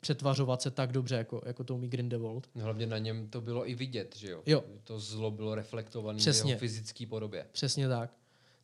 přetvařovat 0.01 0.63
se 0.63 0.71
tak 0.71 0.93
dobře, 0.93 1.15
jako, 1.15 1.43
jako 1.47 1.65
to 1.65 1.75
umí 1.75 1.89
Grindelwald. 1.89 2.51
No, 2.55 2.65
Hlavně 2.65 2.87
na 2.87 2.99
něm 2.99 3.29
to 3.29 3.41
bylo 3.41 3.69
i 3.69 3.75
vidět, 3.75 4.17
že 4.17 4.31
jo? 4.31 4.43
Jo. 4.47 4.65
To 4.85 5.01
zlo 5.01 5.31
bylo 5.31 5.55
reflektované 5.55 6.19
v 6.19 6.27
jeho 6.27 6.59
fyzické 6.59 7.07
podobě. 7.07 7.47
Přesně 7.53 7.89
tak. 7.89 8.15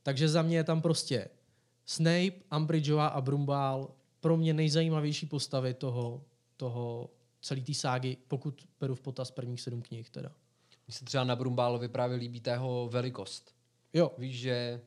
Takže 0.02 0.28
za 0.28 0.42
mě 0.42 0.56
je 0.56 0.64
tam 0.64 0.82
prostě 0.82 1.28
Snape, 1.86 2.56
Umbridgeová 2.56 3.06
a 3.06 3.20
Brumbál 3.20 3.90
pro 4.20 4.36
mě 4.36 4.54
nejzajímavější 4.54 5.26
postavy 5.26 5.74
toho, 5.74 6.24
toho 6.56 7.10
celé 7.40 7.60
té 7.60 7.74
ságy, 7.74 8.16
pokud 8.28 8.68
beru 8.80 8.94
v 8.94 9.00
potaz 9.00 9.30
prvních 9.30 9.60
sedm 9.60 9.82
knih 9.82 10.10
teda. 10.10 10.32
Mně 10.86 10.94
se 10.94 11.04
třeba 11.04 11.24
na 11.24 11.36
Brumbálovi 11.36 11.88
právě 11.88 12.16
líbí 12.16 12.40
ta 12.40 12.52
jeho 12.52 12.88
velikost. 12.92 13.54
Jo, 13.92 14.12
Víš, 14.18 14.38
že 14.38 14.80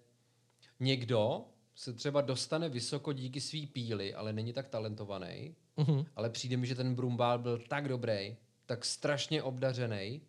někdo 0.80 1.46
se 1.76 1.94
třeba 1.94 2.22
dostane 2.22 2.70
vysoko 2.70 3.14
díky 3.14 3.42
svý 3.42 3.68
píli, 3.68 4.14
ale 4.14 4.34
není 4.34 4.54
tak 4.54 4.68
talentovaný, 4.68 5.56
uh-huh. 5.80 6.06
ale 6.16 6.30
přijde 6.30 6.58
mi, 6.58 6.68
že 6.68 6.76
ten 6.76 6.96
Brumbál 6.96 7.40
byl 7.40 7.60
tak 7.68 7.88
dobrý, 7.88 8.36
tak 8.66 8.86
strašně 8.86 9.44
obdařený, 9.44 10.22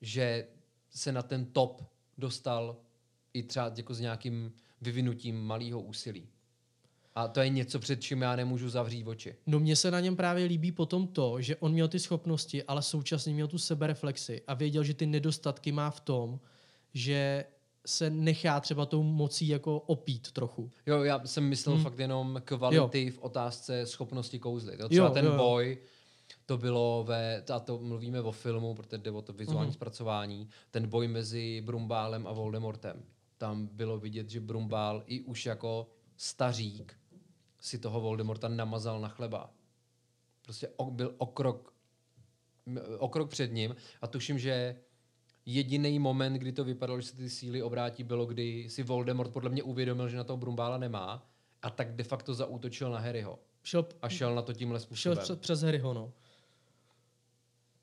že 0.00 0.46
se 0.90 1.12
na 1.12 1.22
ten 1.22 1.44
top 1.44 1.82
dostal 2.18 2.76
i 3.34 3.42
třeba 3.42 3.72
jako 3.76 3.94
s 3.94 4.00
nějakým 4.00 4.52
vyvinutím 4.80 5.42
malého 5.42 5.80
úsilí. 5.80 6.28
A 7.14 7.28
to 7.28 7.40
je 7.40 7.48
něco, 7.48 7.78
před 7.78 8.02
čím 8.02 8.22
já 8.22 8.36
nemůžu 8.36 8.68
zavřít 8.68 9.06
oči. 9.06 9.36
No 9.46 9.60
mně 9.60 9.76
se 9.76 9.90
na 9.90 10.00
něm 10.00 10.16
právě 10.16 10.44
líbí 10.44 10.72
potom 10.72 11.06
to, 11.06 11.40
že 11.40 11.56
on 11.56 11.72
měl 11.72 11.88
ty 11.88 11.98
schopnosti, 11.98 12.62
ale 12.62 12.82
současně 12.82 13.34
měl 13.34 13.48
tu 13.48 13.58
sebereflexi 13.58 14.42
a 14.46 14.54
věděl, 14.54 14.84
že 14.84 14.94
ty 14.94 15.06
nedostatky 15.06 15.72
má 15.72 15.90
v 15.90 16.00
tom, 16.00 16.40
že 16.94 17.44
se 17.86 18.10
nechá 18.10 18.60
třeba 18.60 18.86
tou 18.86 19.02
mocí 19.02 19.48
jako 19.48 19.80
opít 19.80 20.32
trochu. 20.32 20.70
Jo, 20.86 21.02
já 21.02 21.26
jsem 21.26 21.44
myslel 21.48 21.74
Hmm. 21.74 21.84
fakt 21.84 21.98
jenom 21.98 22.42
kvality 22.44 23.10
v 23.10 23.18
otázce 23.18 23.86
schopnosti 23.86 24.38
kouzlit. 24.38 24.80
Jo, 24.80 24.88
třeba 24.88 25.06
Jo, 25.08 25.14
ten 25.14 25.24
jo, 25.24 25.30
jo. 25.30 25.36
boj, 25.38 25.78
to 26.46 26.58
bylo 26.58 27.04
ve, 27.08 27.42
a 27.54 27.60
to 27.60 27.78
mluvíme 27.78 28.20
o 28.20 28.32
filmu, 28.32 28.74
protože 28.74 28.98
jde 28.98 29.10
o 29.10 29.22
to 29.22 29.32
vizuální 29.32 29.66
Mhm. 29.68 29.74
zpracování, 29.74 30.48
ten 30.70 30.88
boj 30.88 31.08
mezi 31.08 31.60
Brumbálem 31.60 32.26
a 32.26 32.32
Voldemortem. 32.32 33.02
Tam 33.38 33.66
bylo 33.66 33.98
vidět, 33.98 34.30
že 34.30 34.40
Brumbál 34.40 35.02
i 35.06 35.20
už 35.20 35.46
jako 35.46 35.88
stařík 36.16 36.96
si 37.60 37.78
toho 37.78 38.00
Voldemorta 38.00 38.48
namazal 38.48 39.00
na 39.00 39.08
chleba. 39.08 39.50
Prostě 40.42 40.68
o, 40.76 40.90
byl 40.90 41.14
o 41.18 41.26
krok, 41.26 41.74
m- 42.66 42.80
o 42.98 43.08
krok 43.08 43.30
před 43.30 43.52
ním 43.52 43.76
a 44.02 44.06
tuším, 44.06 44.38
že 44.38 44.76
jediný 45.46 45.98
moment, 45.98 46.34
kdy 46.34 46.52
to 46.52 46.64
vypadalo, 46.64 47.00
že 47.00 47.06
se 47.06 47.16
ty 47.16 47.30
síly 47.30 47.62
obrátí, 47.62 48.04
bylo, 48.04 48.26
kdy 48.26 48.70
si 48.70 48.82
Voldemort 48.82 49.32
podle 49.32 49.50
mě 49.50 49.62
uvědomil, 49.62 50.08
že 50.08 50.16
na 50.16 50.24
toho 50.24 50.36
Brumbála 50.36 50.78
nemá 50.78 51.26
a 51.62 51.70
tak 51.70 51.96
de 51.96 52.04
facto 52.04 52.34
zaútočil 52.34 52.90
na 52.90 52.98
Harryho 52.98 53.38
Šel, 53.62 53.86
a 54.02 54.08
šel 54.08 54.34
na 54.34 54.42
to 54.42 54.52
tímhle 54.52 54.78
šel 54.78 54.84
způsobem. 54.84 55.18
přes, 55.18 55.38
přes 55.38 55.60
Harryho, 55.60 55.94
no. 55.94 56.12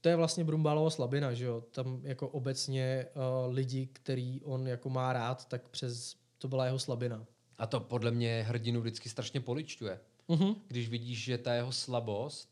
To 0.01 0.09
je 0.09 0.15
vlastně 0.15 0.43
Brumbálova 0.43 0.89
slabina, 0.89 1.33
že 1.33 1.45
jo? 1.45 1.63
Tam 1.71 2.01
jako 2.03 2.27
obecně 2.27 3.05
uh, 3.13 3.53
lidi, 3.53 3.89
který 3.93 4.41
on 4.41 4.67
jako 4.67 4.89
má 4.89 5.13
rád, 5.13 5.47
tak 5.47 5.69
přes 5.69 6.15
to 6.37 6.47
byla 6.47 6.65
jeho 6.65 6.79
slabina. 6.79 7.25
A 7.57 7.67
to 7.67 7.79
podle 7.79 8.11
mě 8.11 8.45
hrdinu 8.47 8.81
vždycky 8.81 9.09
strašně 9.09 9.39
poličťuje. 9.39 9.99
Uh-huh. 10.29 10.55
Když 10.67 10.89
vidíš, 10.89 11.23
že 11.23 11.37
ta 11.37 11.53
jeho 11.53 11.71
slabost 11.71 12.49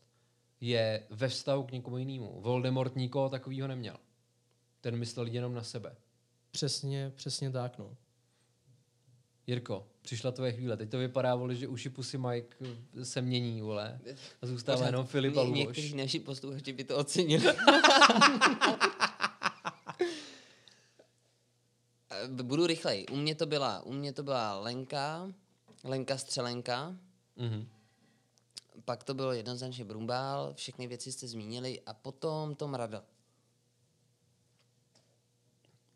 je 0.60 1.06
ve 1.10 1.28
vztahu 1.28 1.62
k 1.62 1.72
někomu 1.72 1.98
jinému. 1.98 2.40
Voldemort 2.40 2.96
nikoho 2.96 3.28
takového 3.28 3.68
neměl. 3.68 3.96
Ten 4.80 4.96
myslel 4.96 5.26
jenom 5.26 5.54
na 5.54 5.62
sebe. 5.62 5.96
Přesně, 6.50 7.12
přesně 7.16 7.50
tak, 7.50 7.78
no. 7.78 7.96
Jirko, 9.46 9.86
přišla 10.02 10.32
tvoje 10.32 10.52
chvíle. 10.52 10.76
Teď 10.76 10.90
to 10.90 10.98
vypadá, 10.98 11.34
vole, 11.34 11.54
že 11.54 11.68
uši 11.68 11.90
pusy 11.90 12.18
Mike 12.18 12.56
eh, 13.00 13.04
se 13.04 13.20
mění, 13.22 13.62
vole. 13.62 14.00
A 14.42 14.46
zůstává 14.46 14.76
Pořád 14.78 14.86
jenom 14.86 15.06
Filip 15.06 15.36
a 15.36 15.42
Luboš. 15.42 15.58
Někteří 15.58 15.94
naši 15.96 16.20
posluchači 16.20 16.72
by 16.72 16.84
to 16.84 16.96
ocenili. 16.96 17.44
Eh, 22.10 22.28
Budu 22.42 22.66
rychlej. 22.66 23.06
U 23.12 23.16
mě 23.16 23.34
to 23.34 23.46
byla, 23.46 23.82
u 23.82 23.92
mě 23.92 24.12
to 24.12 24.22
byla 24.22 24.58
Lenka, 24.60 25.32
Lenka 25.84 26.18
Střelenka, 26.18 26.96
Mhm. 27.36 27.68
pak 28.84 29.04
to 29.04 29.14
bylo 29.14 29.32
jednoznačně 29.32 29.84
Brumbál, 29.84 30.54
všechny 30.54 30.86
věci 30.86 31.12
jste 31.12 31.28
zmínili 31.28 31.80
a 31.86 31.94
potom 31.94 32.54
Tom 32.54 32.74
Radl. 32.74 33.02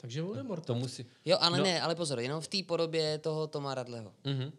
Takže 0.03 0.23
Voldemort. 0.23 0.67
To 0.67 0.75
musí... 0.75 1.07
Jo, 1.25 1.37
ale 1.41 1.59
No. 1.59 1.65
ne, 1.65 1.83
ale 1.83 1.95
pozor, 1.95 2.21
jenom 2.21 2.41
v 2.41 2.49
té 2.49 2.59
podobě 2.67 3.19
toho 3.19 3.47
Toma 3.47 3.75
Radleho. 3.75 4.13
Mhm. 4.25 4.53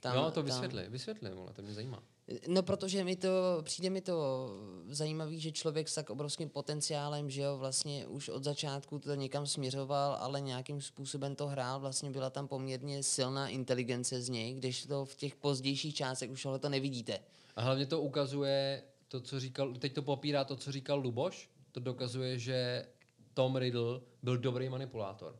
Tam, 0.00 0.16
no, 0.16 0.24
to 0.24 0.30
tam- 0.30 0.44
vysvětli, 0.44 0.86
vysvětli, 0.88 1.30
vole, 1.30 1.52
to 1.52 1.62
mě 1.62 1.74
zajímá. 1.74 2.02
No, 2.48 2.62
protože 2.62 3.04
mi 3.04 3.16
to, 3.16 3.28
přijde 3.62 3.90
mi 3.90 4.00
to 4.00 4.48
zajímavý, 4.88 5.40
že 5.40 5.52
člověk 5.52 5.88
s 5.88 5.94
tak 5.94 6.10
obrovským 6.10 6.48
potenciálem, 6.48 7.30
že 7.30 7.42
jo, 7.42 7.58
vlastně 7.58 8.06
už 8.06 8.28
od 8.28 8.44
začátku 8.44 8.98
to 8.98 9.14
někam 9.14 9.46
směřoval, 9.46 10.16
ale 10.20 10.40
nějakým 10.40 10.80
způsobem 10.80 11.36
to 11.36 11.46
hrál, 11.46 11.80
vlastně 11.80 12.10
byla 12.10 12.30
tam 12.30 12.48
poměrně 12.48 13.02
silná 13.02 13.48
inteligence 13.48 14.22
z 14.22 14.28
něj, 14.28 14.54
když 14.54 14.86
to 14.86 15.04
v 15.04 15.14
těch 15.16 15.34
pozdějších 15.34 15.94
částech 15.94 16.30
už 16.30 16.42
tohle 16.42 16.58
to 16.58 16.68
nevidíte. 16.68 17.18
A 17.56 17.62
hlavně 17.62 17.86
to 17.86 18.00
ukazuje 18.00 18.82
to, 19.08 19.20
co 19.20 19.40
říkal, 19.40 19.74
teď 19.74 19.92
to 19.94 20.02
popírá 20.02 20.44
to, 20.44 20.56
co 20.56 20.72
říkal 20.72 20.98
Luboš, 20.98 21.50
to 21.72 21.80
dokazuje, 21.80 22.38
že 22.38 22.86
Tom 23.34 23.56
Riddle 23.56 24.00
byl 24.22 24.38
dobrý 24.38 24.68
manipulátor. 24.68 25.36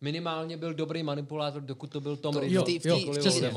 Minimálně 0.00 0.56
byl 0.56 0.74
dobrý 0.74 1.02
manipulátor, 1.02 1.62
dokud 1.62 1.90
to 1.90 2.00
byl 2.00 2.16
Tom 2.16 2.34
To, 2.34 2.40
Riddle. 2.40 2.64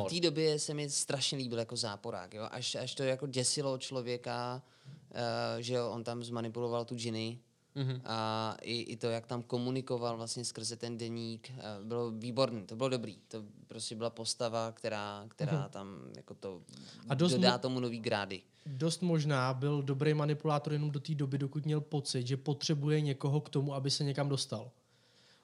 v 0.06 0.10
té 0.10 0.20
době 0.20 0.60
se 0.60 0.74
mi 0.74 0.90
strašně 0.90 1.38
líbil 1.38 1.60
jako 1.60 1.76
záporák, 1.76 2.34
jo? 2.34 2.48
Až, 2.52 2.76
až 2.76 2.96
to 2.96 3.04
jako 3.04 3.28
děsilo 3.28 3.78
člověka, 3.78 4.62
uh, 4.86 5.22
že 5.60 5.74
jo, 5.74 5.90
on 5.92 6.04
tam 6.04 6.24
zmanipuloval 6.24 6.86
tu 6.86 6.96
Ginny, 6.96 7.40
Mhm. 7.78 8.02
a 8.06 8.56
i, 8.62 8.82
i 8.82 8.98
to, 8.98 9.08
jak 9.08 9.28
tam 9.28 9.44
komunikoval 9.44 10.18
vlastně 10.18 10.46
skrze 10.46 10.76
ten 10.76 10.98
deník, 10.98 11.50
eh, 11.50 11.64
bylo 11.84 12.12
výborný, 12.12 12.66
to 12.66 12.76
bylo 12.76 12.90
dobrý. 12.90 13.18
To 13.28 13.44
prostě 13.68 13.96
byla 13.96 14.10
postava, 14.10 14.72
která, 14.72 15.26
která 15.28 15.70
tam 15.70 16.00
jako 16.16 16.34
to. 16.34 16.62
A 17.10 17.14
dost 17.16 17.32
dodá 17.32 17.58
mo- 17.58 17.60
tomu 17.60 17.80
nový 17.80 18.00
grády. 18.00 18.42
Dost 18.66 19.02
možná 19.02 19.54
byl 19.54 19.82
dobrý 19.84 20.14
manipulátor 20.14 20.74
jenom 20.74 20.92
do 20.92 21.00
té 21.00 21.16
doby, 21.16 21.38
dokud 21.38 21.66
měl 21.66 21.82
pocit, 21.82 22.28
že 22.28 22.38
potřebuje 22.38 23.02
někoho 23.02 23.42
k 23.42 23.50
tomu, 23.50 23.74
aby 23.74 23.92
se 23.92 24.04
někam 24.04 24.30
dostal. 24.30 24.72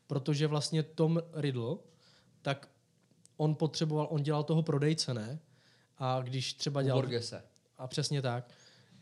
Protože 0.07 0.47
vlastně 0.47 0.83
Tom 0.83 1.21
Riddle, 1.33 1.75
tak 2.41 2.69
on 3.37 3.55
potřeboval, 3.55 4.07
on 4.09 4.23
dělal 4.23 4.43
toho 4.43 4.63
prodejce, 4.63 5.13
ne? 5.13 5.39
A 5.97 6.21
když 6.21 6.53
třeba 6.53 6.81
dělal... 6.81 7.01
Borgese. 7.01 7.43
A 7.77 7.87
přesně 7.87 8.21
tak. 8.21 8.49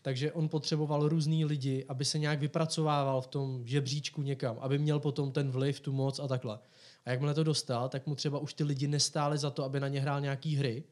Takže 0.01 0.31
on 0.31 0.49
potřeboval 0.49 1.09
různý 1.09 1.45
lidi, 1.45 1.85
aby 1.87 2.05
se 2.05 2.19
nějak 2.19 2.39
vypracovával 2.39 3.21
v 3.21 3.27
tom 3.27 3.61
žebříčku 3.67 4.21
někam, 4.21 4.57
aby 4.59 4.77
měl 4.79 4.99
potom 4.99 5.31
ten 5.31 5.51
vliv, 5.51 5.79
tu 5.79 5.91
moc 5.91 6.19
a 6.19 6.27
takhle. 6.27 6.59
A 7.05 7.11
jakmile 7.11 7.33
to 7.33 7.43
dostal, 7.43 7.89
tak 7.89 8.07
mu 8.07 8.15
třeba 8.15 8.39
už 8.39 8.53
ty 8.53 8.63
lidi 8.63 8.87
nestáli 8.87 9.37
za 9.37 9.49
to, 9.49 9.63
aby 9.63 9.79
na 9.79 9.87
ně 9.87 10.01
hrál 10.01 10.21
nějaký 10.21 10.55
hry, 10.55 10.83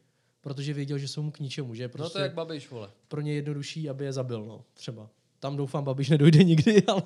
protože 0.41 0.74
věděl, 0.74 0.97
že 0.97 1.07
jsou 1.07 1.22
mu 1.22 1.32
k 1.32 1.39
ničemu, 1.39 1.76
že 1.76 1.84
je 1.84 1.88
No 1.88 1.91
prostě 1.91 2.14
to 2.14 2.20
je 2.20 2.24
jak 2.24 2.34
Babiš, 2.34 2.70
vole. 2.70 2.89
pro 3.07 3.22
ně 3.22 3.34
jednodušší, 3.34 3.89
aby 3.89 4.05
je 4.05 4.14
zabil, 4.14 4.45
no, 4.45 4.64
třeba. 4.74 5.10
Tam 5.39 5.57
doufám, 5.57 5.84
Babiš 5.84 6.10
nedojde 6.10 6.43
nikdy, 6.43 6.84
ale 6.88 7.03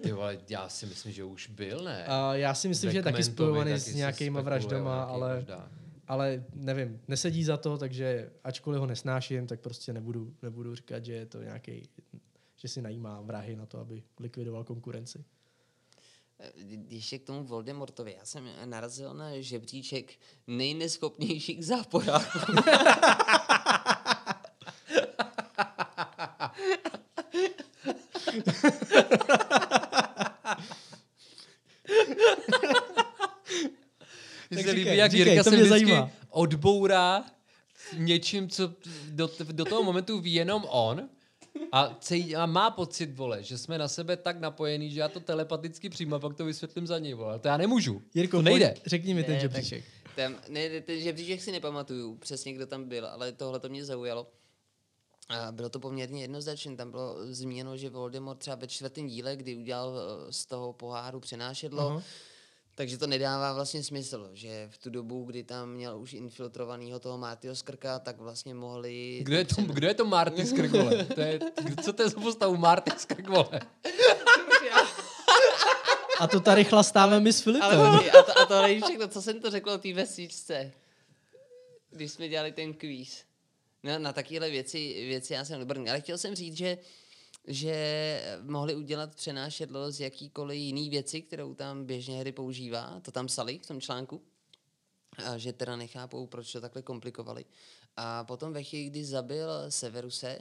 Ty 0.00 0.12
vole, 0.12 0.38
já 0.48 0.68
si 0.68 0.86
myslím, 0.86 1.12
že 1.12 1.24
už 1.24 1.48
byl, 1.48 1.84
ne? 1.84 2.04
a 2.06 2.34
já 2.34 2.54
si 2.54 2.68
myslím, 2.68 2.90
že 2.90 2.98
je 2.98 3.02
taky 3.02 3.22
spojovaný 3.22 3.70
taky 3.70 3.80
s 3.80 3.94
nějakýma 3.94 4.40
vraždama, 4.40 5.02
ale, 5.02 5.28
vraždách. 5.28 5.70
Ale 6.08 6.44
nevím, 6.54 7.00
nesedí 7.08 7.44
za 7.44 7.56
to, 7.56 7.78
takže 7.78 8.30
ačkoliv 8.44 8.80
ho 8.80 8.86
nesnáším, 8.86 9.46
tak 9.46 9.60
prostě 9.60 9.92
nebudu, 9.92 10.34
nebudu 10.42 10.74
říkat, 10.74 11.04
že 11.04 11.12
je 11.12 11.26
to 11.26 11.42
nějaký, 11.42 11.88
že 12.56 12.68
si 12.68 12.82
najímá 12.82 13.20
vrahy 13.20 13.56
na 13.56 13.66
to, 13.66 13.78
aby 13.78 14.02
likvidoval 14.20 14.64
konkurenci. 14.64 15.24
Ještě 16.88 17.18
k 17.18 17.24
tomu 17.24 17.44
Voldemortovi. 17.44 18.14
Já 18.18 18.24
jsem 18.24 18.48
narazil 18.64 19.14
na 19.14 19.40
žebříček 19.40 20.12
nejneschopnějších 20.46 21.66
záporáků. 21.66 22.38
Mně 34.50 34.62
Tak 34.62 34.66
se 34.66 34.74
říkej, 34.74 34.84
líbí, 34.84 34.85
jak 34.96 35.10
říkej, 35.10 35.26
Jirka 35.26 35.44
to 35.44 35.50
se 35.50 35.56
mě 35.56 35.64
vždycky 35.64 35.86
zajímá. 35.86 36.10
odbourá 36.30 37.24
něčím, 37.96 38.48
co 38.48 38.72
do, 39.10 39.30
do 39.52 39.64
toho 39.64 39.82
momentu 39.82 40.20
ví 40.20 40.34
jenom 40.34 40.64
on 40.68 41.08
a, 41.72 41.96
cej, 42.00 42.36
a 42.36 42.46
má 42.46 42.70
pocit, 42.70 43.16
vole, 43.16 43.42
že 43.42 43.58
jsme 43.58 43.78
na 43.78 43.88
sebe 43.88 44.16
tak 44.16 44.40
napojení, 44.40 44.90
že 44.90 45.00
já 45.00 45.08
to 45.08 45.20
telepaticky 45.20 45.88
přijmu 45.88 46.14
a 46.14 46.18
pak 46.18 46.36
to 46.36 46.44
vysvětlím 46.44 46.86
za 46.86 46.98
něj, 46.98 47.14
vole. 47.14 47.28
Ale 47.30 47.38
To 47.38 47.48
já 47.48 47.56
nemůžu. 47.56 48.02
Jirko, 48.14 48.36
to 48.36 48.42
nejde. 48.42 48.68
pojď, 48.68 48.82
řekni 48.86 49.14
mi 49.14 49.24
ten 49.24 49.34
Ne, 49.34 49.40
žebříček. 49.40 49.84
Tam, 50.16 50.34
ne, 50.48 50.80
ten 50.80 51.00
žebříček 51.00 51.42
si 51.42 51.52
nepamatuju 51.52 52.14
přesně, 52.16 52.52
kdo 52.52 52.66
tam 52.66 52.88
byl, 52.88 53.06
ale 53.06 53.32
tohle 53.32 53.60
to 53.60 53.68
mě 53.68 53.84
zaujalo. 53.84 54.26
A 55.28 55.52
bylo 55.52 55.68
to 55.68 55.80
poměrně 55.80 56.22
jednoznačné. 56.22 56.76
Tam 56.76 56.90
bylo 56.90 57.16
zmíněno, 57.34 57.76
že 57.76 57.90
Voldemort 57.90 58.38
třeba 58.38 58.56
ve 58.56 58.66
čtvrtém 58.66 59.06
díle, 59.06 59.36
kdy 59.36 59.56
udělal 59.56 59.98
eh, 59.98 60.32
z 60.32 60.46
toho 60.46 60.72
poháru 60.72 61.20
přenášedlo, 61.20 61.88
Aha. 61.90 62.02
Takže 62.76 62.98
to 62.98 63.06
nedává 63.06 63.52
vlastně 63.52 63.82
smysl, 63.82 64.30
že 64.32 64.68
v 64.70 64.78
tu 64.78 64.90
dobu, 64.90 65.24
kdy 65.24 65.44
tam 65.44 65.70
měl 65.70 65.98
už 65.98 66.12
infiltrovanýho 66.12 66.98
toho 66.98 67.18
Martyho 67.18 67.56
Skrka, 67.56 67.98
tak 67.98 68.18
vlastně 68.18 68.54
mohli... 68.54 69.20
Kdo 69.22 69.36
je 69.36 69.44
to, 69.44 69.62
kdo 69.62 69.86
je 69.86 69.94
to 69.94 70.04
Marty 70.04 70.46
Skrk, 70.46 70.70
vole? 70.70 71.04
To 71.04 71.20
je, 71.20 71.38
co 71.84 71.92
to 71.92 72.02
je 72.02 72.08
za 72.08 72.20
postavu 72.20 72.56
Marty 72.56 72.90
Skrk, 72.98 73.28
vole? 73.28 73.60
A 76.20 76.26
to 76.26 76.40
tady 76.40 76.64
chlastáme 76.64 77.20
my 77.20 77.32
s 77.32 77.40
Filipem. 77.40 77.80
Ale 77.80 78.10
a 78.10 78.22
to, 78.22 78.38
a 78.38 78.46
to 78.46 78.62
není 78.62 78.80
všechno, 78.80 79.08
co 79.08 79.22
jsem 79.22 79.40
to 79.40 79.50
řekl 79.50 79.70
o 79.70 79.78
té 79.78 79.92
vesničce, 79.92 80.72
když 81.90 82.12
jsme 82.12 82.28
dělali 82.28 82.52
ten 82.52 82.74
kvíz. 82.74 83.24
No, 83.82 83.98
na 83.98 84.12
takovéhle 84.12 84.50
věci, 84.50 84.78
věci 85.08 85.32
já 85.32 85.44
jsem 85.44 85.60
dobrý. 85.60 85.88
Ale 85.88 86.00
chtěl 86.00 86.18
jsem 86.18 86.34
říct, 86.34 86.56
že, 86.56 86.78
že 87.46 88.38
mohli 88.42 88.74
udělat 88.74 89.14
přenášedlo 89.14 89.90
z 89.90 90.00
jakýkoliv 90.00 90.58
jiný 90.58 90.90
věci, 90.90 91.22
kterou 91.22 91.54
tam 91.54 91.84
běžně 91.84 92.18
hry 92.18 92.32
používá. 92.32 93.00
To 93.00 93.10
tam 93.10 93.26
psali 93.26 93.58
v 93.58 93.66
tom 93.66 93.80
článku. 93.80 94.22
A 95.24 95.38
že 95.38 95.52
teda 95.52 95.76
nechápou, 95.76 96.26
proč 96.26 96.52
to 96.52 96.60
takhle 96.60 96.82
komplikovali. 96.82 97.44
A 97.96 98.24
potom 98.24 98.52
ve 98.52 98.62
chvíli, 98.62 98.90
kdy 98.90 99.04
zabil 99.04 99.50
Severuse, 99.68 100.38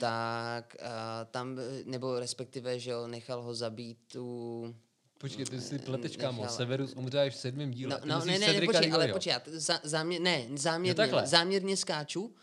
tak 0.00 0.76
a, 0.82 1.24
tam, 1.24 1.58
nebo 1.84 2.20
respektive, 2.20 2.78
že 2.78 2.90
jo, 2.90 3.06
nechal 3.06 3.42
ho 3.42 3.54
zabít 3.54 3.98
tu... 4.12 4.74
Počkej, 5.18 5.44
ty 5.44 5.60
si 5.60 5.78
pleteš, 5.78 6.16
kámo. 6.16 6.42
Nechala. 6.42 6.56
Severus 6.56 6.92
umře 6.96 7.20
až 7.20 7.34
v 7.34 7.38
sedmém 7.38 7.70
díle. 7.70 8.00
No, 8.04 8.18
no 8.18 8.24
ne, 8.24 8.38
ne, 8.38 8.52
ne, 8.52 8.66
počkej, 8.66 8.92
ale 8.92 9.12
počkej, 9.12 9.34
za, 9.46 9.80
záměr, 9.82 10.20
ne, 10.20 10.46
záměrně, 10.54 10.94
takhle. 10.94 11.26
záměrně 11.26 11.76
skáču, 11.76 12.34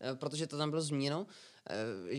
eh, 0.00 0.14
protože 0.14 0.46
to 0.46 0.58
tam 0.58 0.70
bylo 0.70 0.82
zmíněno. 0.82 1.26
Eh, 1.70 1.74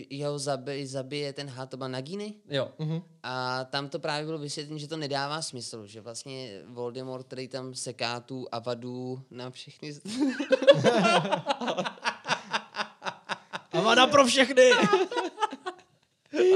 jeho 0.10 0.40
zabije, 0.40 0.88
zabije 0.88 1.34
ten 1.34 1.48
had, 1.48 1.70
to 1.70 1.78
byl 1.78 1.90
Nagini. 1.90 2.34
Jo. 2.50 2.72
Mhm. 2.80 3.02
A 3.24 3.64
tam 3.64 3.90
to 3.90 4.00
právě 4.00 4.26
bylo 4.26 4.38
vysvětleno, 4.38 4.80
že 4.80 4.88
to 4.88 4.98
nedává 4.98 5.42
smysl, 5.42 5.88
že 5.88 6.02
vlastně 6.02 6.62
Voldemort, 6.66 7.28
který 7.28 7.48
tam 7.48 7.74
seká 7.74 8.20
tu 8.20 8.48
Avadu 8.52 9.22
na 9.32 9.50
všechny... 9.50 9.94
Avada 13.72 14.08
pro 14.08 14.26
všechny! 14.26 14.72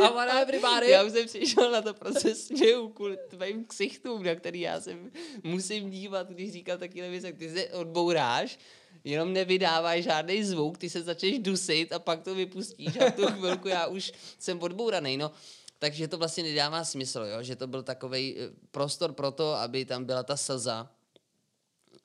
A 0.01 0.39
everybody. 0.39 0.89
Já 0.89 1.03
už 1.03 1.11
jsem 1.11 1.25
přišel 1.25 1.71
na 1.71 1.81
to 1.81 1.93
prostě 1.93 2.35
směju 2.35 2.89
kvůli 2.89 3.17
tvým 3.29 3.65
ksichtům, 3.65 4.23
na 4.23 4.35
který 4.35 4.61
já 4.61 4.81
se 4.81 4.97
musím 5.43 5.89
dívat, 5.89 6.29
když 6.29 6.51
říkal 6.51 6.77
takové 6.77 7.09
věci, 7.09 7.25
jak 7.25 7.37
ty 7.37 7.49
se 7.49 7.67
odbouráš, 7.67 8.59
jenom 9.03 9.33
nevydáváš 9.33 10.03
žádný 10.03 10.43
zvuk, 10.43 10.77
ty 10.77 10.89
se 10.89 11.01
začneš 11.03 11.39
dusit 11.39 11.93
a 11.93 11.99
pak 11.99 12.23
to 12.23 12.35
vypustíš 12.35 12.97
a 12.97 13.11
tu 13.11 13.27
chvilku 13.27 13.67
já 13.67 13.87
už 13.87 14.11
jsem 14.39 14.61
odbouraný, 14.61 15.17
no. 15.17 15.31
Takže 15.79 16.07
to 16.07 16.17
vlastně 16.17 16.43
nedává 16.43 16.83
smysl, 16.83 17.19
jo? 17.19 17.43
že 17.43 17.55
to 17.55 17.67
byl 17.67 17.83
takový 17.83 18.37
prostor 18.71 19.13
pro 19.13 19.31
to, 19.31 19.53
aby 19.53 19.85
tam 19.85 20.05
byla 20.05 20.23
ta 20.23 20.37
slza. 20.37 20.91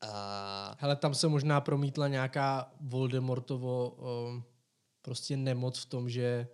A 0.00 0.76
Hele, 0.78 0.96
tam 0.96 1.14
se 1.14 1.28
možná 1.28 1.60
promítla 1.60 2.08
nějaká 2.08 2.72
Voldemortovo 2.80 3.90
um, 3.90 4.44
prostě 5.02 5.36
nemoc 5.36 5.78
v 5.78 5.86
tom, 5.86 6.10
že 6.10 6.48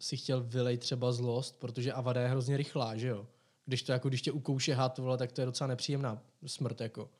si 0.00 0.16
chtěl 0.16 0.40
vylej 0.40 0.78
třeba 0.78 1.12
zlost, 1.12 1.56
protože 1.58 1.92
Avada 1.92 2.20
je 2.20 2.28
hrozně 2.28 2.56
rychlá, 2.56 2.96
že 2.96 3.08
jo? 3.08 3.26
Když 3.66 3.82
to 3.82 3.92
jako, 3.92 4.08
když 4.08 4.22
tě 4.22 4.32
ukouše 4.32 4.74
had, 4.74 4.98
vole, 4.98 5.18
tak 5.18 5.32
to 5.32 5.40
je 5.40 5.46
docela 5.46 5.68
nepříjemná 5.68 6.22
smrt, 6.46 6.80
jako. 6.80 7.10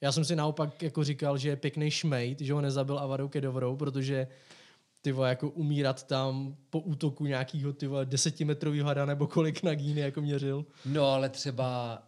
Já 0.00 0.12
jsem 0.12 0.24
si 0.24 0.36
naopak 0.36 0.82
jako 0.82 1.04
říkal, 1.04 1.38
že 1.38 1.48
je 1.48 1.56
pěkný 1.56 1.90
šmejt, 1.90 2.40
že 2.40 2.52
ho 2.52 2.60
nezabil 2.60 2.98
Avadou 2.98 3.28
Kedovrou, 3.28 3.76
protože 3.76 4.28
ty 5.02 5.12
vole, 5.12 5.28
jako 5.28 5.50
umírat 5.50 6.02
tam 6.02 6.56
po 6.70 6.80
útoku 6.80 7.26
nějakýho 7.26 7.72
ty 7.72 7.86
vole, 7.86 8.06
desetimetrovýho 8.06 8.86
hada 8.86 9.06
nebo 9.06 9.26
kolik 9.26 9.62
Nagíny 9.62 10.00
jako 10.00 10.20
měřil. 10.20 10.66
No 10.84 11.04
ale 11.04 11.28
třeba 11.28 12.02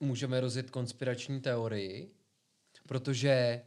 můžeme 0.00 0.40
rozjet 0.40 0.70
konspirační 0.70 1.40
teorii, 1.40 2.14
protože 2.86 3.30
eh, 3.30 3.62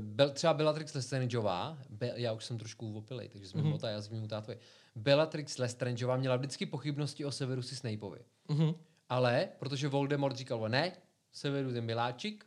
Bel, 0.00 0.30
třeba 0.30 0.54
Bellatrix 0.54 0.94
Lestrangeová, 0.94 1.78
Be, 1.90 2.12
já 2.16 2.32
už 2.32 2.44
jsem 2.44 2.58
trošku 2.58 2.96
opilej, 2.96 3.28
takže 3.28 3.48
jsme 3.48 3.62
mm-hmm. 3.62 3.88
já 3.88 4.00
zvím 4.00 4.28
tátovi. 4.28 4.58
Bellatrix 4.94 5.58
Lestrangeová 5.58 6.16
měla 6.16 6.36
vždycky 6.36 6.66
pochybnosti 6.66 7.24
o 7.24 7.32
Severusi 7.32 7.76
Snapeovi. 7.76 8.20
Mhm. 8.48 8.74
Ale, 9.08 9.48
protože 9.58 9.88
Voldemort 9.88 10.36
říkal, 10.36 10.68
ne, 10.68 10.92
Severus 11.34 11.74
je 11.74 11.80
miláčik, 11.80 12.46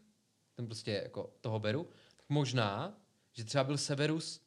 ten 0.55 0.65
prostě 0.65 0.91
jako 0.91 1.33
toho 1.41 1.59
beru, 1.59 1.88
tak 2.17 2.25
možná, 2.29 2.97
že 3.33 3.43
třeba 3.43 3.63
byl 3.63 3.77
Severus 3.77 4.41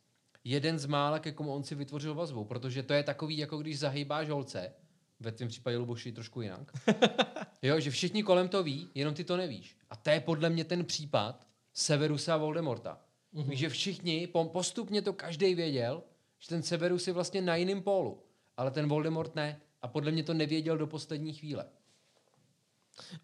jeden 0.44 0.78
z 0.78 0.86
mála, 0.86 1.18
ke 1.18 1.32
komu 1.32 1.54
on 1.54 1.62
si 1.62 1.74
vytvořil 1.74 2.14
vazbu, 2.14 2.44
protože 2.44 2.82
to 2.82 2.92
je 2.92 3.02
takový, 3.02 3.38
jako 3.38 3.58
když 3.58 3.78
zahýbáš 3.78 4.28
holce, 4.28 4.72
ve 5.20 5.32
tvém 5.32 5.48
případě 5.48 5.76
Luboši 5.76 6.12
trošku 6.12 6.40
jinak. 6.40 6.72
jo, 7.62 7.80
že 7.80 7.90
všichni 7.90 8.22
kolem 8.22 8.48
to 8.48 8.62
ví, 8.62 8.90
jenom 8.94 9.14
ty 9.14 9.24
to 9.24 9.36
nevíš. 9.36 9.76
A 9.90 9.96
to 9.96 10.10
je 10.10 10.20
podle 10.20 10.50
mě 10.50 10.64
ten 10.64 10.84
případ 10.84 11.46
Severusa 11.72 12.34
a 12.34 12.36
Voldemorta. 12.36 13.00
Mm-hmm. 13.34 13.52
Že 13.52 13.68
všichni, 13.68 14.26
po- 14.26 14.44
postupně 14.44 15.02
to 15.02 15.12
každý 15.12 15.54
věděl, 15.54 16.02
že 16.38 16.48
ten 16.48 16.62
Severus 16.62 17.06
je 17.06 17.12
vlastně 17.12 17.42
na 17.42 17.56
jiném 17.56 17.82
pólu, 17.82 18.22
ale 18.56 18.70
ten 18.70 18.88
Voldemort 18.88 19.34
ne. 19.34 19.60
A 19.82 19.88
podle 19.88 20.10
mě 20.10 20.22
to 20.22 20.34
nevěděl 20.34 20.78
do 20.78 20.86
poslední 20.86 21.32
chvíle. 21.32 21.66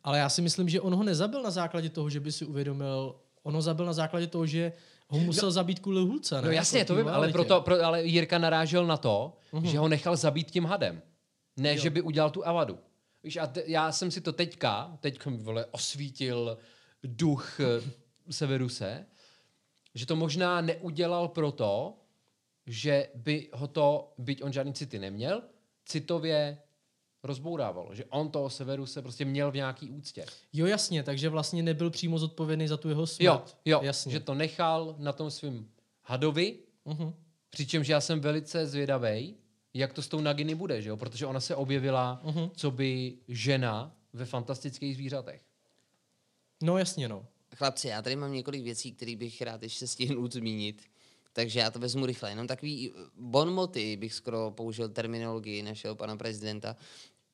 Ale 0.05 0.18
já 0.18 0.29
si 0.29 0.43
myslím, 0.43 0.68
že 0.68 0.81
on 0.81 0.95
ho 0.95 1.03
nezabil 1.03 1.43
na 1.43 1.51
základě 1.51 1.89
toho, 1.89 2.11
že 2.11 2.20
by 2.20 2.33
si 2.33 2.45
uvědomil, 2.45 3.16
on 3.43 3.55
ho 3.55 3.62
zabil 3.62 3.87
na 3.87 3.93
základě 3.93 4.27
toho, 4.27 4.47
že 4.47 4.72
ho 5.09 5.18
musel 5.18 5.49
no, 5.49 5.53
zabít 5.53 5.81
kvůli 5.81 6.01
hulce, 6.01 6.35
ne? 6.35 6.43
No 6.43 6.51
jasně, 6.51 6.79
Jako 6.79 6.89
to 6.89 6.95
té 6.95 7.03
vím, 7.03 7.09
ale, 7.09 7.33
proto, 7.33 7.61
pro, 7.61 7.85
ale 7.85 8.05
Jirka 8.05 8.39
narážel 8.39 8.87
na 8.87 8.97
to, 8.97 9.37
uh-huh. 9.53 9.64
že 9.64 9.79
ho 9.79 9.89
nechal 9.89 10.16
zabít 10.16 10.51
tím 10.51 10.64
hadem. 10.64 11.03
Ne, 11.57 11.70
jo. 11.74 11.83
že 11.83 11.91
by 11.91 12.03
udělal 12.03 12.31
tu 12.31 12.47
avadu. 12.47 12.79
Víš, 13.22 13.37
a 13.37 13.47
te, 13.47 13.62
já 13.66 13.93
jsem 13.93 14.11
si 14.11 14.20
to 14.20 14.33
teďka, 14.33 14.97
teď 15.01 15.27
vole, 15.27 15.66
osvítil 15.66 16.59
duch 17.05 17.61
eh, 17.61 17.91
Severuse, 18.31 19.07
že 19.95 20.07
to 20.07 20.16
možná 20.16 20.61
neudělal 20.61 21.29
proto, 21.29 21.99
že 22.66 23.09
by 23.14 23.49
ho 23.53 23.66
to, 23.66 24.14
byť 24.18 24.43
on 24.43 24.53
žádný 24.53 24.72
city 24.72 24.99
neměl, 24.99 25.43
citově 25.85 26.59
rozbourávalo. 27.27 27.95
Že 27.95 28.05
on 28.05 28.31
toho 28.31 28.51
Severuse 28.51 29.03
prostě 29.03 29.24
měl 29.24 29.51
v 29.51 29.55
nějaký 29.55 29.91
úctě. 29.91 30.27
Jo, 30.53 30.66
jasně, 30.66 31.03
takže 31.03 31.29
vlastně 31.29 31.62
nebyl 31.62 31.91
přímo 31.91 32.18
zodpovědný 32.18 32.68
za 32.68 32.77
tu 32.77 32.89
jeho 32.89 33.07
smrt. 33.07 33.24
Jo, 33.24 33.43
jo, 33.64 33.81
jasně. 33.83 34.12
že 34.12 34.20
to 34.20 34.35
nechal 34.35 34.95
na 34.99 35.12
tom 35.12 35.31
svým 35.31 35.70
hadovi, 36.03 36.59
Uh-huh. 36.87 37.14
Přičemž 37.51 37.89
já 37.89 38.01
jsem 38.01 38.20
velice 38.20 38.66
zvědavý, 38.66 39.35
jak 39.74 39.93
to 39.93 40.03
s 40.03 40.09
tou 40.09 40.20
Naginy 40.20 40.55
bude, 40.55 40.83
že 40.83 40.89
jo? 40.89 40.97
protože 40.97 41.27
ona 41.27 41.41
se 41.41 41.55
objevila 41.57 42.20
Mhm. 42.24 42.51
co 42.57 42.70
by 42.70 43.14
žena 43.29 43.97
ve 44.12 44.24
fantastických 44.24 44.95
zvířatech. 44.95 45.43
No 46.62 46.79
jasně, 46.79 47.09
no. 47.09 47.27
Chlapci, 47.57 47.89
já 47.89 48.03
tady 48.03 48.16
mám 48.16 48.33
několik 48.33 48.62
věcí, 48.62 48.93
které 48.93 49.16
bych 49.16 49.43
rád 49.43 49.62
ještě 49.62 49.87
stihnul 49.87 50.31
zmínit. 50.31 50.83
Takže 51.33 51.61
já 51.61 51.70
to 51.70 51.79
vezmu 51.79 52.07
rychle. 52.07 52.31
Jenom 52.31 52.47
takový 52.47 52.93
bonmoty, 53.18 53.97
bych 53.97 54.14
skoro 54.14 54.51
použil 54.51 54.89
terminologii 54.89 55.62
našeho 55.62 55.95
pana 55.95 56.16
prezidenta. 56.16 56.77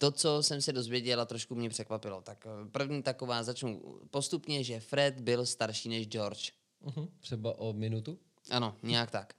To, 0.02 0.10
co 0.10 0.42
jsem 0.42 0.60
se 0.60 0.72
dozvěděl 0.72 1.20
a 1.20 1.24
trošku 1.24 1.54
mě 1.54 1.68
překvapilo. 1.68 2.22
Tak 2.22 2.46
eh, 2.46 2.68
první 2.68 3.02
taková, 3.02 3.42
začnu 3.42 3.82
postupně, 4.10 4.64
že 4.64 4.80
Fred 4.80 5.20
byl 5.20 5.46
starší 5.46 5.88
než 5.88 6.08
George. 6.08 6.50
Uh-huh. 6.84 7.08
Třeba 7.20 7.58
o 7.58 7.72
minutu? 7.72 8.18
Ano, 8.50 8.76
nějak 8.82 9.10
tak. 9.10 9.34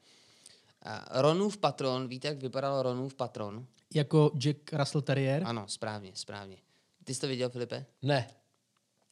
A 0.81 1.21
Ronův 1.21 1.57
patron, 1.57 2.07
víte, 2.07 2.27
jak 2.27 2.41
vypadal 2.41 2.81
Ronův 2.81 3.13
patron? 3.13 3.65
Jako 3.93 4.31
Jack 4.37 4.73
Russell 4.73 5.01
Terrier. 5.01 5.43
Ano, 5.45 5.67
správně, 5.67 6.11
správně. 6.15 6.57
Ty 7.03 7.13
jsi 7.13 7.21
to 7.21 7.27
viděl, 7.27 7.49
Filipe? 7.49 7.85
Ne. 8.01 8.27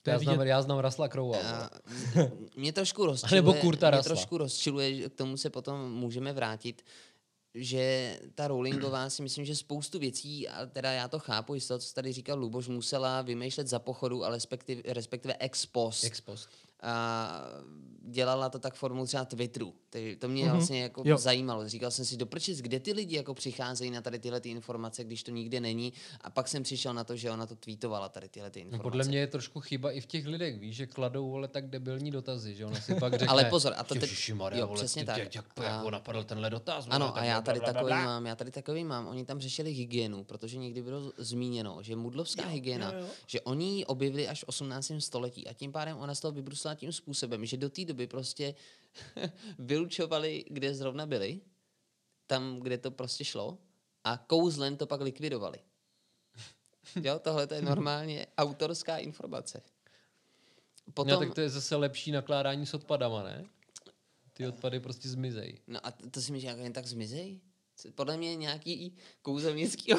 To 0.02 0.10
já, 0.10 0.20
znám, 0.20 0.42
já 0.42 0.62
znám 0.62 0.80
Rasla 0.80 1.08
Crowe. 1.08 1.42
A 1.42 1.70
mě 2.56 2.74
trošku 2.74 3.06
rozčiluje, 3.06 3.42
Nebo 3.42 3.54
Kurta 3.54 3.90
mě 3.92 4.04
trošku 4.04 4.38
rozčiluje, 4.38 4.96
že 4.96 5.10
k 5.10 5.16
tomu 5.16 5.38
se 5.38 5.50
potom 5.50 5.92
můžeme 5.92 6.34
vrátit, 6.34 6.86
že 7.54 8.20
ta 8.36 8.48
Rowlingová 8.48 9.10
si 9.10 9.22
myslím, 9.22 9.46
že 9.46 9.56
spoustu 9.56 10.00
věcí, 10.00 10.50
a 10.50 10.66
teda 10.66 10.92
já 10.92 11.08
to 11.08 11.20
chápu, 11.20 11.56
i 11.56 11.62
co 11.62 11.80
tady 11.94 12.14
říkal 12.14 12.40
Luboš, 12.40 12.68
musela 12.68 13.22
vymýšlet 13.22 13.68
za 13.68 13.80
pochodu, 13.80 14.26
ale 14.26 14.36
respektive, 14.36 14.82
respektive 14.86 15.36
ex 15.40 15.66
post. 15.66 16.04
Ex 16.04 16.22
post. 16.22 16.50
A 16.82 17.42
dělala 18.04 18.50
to 18.50 18.60
tak 18.60 18.74
formou 18.76 19.06
třeba 19.06 19.26
Twitteru. 19.26 19.74
Takže 19.90 20.16
to 20.16 20.28
mě 20.28 20.44
Mhm. 20.44 20.52
vlastně 20.52 20.82
jako 20.82 21.02
Jo. 21.06 21.18
zajímalo. 21.18 21.70
Říkal 21.70 21.92
jsem 21.92 22.06
si, 22.06 22.18
doprčit, 22.18 22.58
kde 22.58 22.80
ty 22.80 22.94
lidi 22.94 23.16
jako 23.16 23.34
přicházejí 23.34 23.92
na 23.92 24.02
tady 24.02 24.20
tyhle 24.20 24.40
ty 24.42 24.50
informace, 24.50 25.04
když 25.04 25.24
to 25.24 25.32
nikde 25.32 25.60
není. 25.60 25.94
A 26.22 26.30
pak 26.30 26.48
jsem 26.48 26.64
přišel 26.64 26.94
na 26.94 27.04
to, 27.04 27.16
že 27.16 27.32
ona 27.32 27.46
to 27.46 27.56
tweetovala 27.56 28.10
tady 28.10 28.30
tyhle 28.30 28.50
ty 28.50 28.60
No, 28.60 28.64
informace. 28.64 28.84
podle 28.84 29.04
mě 29.06 29.20
je 29.20 29.28
trošku 29.28 29.60
chyba 29.60 29.92
i 29.92 30.02
v 30.02 30.06
těch 30.06 30.26
lidech, 30.28 30.60
víš, 30.60 30.76
že 30.76 30.88
kladou 30.88 31.30
vole 31.30 31.48
tak 31.48 31.70
debilní 31.70 32.12
dotazy, 32.12 32.56
že 32.56 32.66
ona 32.66 32.80
si 32.82 32.96
pak 32.96 33.14
řekne, 33.20 33.28
Ale 33.28 33.46
pozor, 33.46 33.74
a 33.78 33.84
to 33.84 33.94
teď- 33.94 34.02
"Ježišimarja, 34.04 34.60
jo, 34.60 34.68
vole, 34.68 34.78
přesně 34.80 35.02
ty- 35.02 35.06
tak. 35.08 35.18
Jak, 35.18 35.36
jak, 35.36 35.46
A- 35.60 35.64
jak 35.64 35.86
napadl 35.92 36.24
tenhle 36.24 36.50
dotaz? 36.50 36.88
Ano, 36.90 37.18
a 37.18 37.24
já 37.24 37.34
bla, 37.34 37.42
tady 37.42 37.60
takový 37.60 37.92
mám, 37.94 38.26
já 38.26 38.36
tady 38.36 38.52
takový 38.52 38.84
mám. 38.84 39.08
Oni 39.08 39.26
tam 39.26 39.40
řešili 39.40 39.72
hygienu, 39.72 40.24
protože 40.24 40.58
někdy 40.58 40.82
bylo 40.82 41.12
zmíněno, 41.18 41.78
že 41.84 41.96
mudlovská 41.96 42.46
hygiena, 42.48 42.94
že 43.28 43.42
oni 43.42 43.78
ji 43.78 43.86
objevili 43.86 44.28
až 44.28 44.44
v 44.44 44.48
18. 44.48 45.02
století 45.02 45.48
a 45.48 45.54
tím 45.54 45.72
pádem 45.72 45.98
ona 45.98 46.16
z 46.16 46.20
toho 46.20 46.32
vybrusila 46.72 46.76
tím 46.76 46.92
způsobem, 46.92 47.46
že 47.46 47.58
do 47.58 47.70
té 47.70 47.86
doby 47.86 48.08
prostě 48.08 48.56
vylučovali, 49.60 50.46
kde 50.50 50.76
zrovna 50.76 51.06
byli, 51.06 51.42
tam, 52.28 52.60
kde 52.60 52.78
to 52.78 52.92
prostě 52.92 53.26
šlo 53.26 53.58
a 54.04 54.18
kouzlem 54.18 54.78
to 54.78 54.88
pak 54.88 55.02
likvidovali. 55.02 55.60
Jo, 57.04 57.20
tohle 57.20 57.48
to 57.48 57.54
je 57.54 57.62
normálně 57.62 58.28
autorská 58.38 58.98
informace. 58.98 59.62
No, 61.14 61.20
tak 61.20 61.36
to 61.36 61.42
je 61.42 61.50
zase 61.50 61.76
lepší 61.76 62.12
nakládání 62.12 62.66
s 62.66 62.74
odpadama, 62.74 63.24
ne? 63.24 63.46
Ty 64.34 64.48
odpady 64.48 64.80
prostě 64.80 65.10
zmizejí. 65.10 65.60
No 65.68 65.80
a 65.86 65.92
to 65.92 66.22
si 66.22 66.32
myslíš, 66.32 66.44
jak 66.44 66.58
jen 66.58 66.74
tak 66.74 66.88
zmizej? 66.88 67.40
Co- 67.76 67.92
Podle 67.92 68.18
mě 68.18 68.36
nějaký 68.36 68.96
kouzelnický 69.22 69.94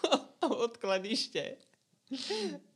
odkladiště. 0.40 1.56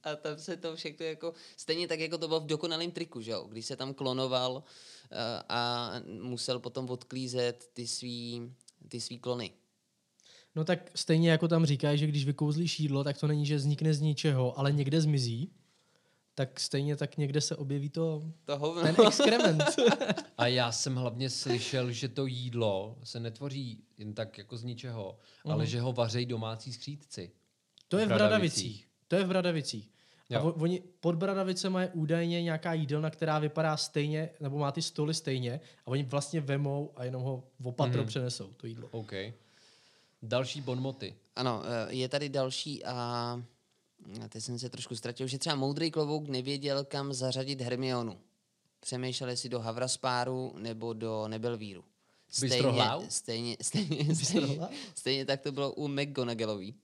A 0.02 0.16
tam 0.16 0.38
se 0.38 0.56
to 0.56 0.76
všechno 0.76 1.06
jako, 1.06 1.32
stejně 1.56 1.88
tak, 1.88 2.00
jako 2.00 2.18
to 2.18 2.28
bylo 2.28 2.40
v 2.40 2.46
dokonalém 2.46 2.90
triku, 2.90 3.20
že 3.20 3.30
jo? 3.30 3.46
Když 3.50 3.66
se 3.66 3.76
tam 3.76 3.94
klonoval 3.94 4.62
eh, 5.10 5.42
a 5.48 5.92
musel 6.20 6.58
potom 6.58 6.90
odklízet 6.90 7.70
ty 7.72 7.86
svý, 7.86 8.52
ty 8.88 9.00
svý 9.00 9.18
klony. 9.18 9.50
No 10.54 10.64
tak 10.64 10.90
stejně 10.94 11.30
jako 11.30 11.48
tam 11.48 11.66
říkají, 11.66 11.98
že 11.98 12.06
když 12.06 12.24
vykouzlíš 12.24 12.80
jídlo, 12.80 13.04
tak 13.04 13.18
to 13.18 13.26
není, 13.26 13.46
že 13.46 13.56
vznikne 13.56 13.94
z 13.94 14.00
ničeho, 14.00 14.58
ale 14.58 14.72
někde 14.72 15.00
zmizí, 15.00 15.52
tak 16.34 16.60
stejně 16.60 16.96
tak 16.96 17.16
někde 17.16 17.40
se 17.40 17.56
objeví 17.56 17.90
to, 17.90 18.22
To 18.44 18.58
hovno. 18.58 18.82
ten 18.82 18.96
exkrement. 19.06 19.62
A 20.38 20.46
já 20.46 20.72
jsem 20.72 20.94
hlavně 20.96 21.30
slyšel, 21.30 21.92
že 21.92 22.08
to 22.08 22.26
jídlo 22.26 22.98
se 23.04 23.20
netvoří 23.20 23.84
jen 23.98 24.14
tak 24.14 24.38
jako 24.38 24.56
z 24.56 24.62
ničeho, 24.62 25.18
ale 25.44 25.66
že 25.66 25.80
ho 25.80 25.92
vařejí 25.92 26.26
domácí 26.26 26.72
skřídci. 26.72 27.30
To 27.88 27.98
je 27.98 28.06
v 28.06 28.08
Bradavicích. 28.08 28.88
To 29.12 29.16
je 29.16 29.24
v 29.24 29.28
Bradavicích. 29.28 29.90
A 30.30 30.34
Jo. 30.34 30.42
o- 30.44 30.52
oni 30.62 30.82
pod 31.00 31.14
Bradavicema 31.14 31.82
je 31.82 31.88
údajně 31.94 32.42
nějaká 32.42 32.72
jídelna, 32.72 33.10
která 33.10 33.38
vypadá 33.38 33.76
stejně, 33.76 34.30
nebo 34.40 34.58
má 34.58 34.72
ty 34.72 34.82
stoly 34.82 35.14
stejně 35.14 35.60
a 35.86 35.88
oni 35.88 36.02
vlastně 36.02 36.40
vemou 36.40 36.90
a 36.96 37.04
jenom 37.04 37.22
ho 37.22 37.44
v 37.60 37.66
opatro 37.68 37.98
Mhm. 38.00 38.08
přenesou, 38.08 38.46
to 38.56 38.66
jídlo. 38.66 38.88
OK. 38.92 39.12
Další 40.22 40.60
bonmoty. 40.60 41.14
Ano, 41.36 41.62
eh, 41.64 41.92
je 41.94 42.08
tady 42.08 42.28
další 42.28 42.84
a 42.84 42.94
a 44.24 44.28
teď 44.28 44.42
jsem 44.44 44.58
se 44.58 44.68
trošku 44.70 44.96
ztratil, 44.96 45.26
že 45.26 45.38
třeba 45.38 45.56
moudrý 45.56 45.90
klobouk 45.90 46.28
nevěděl, 46.28 46.84
kam 46.84 47.12
zařadit 47.12 47.60
Hermionu. 47.60 48.18
Přemýšlel, 48.80 49.30
jestli 49.30 49.48
do 49.48 49.60
Havraspáru 49.60 50.52
nebo 50.58 50.92
do 50.92 51.28
Nebelvíru. 51.28 51.84
Stejně, 52.28 52.54
Bystrohlau? 52.56 53.02
stejně, 53.08 53.56
stejně, 53.62 54.14
stejně, 54.14 54.58
stejně 54.94 55.24
tak 55.26 55.40
to 55.40 55.52
bylo 55.52 55.72
u 55.72 55.88
McGonagallový. 55.88 56.74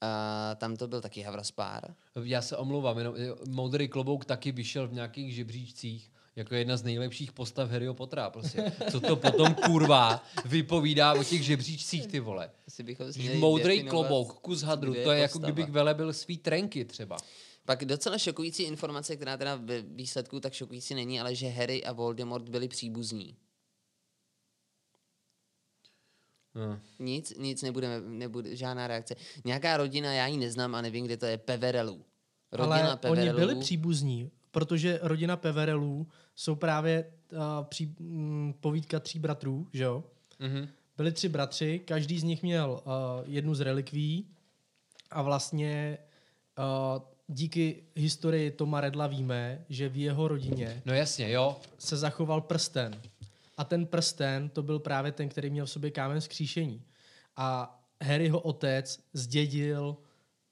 A 0.00 0.54
tam 0.54 0.76
to 0.76 0.88
byl 0.88 1.00
taky 1.00 1.22
Havraspár. 1.22 1.94
Já 2.22 2.42
se 2.42 2.56
omlouvám, 2.56 2.98
jenom 2.98 3.14
eh, 3.18 3.50
Moudrý 3.50 3.88
klobouk 3.88 4.24
taky 4.24 4.52
vyšel 4.52 4.88
v 4.88 4.92
nějakých 4.92 5.34
žebříčcích 5.34 6.10
jako 6.36 6.54
jedna 6.54 6.76
z 6.76 6.82
nejlepších 6.82 7.32
postav 7.32 7.70
Harryho 7.70 7.94
Pottera. 7.94 8.30
Prostě. 8.30 8.72
Co 8.90 9.00
to 9.00 9.16
potom 9.16 9.54
kurva 9.54 10.24
vypovídá 10.44 11.14
o 11.14 11.24
těch 11.24 11.44
žebříčcích, 11.44 12.06
ty 12.06 12.20
vole. 12.20 12.50
Moudrý 13.38 13.82
klobouk, 13.84 14.32
kus 14.32 14.62
hadru, 14.62 14.94
to 14.94 15.12
je 15.12 15.20
jako 15.20 15.32
postava. 15.32 15.52
kdybych 15.52 15.72
velebil 15.72 16.12
svý 16.12 16.38
trenky 16.38 16.84
třeba. 16.84 17.16
Pak 17.64 17.84
docela 17.84 18.18
šokující 18.18 18.62
informace, 18.62 19.16
která 19.16 19.36
teda 19.36 19.56
ve 19.56 19.82
výsledku 19.82 20.40
tak 20.40 20.52
šokující 20.52 20.94
není, 20.94 21.20
ale 21.20 21.34
že 21.34 21.48
Harry 21.48 21.84
a 21.84 21.92
Voldemort 21.92 22.48
byli 22.48 22.68
příbuzní. 22.68 23.36
No. 26.54 26.78
Nic, 26.98 27.34
nic 27.38 27.62
nebudeme, 27.62 28.00
nebude, 28.00 28.56
žádná 28.56 28.86
reakce. 28.86 29.14
Nějaká 29.44 29.76
rodina, 29.76 30.12
já 30.12 30.26
ji 30.26 30.36
neznám 30.36 30.74
a 30.74 30.80
nevím, 30.80 31.04
kde 31.04 31.16
to 31.16 31.26
je, 31.26 31.38
Peverelů. 31.38 32.04
Rodina 32.52 32.76
Ale 32.76 32.90
oni 32.90 33.00
Peverelů. 33.00 33.38
byli 33.38 33.54
příbuzní, 33.60 34.30
protože 34.50 34.98
rodina 35.02 35.36
Peverelů 35.36 36.06
jsou 36.34 36.54
právě 36.54 37.12
uh, 37.32 37.38
pří, 37.62 37.94
mm, 37.98 38.54
povídka 38.60 39.00
tří 39.00 39.18
bratrů, 39.18 39.66
že 39.72 39.82
jo? 39.84 40.04
Mhm. 40.38 40.68
Byli 40.96 41.12
tři 41.12 41.28
bratři, 41.28 41.78
každý 41.84 42.18
z 42.18 42.22
nich 42.22 42.42
měl 42.42 42.70
uh, 42.84 42.92
jednu 43.26 43.54
z 43.54 43.60
relikví 43.60 44.26
a 45.10 45.22
vlastně 45.22 45.98
uh, 46.58 47.02
díky 47.28 47.82
historii 47.94 48.50
Toma 48.50 48.80
Redla 48.80 49.06
víme, 49.06 49.64
že 49.68 49.88
v 49.88 49.96
jeho 49.96 50.28
rodině 50.28 50.82
No 50.84 50.94
jasně, 50.94 51.30
jo. 51.32 51.56
se 51.78 51.96
zachoval 51.96 52.40
prsten. 52.40 53.00
A 53.56 53.64
ten 53.64 53.86
prsten 53.86 54.48
to 54.48 54.62
byl 54.62 54.78
právě 54.78 55.12
ten, 55.12 55.28
který 55.28 55.50
měl 55.50 55.66
v 55.66 55.70
sobě 55.70 55.90
kámen 55.90 56.20
skříšení. 56.20 56.82
A 57.36 57.80
Harryho 58.02 58.40
otec 58.40 59.00
zdědil 59.12 59.96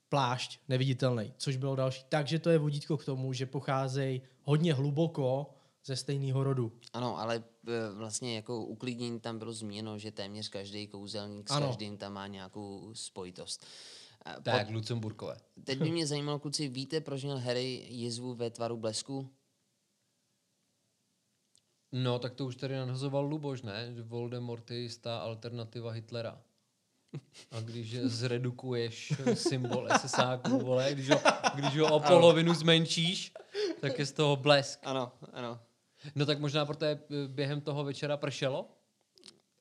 plášť 0.09 0.61
neviditelný, 0.69 1.33
což 1.37 1.57
bylo 1.57 1.77
další. 1.77 2.05
Takže 2.09 2.39
to 2.39 2.51
je 2.51 2.59
vodítko 2.59 2.97
k 2.97 3.05
tomu, 3.05 3.33
že 3.33 3.47
pocházejí 3.47 4.23
hodně 4.43 4.75
hluboko 4.75 5.55
ze 5.85 5.97
stejného 5.97 6.45
rodu. 6.45 6.73
Ano, 6.93 7.19
ale 7.19 7.37
e, 7.69 7.93
vlastně 7.95 8.37
jako 8.37 8.65
uklidnění 8.65 9.21
tam 9.21 9.39
bylo 9.39 9.53
zmíněno, 9.53 9.99
že 9.99 10.11
téměř 10.11 10.49
každý 10.49 10.87
kouzelník 10.87 11.49
s 11.49 11.53
Ano. 11.53 11.67
každým 11.67 11.97
tam 11.97 12.13
má 12.13 12.27
nějakou 12.27 12.91
spojitost. 12.95 13.67
A 14.25 14.41
Tak, 14.41 14.71
Lucemburkové. 14.71 15.37
Teď 15.65 15.79
by 15.79 15.91
mě 15.93 16.07
zajímalo, 16.07 16.39
kluci, 16.39 16.69
víte, 16.69 17.01
proč 17.01 17.23
měl 17.25 17.39
Harry 17.39 17.87
jizvu 17.89 18.35
ve 18.35 18.51
tvaru 18.51 18.77
blesku? 18.77 19.31
No, 21.93 22.19
tak 22.19 22.35
to 22.35 22.47
už 22.47 22.57
tady 22.57 22.77
nadhazoval 22.77 23.25
Luboš, 23.25 23.63
ne? 23.63 23.93
Že 23.95 24.03
Voldemort 24.03 24.71
je 24.71 24.79
jistá 24.79 25.19
alternativa 25.19 25.91
Hitlera. 25.91 26.43
A 27.51 27.61
když 27.61 27.91
je 27.91 28.09
zredukuješ 28.09 29.13
symbol 29.35 29.89
SSáků, 30.01 30.59
vole, 30.59 30.95
když 30.95 31.11
ho, 31.11 31.21
když 31.55 31.77
ho 31.79 31.97
o 31.97 32.01
polovinu 32.01 32.55
zmenšíš, 32.55 33.33
tak 33.81 33.99
je 33.99 34.07
z 34.07 34.13
toho 34.13 34.37
blesk. 34.37 34.81
Ano, 34.83 35.13
ano. 35.33 35.61
No 36.15 36.27
tak 36.27 36.39
možná 36.39 36.67
proto 36.67 36.85
je 36.85 36.99
během 37.27 37.61
toho 37.61 37.85
večera 37.85 38.17
pršelo? 38.17 38.69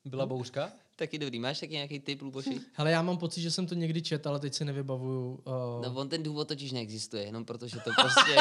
Byla 0.05 0.25
bouřka? 0.25 0.71
Taky 1.01 1.17
dobrý. 1.17 1.39
Máš 1.39 1.59
taky 1.59 1.73
nějaký 1.73 1.99
tip, 1.99 2.21
Luboši? 2.21 2.59
Hele, 2.73 2.91
já 2.91 3.01
mám 3.01 3.17
pocit, 3.17 3.41
že 3.41 3.51
jsem 3.51 3.67
to 3.67 3.75
někdy 3.75 4.01
čet, 4.01 4.27
ale 4.27 4.39
teď 4.39 4.53
si 4.53 4.65
nevybavuju. 4.65 5.43
Uh, 5.45 5.85
No 5.85 5.93
on 5.95 6.09
ten 6.09 6.23
důvod 6.23 6.47
totiž 6.47 6.71
neexistuje, 6.71 7.23
jenom 7.23 7.45
protože 7.45 7.79
to 7.79 7.91
prostě 8.01 8.31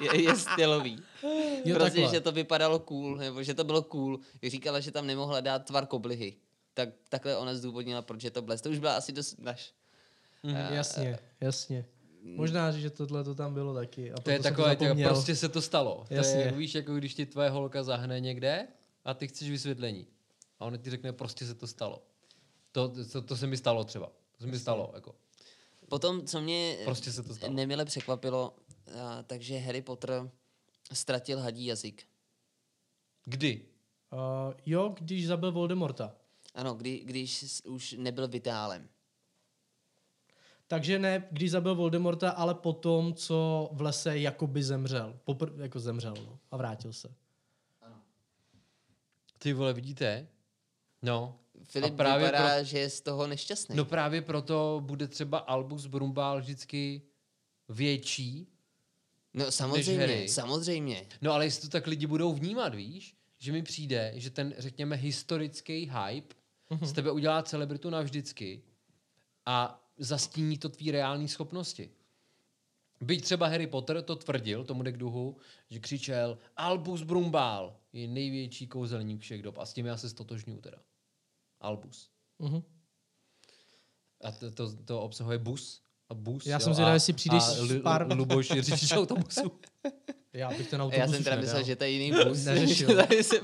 je, 0.00 0.22
je 0.22 0.36
stylový. 0.36 1.02
jo, 1.64 1.76
prostě, 1.76 2.00
takhle. 2.00 2.14
že 2.14 2.20
to 2.20 2.32
vypadalo 2.32 2.78
cool, 2.78 3.16
nebo 3.16 3.42
že 3.42 3.54
to 3.54 3.64
bylo 3.64 3.82
cool. 3.82 4.18
Říkala, 4.42 4.80
že 4.80 4.90
tam 4.90 5.06
nemohla 5.06 5.40
dát 5.40 5.64
tvar 5.64 5.86
koblihy. 5.86 6.36
Tak 6.74 6.88
takhle 7.08 7.36
ona 7.36 7.54
zdůvodnila, 7.54 8.02
proč 8.02 8.24
je 8.24 8.30
to 8.30 8.42
blesk. 8.42 8.64
To 8.64 8.70
už 8.70 8.78
byla 8.78 8.96
asi 8.96 9.12
dost 9.12 9.40
naš. 9.40 9.72
Mhm, 10.42 10.74
jasně, 10.74 11.18
jasně. 11.40 11.84
Možná, 12.22 12.70
že 12.70 12.90
tohle 12.90 13.24
to 13.24 13.34
tam 13.34 13.54
bylo 13.54 13.74
taky. 13.74 14.12
A 14.12 14.20
To 14.20 14.30
je 14.30 14.38
takové, 14.40 14.76
to 14.76 14.84
prostě 15.04 15.36
se 15.36 15.48
to 15.48 15.62
stalo. 15.62 16.04
To 16.08 16.14
Jasně. 16.14 16.40
je, 16.40 16.52
víš, 16.52 16.74
jako 16.74 16.94
když 16.94 17.14
ti 17.14 17.26
tvoje 17.26 17.50
holka 17.50 17.82
zahne 17.82 18.20
někde 18.20 18.66
a 19.04 19.14
ty 19.14 19.28
chceš 19.28 19.50
vysvětlení. 19.50 20.06
A 20.62 20.64
ona 20.64 20.76
ti 20.76 20.90
řekne, 20.90 21.12
prostě 21.12 21.46
se 21.46 21.54
to 21.54 21.66
stalo. 21.66 22.02
To, 22.72 22.88
to, 23.12 23.22
to 23.22 23.36
se 23.36 23.46
mi 23.46 23.56
stalo 23.56 23.84
třeba. 23.84 24.06
To 24.06 24.44
se 24.44 24.46
mi 24.46 24.58
stalo, 24.58 24.90
jako. 24.94 25.14
Potom, 25.88 26.26
co 26.26 26.40
mě 26.40 26.78
Prostě 26.84 27.12
se 27.12 27.22
to 27.22 27.34
stalo. 27.34 27.52
nemile 27.52 27.84
překvapilo, 27.84 28.56
a, 29.02 29.22
takže 29.22 29.58
Harry 29.58 29.82
Potter 29.82 30.30
ztratil 30.92 31.40
hadí 31.40 31.66
jazyk. 31.66 32.06
Kdy? 33.24 33.66
Uh, 34.12 34.18
jo, 34.66 34.94
když 35.00 35.26
zabil 35.26 35.52
Voldemorta. 35.52 36.14
Ano, 36.54 36.74
kdy, 36.74 36.98
když 37.04 37.44
už 37.64 37.94
nebyl 37.98 38.28
vitálem. 38.28 38.88
Takže 40.66 40.98
ne, 40.98 41.28
když 41.30 41.50
zabil 41.50 41.74
Voldemorta, 41.74 42.30
ale 42.30 42.54
potom, 42.54 43.14
co 43.14 43.68
v 43.72 43.80
lese 43.80 44.18
jakoby 44.18 44.62
zemřel. 44.62 45.18
Popr- 45.26 45.60
jako 45.60 45.80
zemřel, 45.80 46.14
no. 46.26 46.38
A 46.50 46.56
vrátil 46.56 46.92
se. 46.92 47.14
Ty 49.38 49.52
vole, 49.52 49.72
vidíte? 49.72 50.28
No. 51.02 51.38
Filip 51.64 51.92
a 51.92 51.96
právě 51.96 52.26
vypadá, 52.26 52.54
pro, 52.54 52.64
že 52.64 52.78
je 52.78 52.90
z 52.90 53.00
toho 53.00 53.26
nešťastný. 53.26 53.76
No 53.76 53.84
právě 53.84 54.22
proto 54.22 54.80
bude 54.84 55.08
třeba 55.08 55.38
Albus 55.38 55.86
Brumbál 55.86 56.40
vždycky 56.40 57.02
větší. 57.68 58.48
no 59.34 59.50
samozřejmě, 59.50 60.28
samozřejmě. 60.28 61.06
No 61.20 61.32
ale 61.32 61.46
jestli 61.46 61.68
to 61.68 61.72
tak 61.72 61.86
lidi 61.86 62.06
budou 62.06 62.32
vnímat, 62.32 62.74
víš? 62.74 63.16
Že 63.38 63.52
mi 63.52 63.62
přijde, 63.62 64.12
že 64.14 64.30
ten, 64.30 64.54
řekněme, 64.58 64.96
historický 64.96 65.90
hype 65.90 66.34
z 66.80 66.92
tebe 66.92 67.10
udělá 67.10 67.42
celebritu 67.42 67.90
navždycky 67.90 68.62
a 69.46 69.82
zastíní 69.98 70.58
to 70.58 70.68
tvý 70.68 70.90
reální 70.90 71.28
schopnosti. 71.28 71.90
Byť 73.00 73.22
třeba 73.22 73.46
Harry 73.46 73.66
Potter 73.66 74.02
to 74.02 74.16
tvrdil, 74.16 74.64
tomu 74.64 74.82
jde 74.82 74.92
k 74.92 74.96
duhu, 74.96 75.36
že 75.70 75.78
křičel 75.78 76.38
Albus 76.56 77.02
Brumbál 77.02 77.76
je 77.92 78.08
největší 78.08 78.66
kouzelník 78.66 79.20
všech 79.20 79.42
dob. 79.42 79.58
A 79.58 79.66
s 79.66 79.72
tím 79.72 79.86
já 79.86 79.96
se 79.96 80.08
stotožňuju 80.08 80.60
teda. 80.60 80.78
Albus. 81.62 82.10
Mhm. 82.38 82.62
A 84.24 84.32
to, 84.32 84.50
to, 84.50 84.76
to 84.84 85.02
obsahuje 85.02 85.38
bus. 85.38 85.82
A 86.08 86.14
bus, 86.14 86.46
Já 86.46 86.56
jo, 86.56 86.60
jsem 86.60 86.74
zvědavý, 86.74 86.96
jestli 86.96 87.12
přijdeš 87.12 87.42
a 87.42 87.46
s 87.46 87.82
pár- 87.82 88.16
Luboš 88.16 88.50
je 88.50 88.62
řidič 88.62 88.92
autobusu. 88.92 89.52
Já 90.34 90.48
bych 90.48 90.70
ten 90.70 90.82
autobus 90.82 90.98
já 90.98 91.08
jsem 91.08 91.24
teda 91.24 91.36
myslel, 91.36 91.62
že 91.62 91.76
to 91.76 91.84
je 91.84 91.90
jiný 91.90 92.12
bus. 92.28 92.44
Neřešil. 92.44 92.96
Tady 93.06 93.24
se 93.24 93.36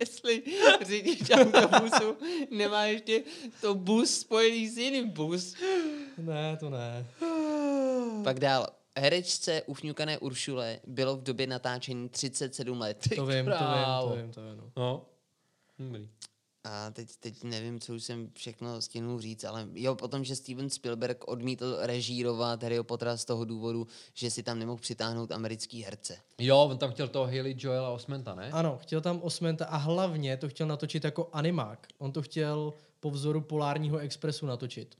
jestli 0.00 0.42
řidič 0.86 1.30
autobusu 1.30 2.16
nemá 2.50 2.84
ještě 2.84 3.22
to 3.60 3.74
bus 3.74 4.18
spojený 4.20 4.68
s 4.68 4.78
jiným 4.78 5.10
bus. 5.10 5.54
Ne, 6.18 6.56
to 6.56 6.70
ne. 6.70 7.06
Pak 8.24 8.40
dál. 8.40 8.66
Herečce 8.98 9.62
ufňukané 9.62 10.18
Uršule 10.18 10.80
bylo 10.86 11.16
v 11.16 11.22
době 11.22 11.46
natáčení 11.46 12.08
37 12.08 12.80
let. 12.80 13.08
To 13.16 13.26
vím, 13.26 13.44
to 13.44 13.50
vím, 13.50 14.08
to 14.08 14.16
vím, 14.16 14.32
to 14.32 14.40
vím. 14.42 14.56
No. 14.56 14.70
No. 14.76 15.06
Dobrý. 15.78 16.08
A 16.68 16.90
teď, 16.90 17.16
teď 17.20 17.44
nevím, 17.44 17.80
co 17.80 17.94
už 17.94 18.04
jsem 18.04 18.30
všechno 18.34 18.82
stihnul 18.82 19.20
říct, 19.20 19.44
ale 19.44 19.68
jo, 19.74 19.94
potom, 19.94 20.24
že 20.24 20.36
Steven 20.36 20.70
Spielberg 20.70 21.28
odmítl 21.28 21.76
režírovat 21.80 22.62
Harry 22.62 22.82
Pottera 22.82 23.16
z 23.16 23.24
toho 23.24 23.44
důvodu, 23.44 23.86
že 24.14 24.30
si 24.30 24.42
tam 24.42 24.58
nemohl 24.58 24.80
přitáhnout 24.80 25.32
americký 25.32 25.82
herce. 25.82 26.16
Jo, 26.38 26.58
on 26.58 26.78
tam 26.78 26.90
chtěl 26.90 27.08
toho 27.08 27.24
Haley 27.24 27.56
Joela 27.58 27.90
Osmenta, 27.90 28.34
ne? 28.34 28.50
Ano, 28.52 28.78
chtěl 28.82 29.00
tam 29.00 29.20
Osmenta 29.22 29.66
a 29.66 29.76
hlavně 29.76 30.36
to 30.36 30.48
chtěl 30.48 30.66
natočit 30.66 31.04
jako 31.04 31.28
animák. 31.32 31.86
On 31.98 32.12
to 32.12 32.22
chtěl 32.22 32.72
po 33.00 33.10
vzoru 33.10 33.40
Polárního 33.40 33.98
expresu 33.98 34.46
natočit. 34.46 34.96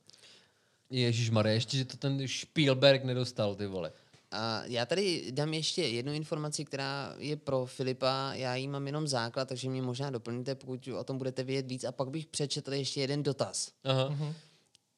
Ježíš 0.91 1.31
Maria, 1.31 1.55
ještě, 1.55 1.77
že 1.77 1.85
to 1.85 1.97
ten 1.97 2.29
Spielberg 2.29 3.05
nedostal, 3.05 3.55
ty 3.55 3.67
vole. 3.67 3.93
A 4.31 4.65
já 4.65 4.87
tady 4.87 5.33
dám 5.33 5.55
ještě 5.55 5.83
jednu 5.83 6.13
informaci, 6.13 6.65
která 6.65 7.15
je 7.19 7.37
pro 7.37 7.67
Filipa. 7.67 8.31
Já 8.35 8.55
jí 8.55 8.69
mám 8.69 8.87
jenom 8.87 9.07
základ, 9.07 9.49
takže 9.49 9.69
mě 9.69 9.83
možná 9.83 10.11
doplníte, 10.11 10.55
pokud 10.55 10.89
o 10.89 11.05
tom 11.05 11.19
budete 11.19 11.45
vědět 11.45 11.69
víc. 11.69 11.85
A 11.85 11.93
pak 11.93 12.11
bych 12.11 12.27
přečetl 12.27 12.73
ještě 12.73 13.01
jeden 13.01 13.23
dotaz. 13.23 13.73
Aha. 13.85 14.09
Mhm. 14.09 14.35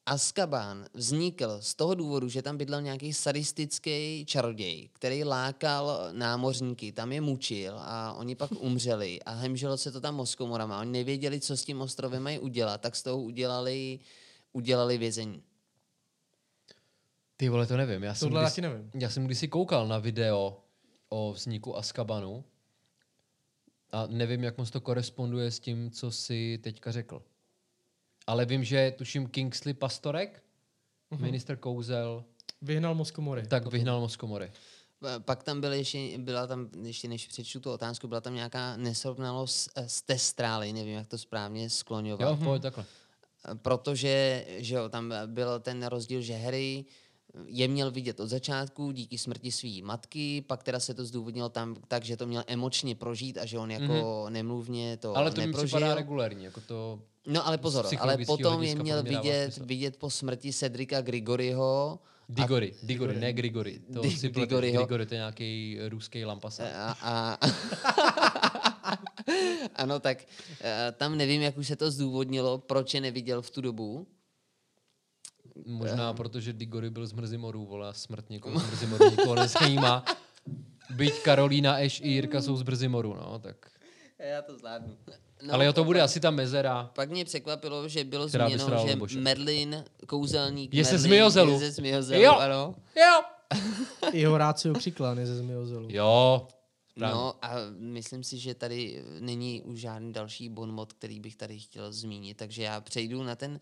Azkaban 0.08 0.86
vznikl 0.94 1.58
z 1.60 1.74
toho 1.74 1.94
důvodu, 1.94 2.28
že 2.28 2.42
tam 2.42 2.56
bydlel 2.56 2.82
nějaký 2.82 3.12
sadistický 3.12 4.24
čaroděj, 4.26 4.88
který 4.92 5.24
lákal 5.24 6.08
námořníky, 6.12 6.92
tam 6.92 7.12
je 7.12 7.20
mučil 7.20 7.74
a 7.78 8.12
oni 8.12 8.34
pak 8.34 8.50
umřeli 8.60 9.22
a 9.22 9.32
hemželo 9.32 9.76
se 9.76 9.92
to 9.92 10.00
tam 10.00 10.14
mozkomorama. 10.14 10.80
Oni 10.80 10.90
nevěděli, 10.90 11.40
co 11.40 11.56
s 11.56 11.64
tím 11.64 11.80
ostrovem 11.80 12.22
mají 12.22 12.38
udělat, 12.38 12.80
tak 12.80 12.96
z 12.96 13.02
toho 13.02 13.22
udělali, 13.22 13.98
udělali 14.52 14.98
vězení. 14.98 15.42
Ty 17.40 17.48
vole, 17.48 17.66
to 17.66 17.76
nevím. 17.76 18.02
Já 18.02 18.14
jsem, 18.14 18.28
Tohle 18.30 18.50
nevím. 18.60 18.90
já 18.94 19.10
jsem 19.10 19.24
kdysi 19.26 19.48
koukal 19.48 19.88
na 19.88 19.98
video 19.98 20.60
o 21.08 21.32
vzniku 21.32 21.76
Azkabanu 21.76 22.44
a 23.92 24.06
nevím, 24.06 24.44
jak 24.44 24.58
moc 24.58 24.70
to 24.70 24.80
koresponduje 24.80 25.50
s 25.50 25.60
tím, 25.60 25.90
co 25.90 26.10
si 26.10 26.58
teďka 26.62 26.92
řekl. 26.92 27.22
Ale 28.26 28.44
vím, 28.46 28.64
že 28.64 28.90
tuším 28.98 29.26
Kingsley 29.28 29.74
Pastorek, 29.74 30.42
Mhm. 31.10 31.20
uh-huh. 31.20 31.24
minister 31.24 31.56
kouzel, 31.56 32.24
Vyhnal 32.62 32.94
Moskomory. 32.94 33.46
tak 33.46 33.66
vyhnal 33.66 34.00
Moskomory. 34.00 34.52
Pa- 35.00 35.18
Pak 35.20 35.42
tam 35.42 35.60
byl 35.60 35.72
ještě, 35.72 36.18
byla 36.18 36.46
tam, 36.46 36.68
ještě 36.82 37.08
než 37.08 37.26
přečtu 37.26 37.60
tu 37.60 37.70
otázku, 37.72 38.08
byla 38.08 38.20
tam 38.20 38.34
nějaká 38.34 38.76
nesrovnalost 38.76 39.70
eh, 39.76 39.88
s 39.88 40.02
testrály, 40.02 40.72
nevím, 40.72 40.94
jak 40.94 41.06
to 41.06 41.18
správně 41.18 41.70
skloňovat. 41.70 42.28
Jo, 42.28 42.36
pojď 42.44 42.62
takhle. 42.62 42.84
protože 43.54 44.44
že 44.58 44.74
jo, 44.74 44.88
tam 44.88 45.14
byl 45.26 45.60
ten 45.60 45.86
rozdíl, 45.86 46.20
že 46.20 46.36
Harry 46.36 46.84
je 47.46 47.68
měl 47.68 47.90
vidět 47.90 48.20
od 48.20 48.26
začátku 48.28 48.92
díky 48.92 49.18
smrti 49.18 49.52
své 49.52 49.82
matky, 49.82 50.44
pak 50.46 50.62
teda 50.62 50.80
se 50.80 50.94
to 50.94 51.04
zdůvodnilo 51.04 51.48
tam 51.48 51.76
tak, 51.88 52.04
že 52.04 52.16
to 52.16 52.26
měl 52.26 52.44
emočně 52.46 52.94
prožít 52.94 53.38
a 53.38 53.46
že 53.46 53.58
on 53.58 53.70
jako 53.70 53.92
mm-hmm. 53.92 54.30
nemluvně 54.30 54.96
to 54.96 55.16
Ale 55.16 55.30
to 55.30 55.40
mi 55.40 55.46
neprožil. 55.46 55.66
připadá 55.66 55.94
regulární, 55.94 56.44
jako 56.44 56.60
to... 56.60 57.00
No 57.26 57.46
ale 57.46 57.58
pozor, 57.58 57.86
ale 57.98 58.18
potom 58.26 58.62
je 58.62 58.74
měl 58.74 59.02
vidět, 59.02 59.52
smysl. 59.52 59.66
vidět 59.66 59.96
po 59.96 60.10
smrti 60.10 60.52
Cedrika 60.52 61.00
Grigoryho 61.00 61.98
Digory, 62.28 62.74
Digory, 62.82 63.20
ne 63.20 63.32
Grigory. 63.32 63.80
To 63.92 64.00
Di- 64.00 64.16
si. 64.16 64.28
Grigory, 64.28 64.72
to 65.06 65.14
je 65.14 65.18
nějaký 65.18 65.78
ruský 65.88 66.24
lampasa. 66.24 66.64
a, 66.76 66.96
a 67.02 67.38
ano, 69.74 70.00
tak 70.00 70.24
eh, 70.60 70.92
tam 70.96 71.16
nevím, 71.16 71.42
jak 71.42 71.58
už 71.58 71.66
se 71.66 71.76
to 71.76 71.90
zdůvodnilo, 71.90 72.58
proč 72.58 72.94
je 72.94 73.00
neviděl 73.00 73.42
v 73.42 73.50
tu 73.50 73.60
dobu. 73.60 74.06
Možná 75.66 76.12
protože 76.12 76.52
Digory 76.52 76.90
byl 76.90 77.06
z 77.06 77.12
Mrzimorů, 77.12 77.66
vole, 77.66 77.88
a 77.88 77.92
smrt 77.92 78.30
někoho 78.30 78.60
z 78.60 78.70
Mrzimorů 78.70 79.10
nikoho 79.10 79.34
nezajímá. 79.34 80.04
Byť 80.90 81.22
Karolína, 81.22 81.78
Eš 81.78 82.00
i 82.00 82.08
Jirka 82.08 82.42
jsou 82.42 82.56
z 82.56 82.62
Mrzimoru, 82.62 83.14
no, 83.14 83.38
tak... 83.38 83.56
Já 84.18 84.42
to 84.42 84.58
zvládnu. 84.58 84.96
No, 85.42 85.54
Ale 85.54 85.64
jo, 85.64 85.72
to 85.72 85.84
bude 85.84 86.02
asi 86.02 86.20
ta 86.20 86.30
mezera. 86.30 86.90
Pak 86.94 87.10
mě 87.10 87.24
překvapilo, 87.24 87.88
že 87.88 88.04
bylo 88.04 88.24
vysrala 88.24 88.86
že 88.86 88.92
Luboše. 88.92 89.20
Merlin, 89.20 89.84
kouzelník 90.06 90.74
Je 90.74 90.84
ze 90.84 90.90
Merlin, 90.90 91.08
Zmijozelu. 91.08 91.52
Je 91.52 91.58
ze 91.58 91.70
Zmijozelu, 91.70 92.22
Jo. 92.22 92.32
ano. 92.32 92.74
Jo! 92.96 93.22
Jeho 94.12 94.38
Rácio 94.38 94.74
Křiklán 94.74 95.18
je 95.18 95.26
ze 95.26 95.36
Zmiozelu. 95.36 95.88
Jo. 95.90 96.48
Správně. 96.90 97.14
No 97.14 97.34
a 97.42 97.50
myslím 97.78 98.24
si, 98.24 98.38
že 98.38 98.54
tady 98.54 99.04
není 99.20 99.62
už 99.62 99.80
žádný 99.80 100.12
další 100.12 100.48
bonmot, 100.48 100.92
který 100.92 101.20
bych 101.20 101.36
tady 101.36 101.58
chtěl 101.58 101.92
zmínit, 101.92 102.36
takže 102.36 102.62
já 102.62 102.80
přejdu 102.80 103.22
na 103.22 103.36
ten, 103.36 103.60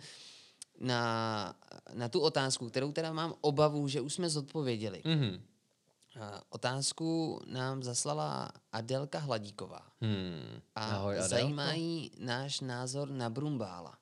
na, 0.80 1.54
na 1.94 2.08
tu 2.08 2.20
otázku, 2.20 2.68
kterou 2.68 2.92
teda 2.92 3.12
mám 3.12 3.34
obavu, 3.40 3.88
že 3.88 4.00
už 4.00 4.14
jsme 4.14 4.30
zodpověděli. 4.30 5.02
Mhm. 5.04 5.40
A 6.20 6.42
Otázku 6.48 7.40
nám 7.46 7.82
zaslala 7.82 8.50
Adelka 8.72 9.18
Hladíková. 9.18 9.86
Hmm. 10.00 10.60
A 10.74 10.84
Ahoj, 10.90 11.14
Adelko. 11.14 11.28
zajímá 11.28 11.72
jí 11.72 12.10
náš 12.18 12.60
názor 12.60 13.10
na 13.10 13.30
Brumbála. 13.30 13.98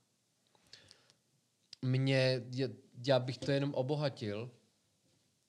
Mě, 1.82 2.42
je- 2.50 2.70
já 3.06 3.18
bych 3.18 3.38
to 3.38 3.50
jenom 3.50 3.74
obohatil, 3.74 4.50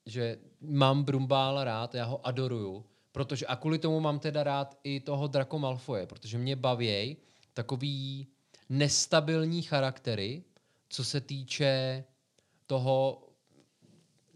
že 0.05 0.37
mám 0.61 1.03
Brumbála 1.03 1.63
rád, 1.63 1.95
já 1.95 2.05
ho 2.05 2.27
adoruju, 2.27 2.85
protože 3.11 3.45
a 3.45 3.55
kvůli 3.55 3.79
tomu 3.79 3.99
mám 3.99 4.19
teda 4.19 4.43
rád 4.43 4.77
i 4.83 4.99
toho 4.99 5.27
Draco 5.27 5.59
Malfoje, 5.59 6.05
protože 6.07 6.37
mě 6.37 6.55
bavěj 6.55 7.17
takový 7.53 8.27
nestabilní 8.69 9.61
charaktery, 9.61 10.43
co 10.89 11.03
se 11.03 11.21
týče 11.21 12.03
toho 12.67 13.21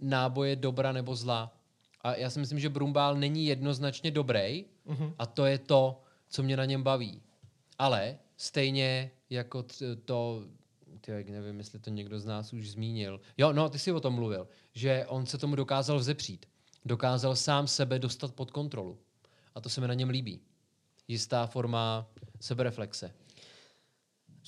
náboje 0.01 0.55
dobra 0.55 0.91
nebo 0.91 1.15
zla. 1.15 1.55
A 2.01 2.15
já 2.15 2.29
si 2.29 2.39
myslím, 2.39 2.59
že 2.59 2.69
Brumbál 2.69 3.15
není 3.15 3.45
jednoznačně 3.45 4.11
dobrý 4.11 4.65
Mhm. 4.85 5.13
a 5.17 5.25
to 5.25 5.45
je 5.45 5.57
to, 5.57 6.01
co 6.29 6.43
mě 6.43 6.57
na 6.57 6.65
něm 6.65 6.83
baví. 6.83 7.21
Ale 7.77 8.17
stejně 8.37 9.11
jako 9.29 9.63
t- 9.63 9.95
to, 9.95 10.43
tyjo, 11.01 11.17
nevím, 11.31 11.57
jestli 11.57 11.79
to 11.79 11.89
někdo 11.89 12.19
z 12.19 12.25
nás 12.25 12.53
už 12.53 12.69
zmínil. 12.71 13.21
Jo, 13.37 13.53
no, 13.53 13.69
ty 13.69 13.79
jsi 13.79 13.91
o 13.91 13.99
tom 13.99 14.13
mluvil, 14.13 14.47
že 14.73 15.05
on 15.07 15.25
se 15.25 15.37
tomu 15.37 15.55
dokázal 15.55 15.99
vzepřít. 15.99 16.45
Dokázal 16.85 17.35
sám 17.35 17.67
sebe 17.67 17.99
dostat 17.99 18.33
pod 18.33 18.51
kontrolu. 18.51 18.97
A 19.55 19.61
to 19.61 19.69
se 19.69 19.81
mi 19.81 19.87
na 19.87 19.93
něm 19.93 20.09
líbí. 20.09 20.41
Jistá 21.07 21.47
forma 21.47 22.07
sebereflexe. 22.39 23.11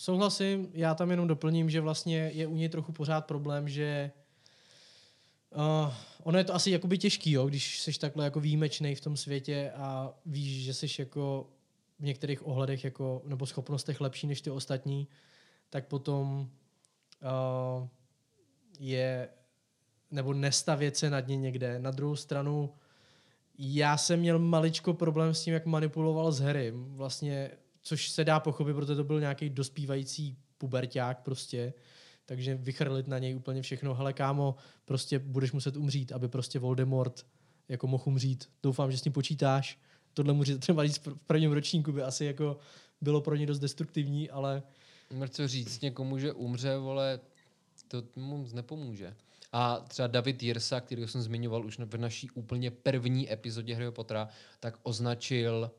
Souhlasím, 0.02 0.70
já 0.74 0.96
tam 0.96 1.12
jenom 1.12 1.28
doplním, 1.28 1.70
že 1.70 1.82
vlastně 1.82 2.32
je 2.34 2.48
u 2.48 2.56
něj 2.56 2.70
trochu 2.70 2.92
pořád 2.92 3.26
problém, 3.26 3.70
že 3.70 4.12
uh, 5.56 5.94
ono 6.24 6.38
je 6.38 6.44
to 6.44 6.56
asi 6.56 6.72
jakoby 6.72 6.98
těžký, 6.98 7.32
jo, 7.32 7.48
když 7.48 7.82
jsi 7.82 8.00
takhle 8.00 8.26
jako 8.26 8.40
výjimečný 8.40 8.96
v 8.96 9.02
tom 9.02 9.18
světě 9.18 9.72
a 9.76 10.14
víš, 10.26 10.64
že 10.64 10.74
jsi 10.74 10.88
jako 11.00 11.50
v 12.00 12.04
některých 12.04 12.48
ohledech 12.48 12.84
jako, 12.84 13.22
nebo 13.26 13.46
schopnostech 13.46 14.02
lepší 14.02 14.28
než 14.28 14.42
ty 14.42 14.50
ostatní, 14.50 15.08
tak 15.70 15.88
potom 15.88 16.50
uh, 17.22 17.88
je 18.80 19.30
nebo 20.12 20.34
nestavět 20.34 20.98
se 20.98 21.10
nad 21.10 21.28
ně 21.28 21.38
někde. 21.38 21.80
Na 21.80 21.92
druhou 21.92 22.16
stranu 22.16 22.74
já 23.58 23.98
jsem 23.98 24.20
měl 24.20 24.40
maličko 24.40 24.94
problém 24.94 25.34
s 25.34 25.44
tím, 25.44 25.54
jak 25.54 25.66
manipuloval 25.66 26.32
s 26.32 26.40
Harrym, 26.40 26.96
vlastně, 26.96 27.52
což 27.82 28.10
se 28.10 28.24
dá 28.24 28.40
pochopit, 28.40 28.74
protože 28.74 28.96
to 28.96 29.04
byl 29.04 29.20
nějaký 29.20 29.50
dospívající 29.50 30.38
puberták 30.58 31.22
prostě, 31.22 31.74
takže 32.26 32.56
vychrlit 32.56 33.08
na 33.08 33.20
něj 33.20 33.36
úplně 33.36 33.62
všechno. 33.62 33.94
Hele 33.94 34.14
kámo, 34.14 34.56
prostě 34.86 35.20
budeš 35.20 35.52
muset 35.52 35.78
umřít, 35.78 36.12
aby 36.12 36.28
prostě 36.28 36.60
Voldemort 36.60 37.26
jako 37.70 37.88
mohl 37.88 38.04
umřít. 38.08 38.50
Doufám, 38.64 38.92
že 38.92 38.98
s 38.98 39.02
tím 39.02 39.14
počítáš. 39.14 39.80
Tohle 40.14 40.34
může 40.34 40.58
třeba 40.58 40.86
říct 40.86 41.08
v 41.08 41.16
prvním 41.28 41.52
ročníku 41.52 41.92
by 41.92 42.04
asi 42.04 42.26
jako 42.26 42.58
bylo 43.02 43.22
pro 43.22 43.36
ně 43.36 43.46
dost 43.46 43.60
destruktivní, 43.60 44.30
ale 44.30 44.64
Co 45.30 45.48
říct 45.48 45.82
někomu, 45.82 46.18
že 46.18 46.34
umře, 46.34 46.78
vole, 46.78 47.20
to 47.88 48.04
mu 48.16 48.48
nepomůže. 48.54 49.16
A 49.52 49.80
třeba 49.80 50.08
David 50.08 50.44
Jirsa, 50.44 50.82
který 50.82 51.08
jsem 51.08 51.22
zmiňoval 51.22 51.66
už 51.66 51.80
v 51.80 51.98
naší 51.98 52.30
úplně 52.30 52.72
první 52.72 53.32
epizodě 53.34 53.74
Harryho 53.74 53.92
Pottera, 53.92 54.28
tak 54.60 54.80
označil 54.84 55.72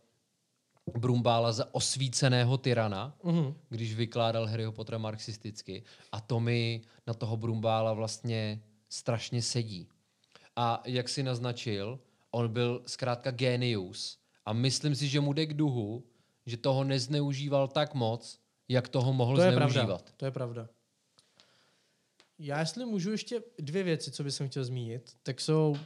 Brumbála 0.99 1.53
za 1.53 1.74
osvíceného 1.74 2.59
tyrana, 2.59 3.16
uh-huh. 3.24 3.55
když 3.68 3.95
vykládal 3.95 4.47
Harryho 4.47 4.72
Pottera 4.72 4.99
marxisticky. 4.99 5.83
A 6.12 6.20
to 6.20 6.41
mi 6.41 6.83
na 7.07 7.14
toho 7.14 7.37
Brumbála 7.37 7.93
vlastně 7.93 8.62
strašně 8.89 9.43
sedí. 9.43 9.89
A 10.57 10.83
jak 10.85 11.09
si 11.09 11.22
naznačil, 11.22 12.01
on 12.30 12.49
byl 12.49 12.83
zkrátka 12.87 13.30
genius. 13.30 14.18
A 14.45 14.53
myslím 14.53 14.95
si, 14.95 15.09
že 15.09 15.20
mu 15.20 15.33
jde 15.33 15.47
k 15.47 15.55
duhu, 15.55 16.05
že 16.47 16.57
toho 16.57 16.85
nezneužíval 16.85 17.68
tak 17.68 17.95
moc, 17.95 18.41
jak 18.68 18.89
toho 18.89 19.12
mohl 19.12 19.37
to 19.37 19.43
je 19.43 19.53
zneužívat. 19.53 19.87
pravda. 19.87 20.12
To 20.16 20.24
je 20.24 20.30
pravda. 20.30 20.68
Já 22.39 22.61
jestli 22.61 22.87
můžu 22.87 23.11
ještě 23.11 23.43
dvě 23.59 23.83
věci, 23.83 24.11
co 24.11 24.24
bych 24.24 24.35
chtěl 24.47 24.64
zmínit, 24.64 25.16
tak 25.22 25.41
jsou, 25.41 25.76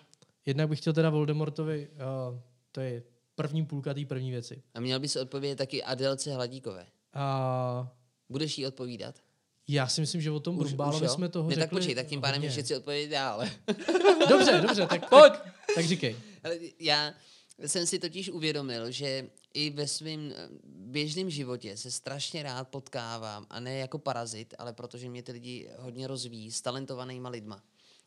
jednak 0.47 0.69
bych 0.69 0.79
chtěl 0.79 0.93
teda 0.93 1.11
Voldemortovi, 1.11 1.89
uh, 1.89 2.39
to 2.73 2.81
je 2.81 3.03
první 3.37 3.66
půlka 3.66 3.95
té 3.95 4.05
první 4.05 4.30
věci. 4.30 4.62
A 4.74 4.80
měl 4.80 5.01
bys 5.01 5.16
odpovědět 5.16 5.57
taky 5.57 5.82
Adelce 5.82 6.34
Hladíkové. 6.34 6.87
A 7.14 7.93
Budeš 8.28 8.59
jí 8.59 8.66
odpovídat? 8.66 9.14
já 9.68 9.89
si 9.89 10.01
myslím, 10.01 10.20
že 10.20 10.30
o 10.30 10.41
tom 10.41 10.57
Brumbálovi 10.59 11.05
jo? 11.07 11.12
jsme 11.12 11.28
toho 11.28 11.49
ne, 11.49 11.55
tak 11.55 11.62
řekli 11.62 11.76
počkej, 11.78 11.95
tak 11.95 12.07
tím 12.07 12.20
pádem 12.20 12.45
ještě 12.45 12.62
chci 12.62 12.76
odpovědět 12.76 13.14
já, 13.14 13.28
ale... 13.30 13.51
Dobře, 14.28 14.61
dobře, 14.62 14.87
tak, 14.87 15.09
Pojď. 15.11 15.32
tak, 15.32 15.55
tak 15.74 15.87
říkej. 15.87 16.16
Ale 16.45 16.59
já 16.80 17.14
jsem 17.66 17.87
si 17.87 17.99
totiž 17.99 18.28
uvědomil, 18.28 18.91
že 18.91 19.30
i 19.55 19.70
ve 19.70 19.87
svém 19.87 20.32
běžném 20.64 21.30
životě 21.30 21.76
se 21.76 21.91
strašně 21.91 22.43
rád 22.43 22.68
potkávám, 22.68 23.47
a 23.51 23.61
ne 23.61 23.76
jako 23.76 23.99
parazit, 23.99 24.55
ale 24.59 24.72
protože 24.72 25.09
mě 25.09 25.22
ty 25.22 25.32
lidi 25.32 25.70
hodně 25.78 26.07
rozvíjí, 26.07 26.53
s 26.53 26.61
talentovanýma 26.62 27.28
lidma. 27.28 27.62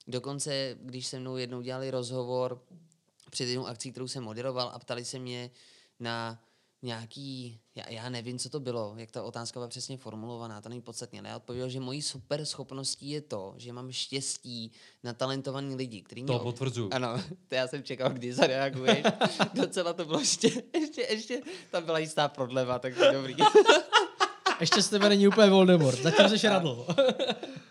Dokonce, 0.08 0.78
když 0.82 1.08
se 1.08 1.20
mnou 1.20 1.38
jednou 1.38 1.62
dělali 1.62 1.92
rozhovor 1.92 2.64
před 3.30 3.46
jednou 3.46 3.68
akcí, 3.68 3.92
kterou 3.92 4.08
jsem 4.08 4.24
moderoval 4.24 4.72
a 4.74 4.80
ptali 4.80 5.06
se 5.06 5.20
mě 5.20 5.52
na 6.00 6.44
nějaký, 6.82 7.60
já, 7.76 7.90
já 7.90 8.10
nevím, 8.10 8.40
co 8.40 8.50
to 8.50 8.60
bylo, 8.60 8.94
jak 8.98 9.12
ta 9.12 9.24
otázka 9.24 9.60
byla 9.60 9.68
přesně 9.68 9.98
formulovaná, 9.98 10.62
to 10.62 10.70
není 10.70 10.82
podstatně, 10.82 11.20
ale 11.20 11.30
já 11.30 11.36
odpověděl, 11.36 11.70
že 11.70 11.80
mojí 11.80 12.02
super 12.02 12.46
schopností 12.46 13.10
je 13.10 13.22
to, 13.22 13.54
že 13.58 13.74
mám 13.74 13.92
štěstí 13.92 14.72
na 15.04 15.14
talentovaný 15.14 15.76
lidi, 15.76 16.02
který 16.02 16.24
To 16.24 16.34
mě 16.34 16.40
potvrzuju. 16.40 16.90
ano, 16.94 17.22
to 17.48 17.56
já 17.56 17.68
jsem 17.68 17.84
čekal, 17.84 18.10
kdy 18.10 18.34
zareaguješ. 18.34 19.04
Docela 19.54 19.94
to 19.94 20.06
bylo 20.06 20.20
ještě, 20.20 20.48
ještě, 20.74 21.02
ještě, 21.02 21.42
tam 21.72 21.84
byla 21.86 22.00
jistá 22.00 22.28
prodleva, 22.28 22.80
tak 22.80 22.96
to 22.96 23.04
je 23.04 23.12
dobrý. 23.12 23.36
Ještě 24.60 24.82
z 24.82 24.90
tebe 24.90 25.10
není 25.10 25.28
úplně 25.28 25.50
Voldemort, 25.50 26.00
zatím 26.02 26.30
jsi 26.38 26.48
radl. 26.48 26.88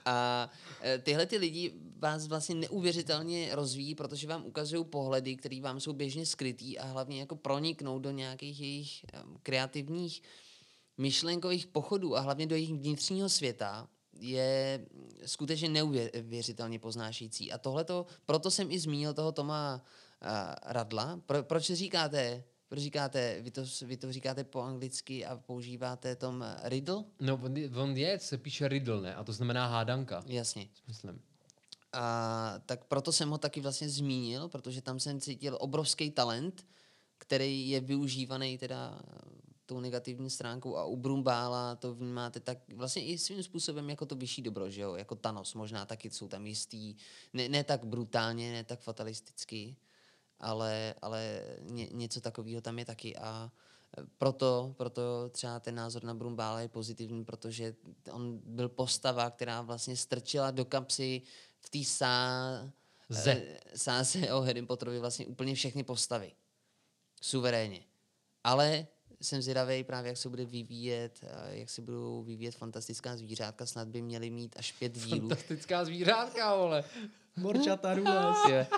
A 0.04 0.50
e, 0.82 0.98
tyhle 0.98 1.26
ty 1.26 1.36
lidi 1.36 1.72
vás 1.98 2.26
vlastně 2.26 2.54
neuvěřitelně 2.54 3.54
rozvíjí, 3.54 3.94
protože 3.94 4.26
vám 4.28 4.46
ukazují 4.46 4.84
pohledy, 4.84 5.36
které 5.36 5.60
vám 5.60 5.80
jsou 5.80 5.92
běžně 5.92 6.26
skrytý 6.26 6.78
a 6.78 6.84
hlavně 6.86 7.20
jako 7.20 7.36
proniknou 7.36 7.98
do 7.98 8.10
nějakých 8.10 8.60
jejich 8.60 9.04
kreativních 9.42 10.22
myšlenkových 10.98 11.66
pochodů 11.66 12.16
a 12.16 12.20
hlavně 12.20 12.46
do 12.46 12.54
jejich 12.54 12.72
vnitřního 12.74 13.28
světa, 13.28 13.88
je 14.20 14.86
skutečně 15.26 15.68
neuvěřitelně 15.68 16.78
poznášející. 16.78 17.52
A 17.52 17.58
tohleto, 17.58 18.06
proto 18.26 18.50
jsem 18.50 18.70
i 18.70 18.78
zmínil 18.78 19.14
toho 19.14 19.32
Toma 19.32 19.84
Radla. 20.62 21.20
Pro, 21.26 21.42
proč 21.42 21.64
říkáte, 21.64 22.44
proč 22.68 22.80
říkáte, 22.80 23.40
vy 23.42 23.50
to, 23.50 23.62
vy 23.86 23.96
to 23.96 24.12
říkáte 24.12 24.44
po 24.44 24.60
anglicky 24.62 25.24
a 25.26 25.36
používáte 25.36 26.16
tom 26.16 26.44
riddle? 26.62 27.04
No, 27.20 27.40
on, 27.44 27.56
je- 27.56 27.70
on 27.70 27.96
je, 27.96 28.18
se 28.18 28.38
píše 28.38 28.68
riddle, 28.68 29.00
ne? 29.00 29.14
A 29.14 29.24
to 29.24 29.32
znamená 29.32 29.66
hádanka, 29.66 30.22
Jasně. 30.26 30.68
myslím. 30.88 31.20
A 31.92 32.54
tak 32.66 32.84
proto 32.84 33.12
jsem 33.12 33.30
ho 33.30 33.38
taky 33.38 33.60
vlastně 33.60 33.88
zmínil, 33.88 34.48
protože 34.48 34.82
tam 34.82 35.00
jsem 35.00 35.20
cítil 35.20 35.58
obrovský 35.60 36.10
talent, 36.10 36.66
který 37.18 37.70
je 37.70 37.80
využívaný 37.80 38.58
teda 38.58 39.02
tou 39.66 39.80
negativní 39.80 40.30
stránkou 40.30 40.76
a 40.76 40.84
u 40.84 40.96
Brumbála 40.96 41.76
to 41.76 41.94
vnímáte 41.94 42.40
tak 42.40 42.58
vlastně 42.74 43.04
i 43.04 43.18
svým 43.18 43.42
způsobem 43.42 43.90
jako 43.90 44.06
to 44.06 44.16
vyšší 44.16 44.42
dobro, 44.42 44.70
že 44.70 44.80
jo? 44.80 44.94
Jako 44.94 45.14
Thanos 45.14 45.54
možná 45.54 45.86
taky 45.86 46.10
jsou 46.10 46.28
tam 46.28 46.46
jistý, 46.46 46.96
ne, 47.32 47.48
ne 47.48 47.64
tak 47.64 47.84
brutálně, 47.84 48.52
ne 48.52 48.64
tak 48.64 48.80
fatalisticky, 48.80 49.76
ale, 50.40 50.94
ale 51.02 51.42
ně, 51.60 51.88
něco 51.92 52.20
takového 52.20 52.60
tam 52.60 52.78
je 52.78 52.84
taky 52.84 53.16
a 53.16 53.52
proto, 54.18 54.74
proto 54.76 55.28
třeba 55.28 55.60
ten 55.60 55.74
názor 55.74 56.04
na 56.04 56.14
Brumbála 56.14 56.60
je 56.60 56.68
pozitivní, 56.68 57.24
protože 57.24 57.74
on 58.12 58.40
byl 58.44 58.68
postava, 58.68 59.30
která 59.30 59.62
vlastně 59.62 59.96
strčila 59.96 60.50
do 60.50 60.64
kapsy 60.64 61.22
v 61.68 61.70
té 61.70 61.84
sá, 61.84 62.72
Ze. 63.08 63.32
eh, 63.32 63.58
sáze 63.76 64.32
o 64.32 64.40
Harry 64.40 64.62
Potterovi 64.62 64.98
vlastně 64.98 65.26
úplně 65.26 65.54
všechny 65.54 65.84
postavy. 65.84 66.32
Suverénně. 67.22 67.80
Ale 68.44 68.86
jsem 69.20 69.42
zvědavý 69.42 69.84
právě, 69.84 70.08
jak 70.08 70.16
se 70.16 70.28
bude 70.28 70.44
vyvíjet, 70.44 71.24
a 71.34 71.48
jak 71.48 71.70
se 71.70 71.82
budou 71.82 72.22
vyvíjet 72.22 72.54
fantastická 72.54 73.16
zvířátka. 73.16 73.66
Snad 73.66 73.88
by 73.88 74.02
měly 74.02 74.30
mít 74.30 74.54
až 74.58 74.72
pět 74.72 74.92
dílů. 74.92 75.28
Fantastická 75.28 75.84
zvířátka, 75.84 76.56
vole. 76.56 76.84
Morčata 77.36 77.94
Rules. 77.94 78.36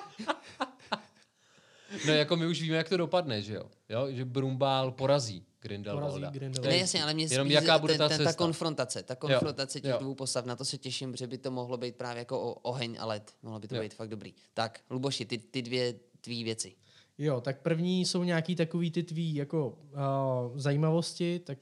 Jo. 1.90 1.98
No 2.06 2.12
jako 2.12 2.36
my 2.36 2.46
už 2.46 2.62
víme, 2.62 2.76
jak 2.76 2.88
to 2.88 2.96
dopadne, 2.96 3.42
že 3.42 3.54
jo? 3.54 3.62
jo? 3.88 4.06
Že 4.10 4.24
Brumbál 4.24 4.90
porazí 4.90 5.44
Grindelwalda. 5.60 6.08
Porazí 6.10 6.38
Grindelwalda. 6.38 6.68
Ne, 6.68 6.68
To 6.70 6.74
je 6.74 6.80
jasně, 6.80 7.02
ale 7.02 7.14
mě 7.14 7.26
Jenom 7.30 7.46
spíš 7.48 7.54
jaká 7.54 7.78
bude 7.78 7.92
ten- 7.92 7.98
ta 7.98 8.08
ten- 8.08 8.16
cesta. 8.16 8.32
ta 8.32 8.36
konfrontace, 8.36 9.02
ta 9.02 9.16
konfrontace 9.16 9.80
těch 9.80 9.90
jo. 9.90 9.98
dvou 10.00 10.14
postav, 10.14 10.44
na 10.46 10.56
to 10.56 10.64
se 10.64 10.78
těším, 10.78 11.16
že 11.16 11.26
by 11.26 11.38
to 11.38 11.50
mohlo 11.50 11.76
být 11.76 11.96
právě 11.96 12.18
jako 12.18 12.40
o, 12.40 12.52
oheň 12.54 12.96
a 13.00 13.06
led. 13.06 13.32
Mohlo 13.42 13.58
by 13.60 13.68
to 13.68 13.74
Jo. 13.76 13.82
být 13.82 13.94
fakt 13.94 14.08
dobrý. 14.08 14.34
Tak, 14.54 14.80
Luboši, 14.90 15.24
ty, 15.24 15.38
ty 15.38 15.62
dvě 15.62 15.94
tvý 16.20 16.44
věci. 16.44 16.74
Jo, 17.18 17.40
tak 17.40 17.60
první 17.62 18.04
jsou 18.06 18.24
nějaký 18.24 18.56
takový 18.56 18.90
ty 18.90 19.02
tvý 19.02 19.34
jako 19.34 19.68
uh, 19.68 20.58
zajímavosti, 20.58 21.38
tak 21.38 21.58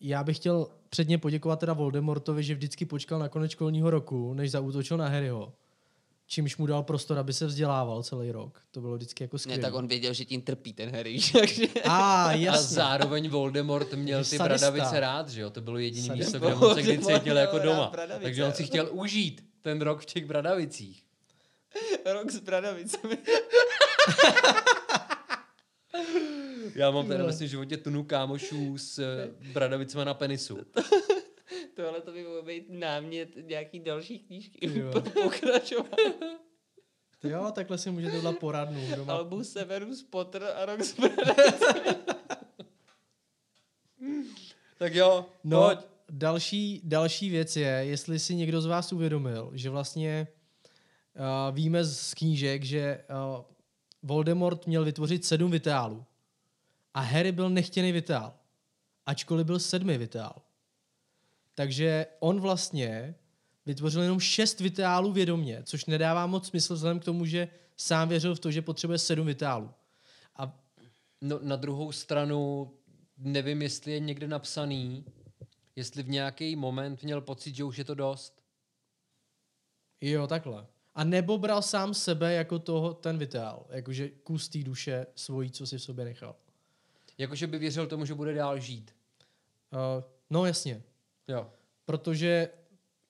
já 0.00 0.24
bych 0.24 0.36
chtěl 0.36 0.66
předně 0.88 1.18
poděkovat 1.18 1.60
teda 1.60 1.72
Voldemortovi, 1.72 2.42
že 2.42 2.54
vždycky 2.54 2.86
počkal 2.86 3.18
na 3.18 3.28
konec 3.28 3.50
školního 3.50 3.90
roku, 3.90 4.34
než 4.34 4.50
zaútočil 4.50 4.96
na 4.96 5.08
Harryho. 5.08 5.52
Čímž 6.32 6.56
mu 6.56 6.66
dal 6.66 6.82
prostor, 6.82 7.18
aby 7.18 7.32
se 7.32 7.46
vzdělával 7.46 8.02
celý 8.02 8.30
rok. 8.32 8.60
To 8.70 8.80
bylo 8.80 8.96
vždycky 8.96 9.24
jako 9.24 9.34
Ne, 9.34 9.38
skvělé. 9.38 9.62
tak 9.62 9.74
on 9.74 9.88
věděl, 9.88 10.12
že 10.14 10.24
tím 10.24 10.42
trpí 10.42 10.72
ten 10.72 10.90
Harry, 10.96 11.18
takže... 11.32 11.66
A, 11.84 12.24
A 12.24 12.32
jasně. 12.32 12.74
zároveň 12.74 13.28
Voldemort 13.30 13.92
měl 13.94 14.24
ty 14.24 14.38
bradavice 14.38 15.00
rád, 15.00 15.28
že 15.28 15.40
jo? 15.40 15.50
To 15.50 15.60
bylo 15.60 15.78
jediné 15.78 16.06
Sadista. 16.06 16.38
místo, 16.38 16.38
kde 16.38 16.54
on 16.54 16.74
se 16.74 16.82
kdy 16.82 16.98
cítil 16.98 17.36
jako 17.36 17.58
doma. 17.58 17.88
bradavice. 17.92 18.22
Takže 18.24 18.44
on 18.44 18.52
si 18.52 18.64
chtěl 18.64 18.88
užít 18.92 19.44
ten 19.62 19.80
rok 19.80 20.00
v 20.02 20.04
těch 20.06 20.24
bradavicích. 20.24 21.02
Rok 22.12 22.30
s 22.30 22.40
bradavicemi. 22.40 23.18
Já 26.74 26.90
mám 26.90 27.06
teda 27.08 27.24
vlastně 27.24 27.46
v 27.46 27.50
životě 27.50 27.76
tunu 27.76 28.04
kámošů 28.04 28.78
s 28.78 28.98
eh, 28.98 29.28
bradavicema 29.52 30.04
na 30.04 30.14
penisu. 30.14 30.58
Tohle 31.80 32.00
to 32.00 32.12
by 32.12 32.24
mohlo 32.24 32.42
být 32.42 32.64
námět 32.68 33.28
nějaký 33.48 33.80
další 33.80 34.18
knížky. 34.18 34.78
Jo. 34.78 34.92
Pokračovat. 35.22 36.00
Jo, 37.24 37.52
takhle 37.54 37.78
si 37.78 37.90
můžete 37.90 38.18
udělat 38.18 38.38
poradnu 38.38 38.80
doma. 38.96 39.12
Albus 39.12 39.52
Severus 39.52 40.02
Potter 40.02 40.44
a 40.44 40.66
bradavicemi. 40.66 41.10
Tak 44.78 44.94
jo, 44.94 45.26
No, 45.44 45.64
pojď. 45.64 45.78
další, 46.10 46.80
další 46.84 47.30
věc 47.30 47.56
je, 47.56 47.68
jestli 47.68 48.18
si 48.18 48.34
někdo 48.34 48.60
z 48.60 48.66
vás 48.66 48.92
uvědomil, 48.92 49.50
že 49.54 49.70
vlastně 49.70 50.26
uh, 51.48 51.54
víme 51.54 51.84
z 51.84 52.14
knížek, 52.14 52.64
že 52.64 53.04
uh, 53.38 53.44
Voldemort 54.02 54.66
měl 54.66 54.84
vytvořit 54.84 55.24
sedm 55.24 55.50
vitálů 55.50 56.04
a 56.94 57.00
Harry 57.00 57.32
byl 57.32 57.50
nechtěný 57.50 57.92
vitál, 57.92 58.34
ačkoliv 59.06 59.46
byl 59.46 59.58
sedmý 59.58 59.98
vitál. 59.98 60.42
Takže 61.60 62.06
on 62.20 62.40
vlastně 62.40 63.14
vytvořil 63.66 64.02
jenom 64.02 64.20
šest 64.20 64.60
vitálů 64.60 65.12
vědomě, 65.12 65.62
což 65.64 65.84
nedává 65.84 66.26
moc 66.26 66.48
smysl 66.48 66.74
vzhledem 66.74 67.00
k 67.00 67.04
tomu, 67.04 67.26
že 67.26 67.48
sám 67.76 68.08
věřil 68.08 68.34
v 68.34 68.40
to, 68.40 68.50
že 68.50 68.62
potřebuje 68.62 68.98
sedm 68.98 69.26
vitálů. 69.26 69.70
A 70.36 70.58
No, 71.20 71.38
na 71.42 71.56
druhou 71.56 71.92
stranu 71.92 72.70
nevím, 73.18 73.62
jestli 73.62 73.92
je 73.92 74.00
někde 74.00 74.28
napsaný, 74.28 75.04
jestli 75.76 76.02
v 76.02 76.08
nějaký 76.08 76.56
moment 76.56 77.02
měl 77.02 77.20
pocit, 77.20 77.54
že 77.54 77.64
už 77.64 77.78
je 77.78 77.84
to 77.84 77.94
dost. 77.94 78.42
Jo, 80.00 80.26
takhle. 80.26 80.66
A 80.94 81.04
nebo 81.04 81.38
bral 81.38 81.62
sám 81.62 81.94
sebe 81.94 82.32
jako 82.32 82.58
toho, 82.58 82.94
ten 82.94 83.18
vitál, 83.18 83.66
jakože 83.70 84.08
kus 84.08 84.48
té 84.48 84.58
duše 84.58 85.06
svojí, 85.14 85.50
co 85.50 85.66
si 85.66 85.78
v 85.78 85.82
sobě 85.82 86.04
nechal. 86.04 86.36
Jakože 87.18 87.46
by 87.46 87.58
věřil 87.58 87.86
tomu, 87.86 88.04
že 88.04 88.14
bude 88.14 88.34
dál 88.34 88.58
žít. 88.58 88.94
Uh, 89.72 90.04
no 90.30 90.46
jasně, 90.46 90.82
Jo. 91.30 91.46
protože 91.84 92.48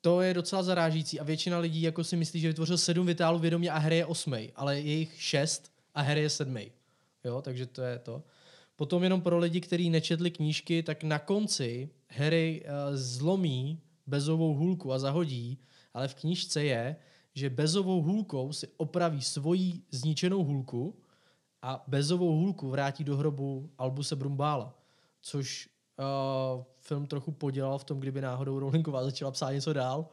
to 0.01 0.21
je 0.21 0.35
docela 0.35 0.63
zarážící 0.63 1.21
a 1.21 1.25
většina 1.25 1.59
lidí 1.59 1.83
jako 1.83 2.05
si 2.05 2.17
myslí, 2.17 2.41
že 2.41 2.49
vytvořil 2.49 2.79
sedm 2.79 3.07
vitálů 3.07 3.39
vědomě 3.39 3.71
a 3.71 3.79
Harry 3.79 3.97
je 3.97 4.07
osmej, 4.07 4.53
ale 4.57 4.81
je 4.81 4.93
jich 4.93 5.23
šest 5.23 5.73
a 5.95 6.03
Harry 6.03 6.21
je 6.21 6.31
sedmej. 6.31 6.73
Jo, 7.25 7.43
takže 7.43 7.67
to 7.67 7.83
je 7.83 7.99
to. 7.99 8.23
Potom 8.77 9.03
jenom 9.03 9.21
pro 9.21 9.39
lidi, 9.39 9.61
kteří 9.61 9.91
nečetli 9.91 10.31
knížky, 10.31 10.83
tak 10.83 11.05
na 11.05 11.19
konci 11.19 11.91
Harry 12.09 12.63
uh, 12.65 12.97
zlomí 12.97 13.81
bezovou 14.07 14.55
hůlku 14.55 14.93
a 14.93 14.99
zahodí, 14.99 15.59
ale 15.95 16.09
v 16.09 16.15
knížce 16.15 16.65
je, 16.65 16.97
že 17.35 17.51
bezovou 17.51 18.03
hůlkou 18.03 18.53
si 18.53 18.69
opraví 18.77 19.23
svoji 19.23 19.83
zničenou 19.91 20.45
hůlku 20.45 21.03
a 21.63 21.85
bezovou 21.87 22.37
hůlku 22.37 22.69
vrátí 22.69 23.05
do 23.05 23.17
hrobu 23.17 23.71
Albuse 23.79 24.17
Brumbála, 24.17 24.79
což 25.21 25.69
uh, 25.99 26.65
film 26.91 27.07
trochu 27.07 27.33
podělal 27.33 27.79
v 27.79 27.85
tom, 27.85 28.01
kdyby 28.01 28.21
náhodou 28.21 28.59
Rowlingová 28.59 29.05
začala 29.05 29.31
psát 29.31 29.51
něco 29.51 29.73
dál 29.73 30.09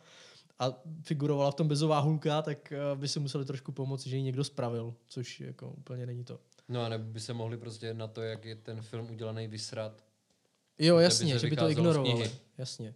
a 0.60 0.74
figurovala 1.02 1.52
v 1.52 1.56
tom 1.56 1.68
bezová 1.68 2.00
hůlka, 2.00 2.42
tak 2.42 2.74
uh, 2.74 3.00
by 3.00 3.08
si 3.08 3.20
museli 3.20 3.46
trošku 3.46 3.72
pomoct, 3.72 4.08
že 4.08 4.18
ji 4.18 4.22
někdo 4.22 4.44
spravil, 4.44 4.94
což 5.08 5.40
jako 5.40 5.70
úplně 5.70 6.06
není 6.06 6.24
to. 6.24 6.40
No 6.70 6.86
a 6.86 6.90
nebo 6.90 7.04
by 7.04 7.20
se 7.20 7.34
mohli 7.34 7.58
prostě 7.58 7.94
na 7.94 8.08
to, 8.08 8.22
jak 8.22 8.46
je 8.46 8.56
ten 8.56 8.82
film 8.82 9.12
udělaný, 9.12 9.48
vysrat. 9.48 10.04
Jo, 10.80 10.98
jasně, 10.98 11.40
že 11.40 11.50
by 11.50 11.56
to 11.56 11.70
ignorovali. 11.70 12.32
Jasně. 12.58 12.94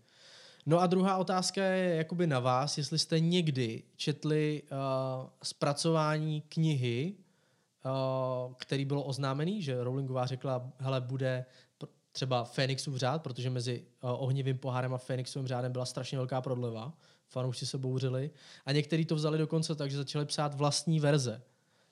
No 0.66 0.80
a 0.80 0.88
druhá 0.88 1.18
otázka 1.18 1.64
je 1.64 1.96
jakoby 1.96 2.28
na 2.28 2.40
vás, 2.40 2.78
jestli 2.78 3.00
jste 3.00 3.20
někdy 3.20 3.84
četli 3.96 4.64
uh, 4.64 5.30
zpracování 5.44 6.42
knihy, 6.42 7.14
uh, 7.86 8.54
který 8.54 8.86
bylo 8.86 9.04
oznámený, 9.04 9.62
že 9.62 9.84
Rowlingová 9.84 10.26
řekla, 10.26 10.70
hele, 10.78 11.02
bude 11.02 11.46
třeba 12.12 12.44
Fénixův 12.44 12.96
řád, 12.96 13.24
protože 13.24 13.50
mezi 13.50 13.86
uh, 14.04 14.10
ohnivým 14.24 14.58
pohárem 14.58 14.94
a 14.94 14.98
Fénixovým 14.98 15.48
řádem 15.48 15.72
byla 15.72 15.86
strašně 15.86 16.18
velká 16.18 16.42
prodleva. 16.42 16.94
Fanoušci 17.28 17.66
se 17.66 17.78
bouřili. 17.78 18.32
A 18.66 18.72
někteří 18.72 19.06
to 19.06 19.16
vzali 19.16 19.38
dokonce 19.38 19.76
tak, 19.76 19.92
že 19.92 19.98
začali 19.98 20.26
psát 20.26 20.56
vlastní 20.56 21.00
verze. 21.00 21.42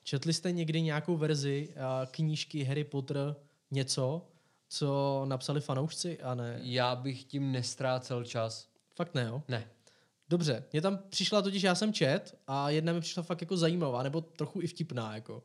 Četli 0.02 0.32
jste 0.32 0.52
někdy 0.52 0.82
nějakou 0.82 1.16
verzi 1.16 1.68
uh, 1.68 1.82
knížky 2.10 2.64
Harry 2.64 2.84
Potter 2.84 3.36
něco, 3.70 4.26
co 4.68 5.22
napsali 5.28 5.60
fanoušci 5.60 6.20
a 6.20 6.34
ne? 6.34 6.60
Já 6.62 6.96
bych 6.96 7.24
tím 7.24 7.52
nestrácel 7.52 8.24
čas. 8.24 8.68
Fakt 8.94 9.14
ne, 9.14 9.22
jo? 9.22 9.42
Ne. 9.48 9.68
Dobře, 10.28 10.64
mě 10.72 10.80
tam 10.80 10.98
přišla 11.08 11.42
totiž, 11.42 11.62
já 11.62 11.74
jsem 11.74 11.92
čet 11.92 12.38
a 12.46 12.70
jedna 12.70 12.92
mi 12.92 13.00
přišla 13.00 13.22
fakt 13.22 13.40
jako 13.40 13.56
zajímavá, 13.56 14.02
nebo 14.02 14.20
trochu 14.20 14.60
i 14.62 14.66
vtipná, 14.66 15.14
jako. 15.14 15.42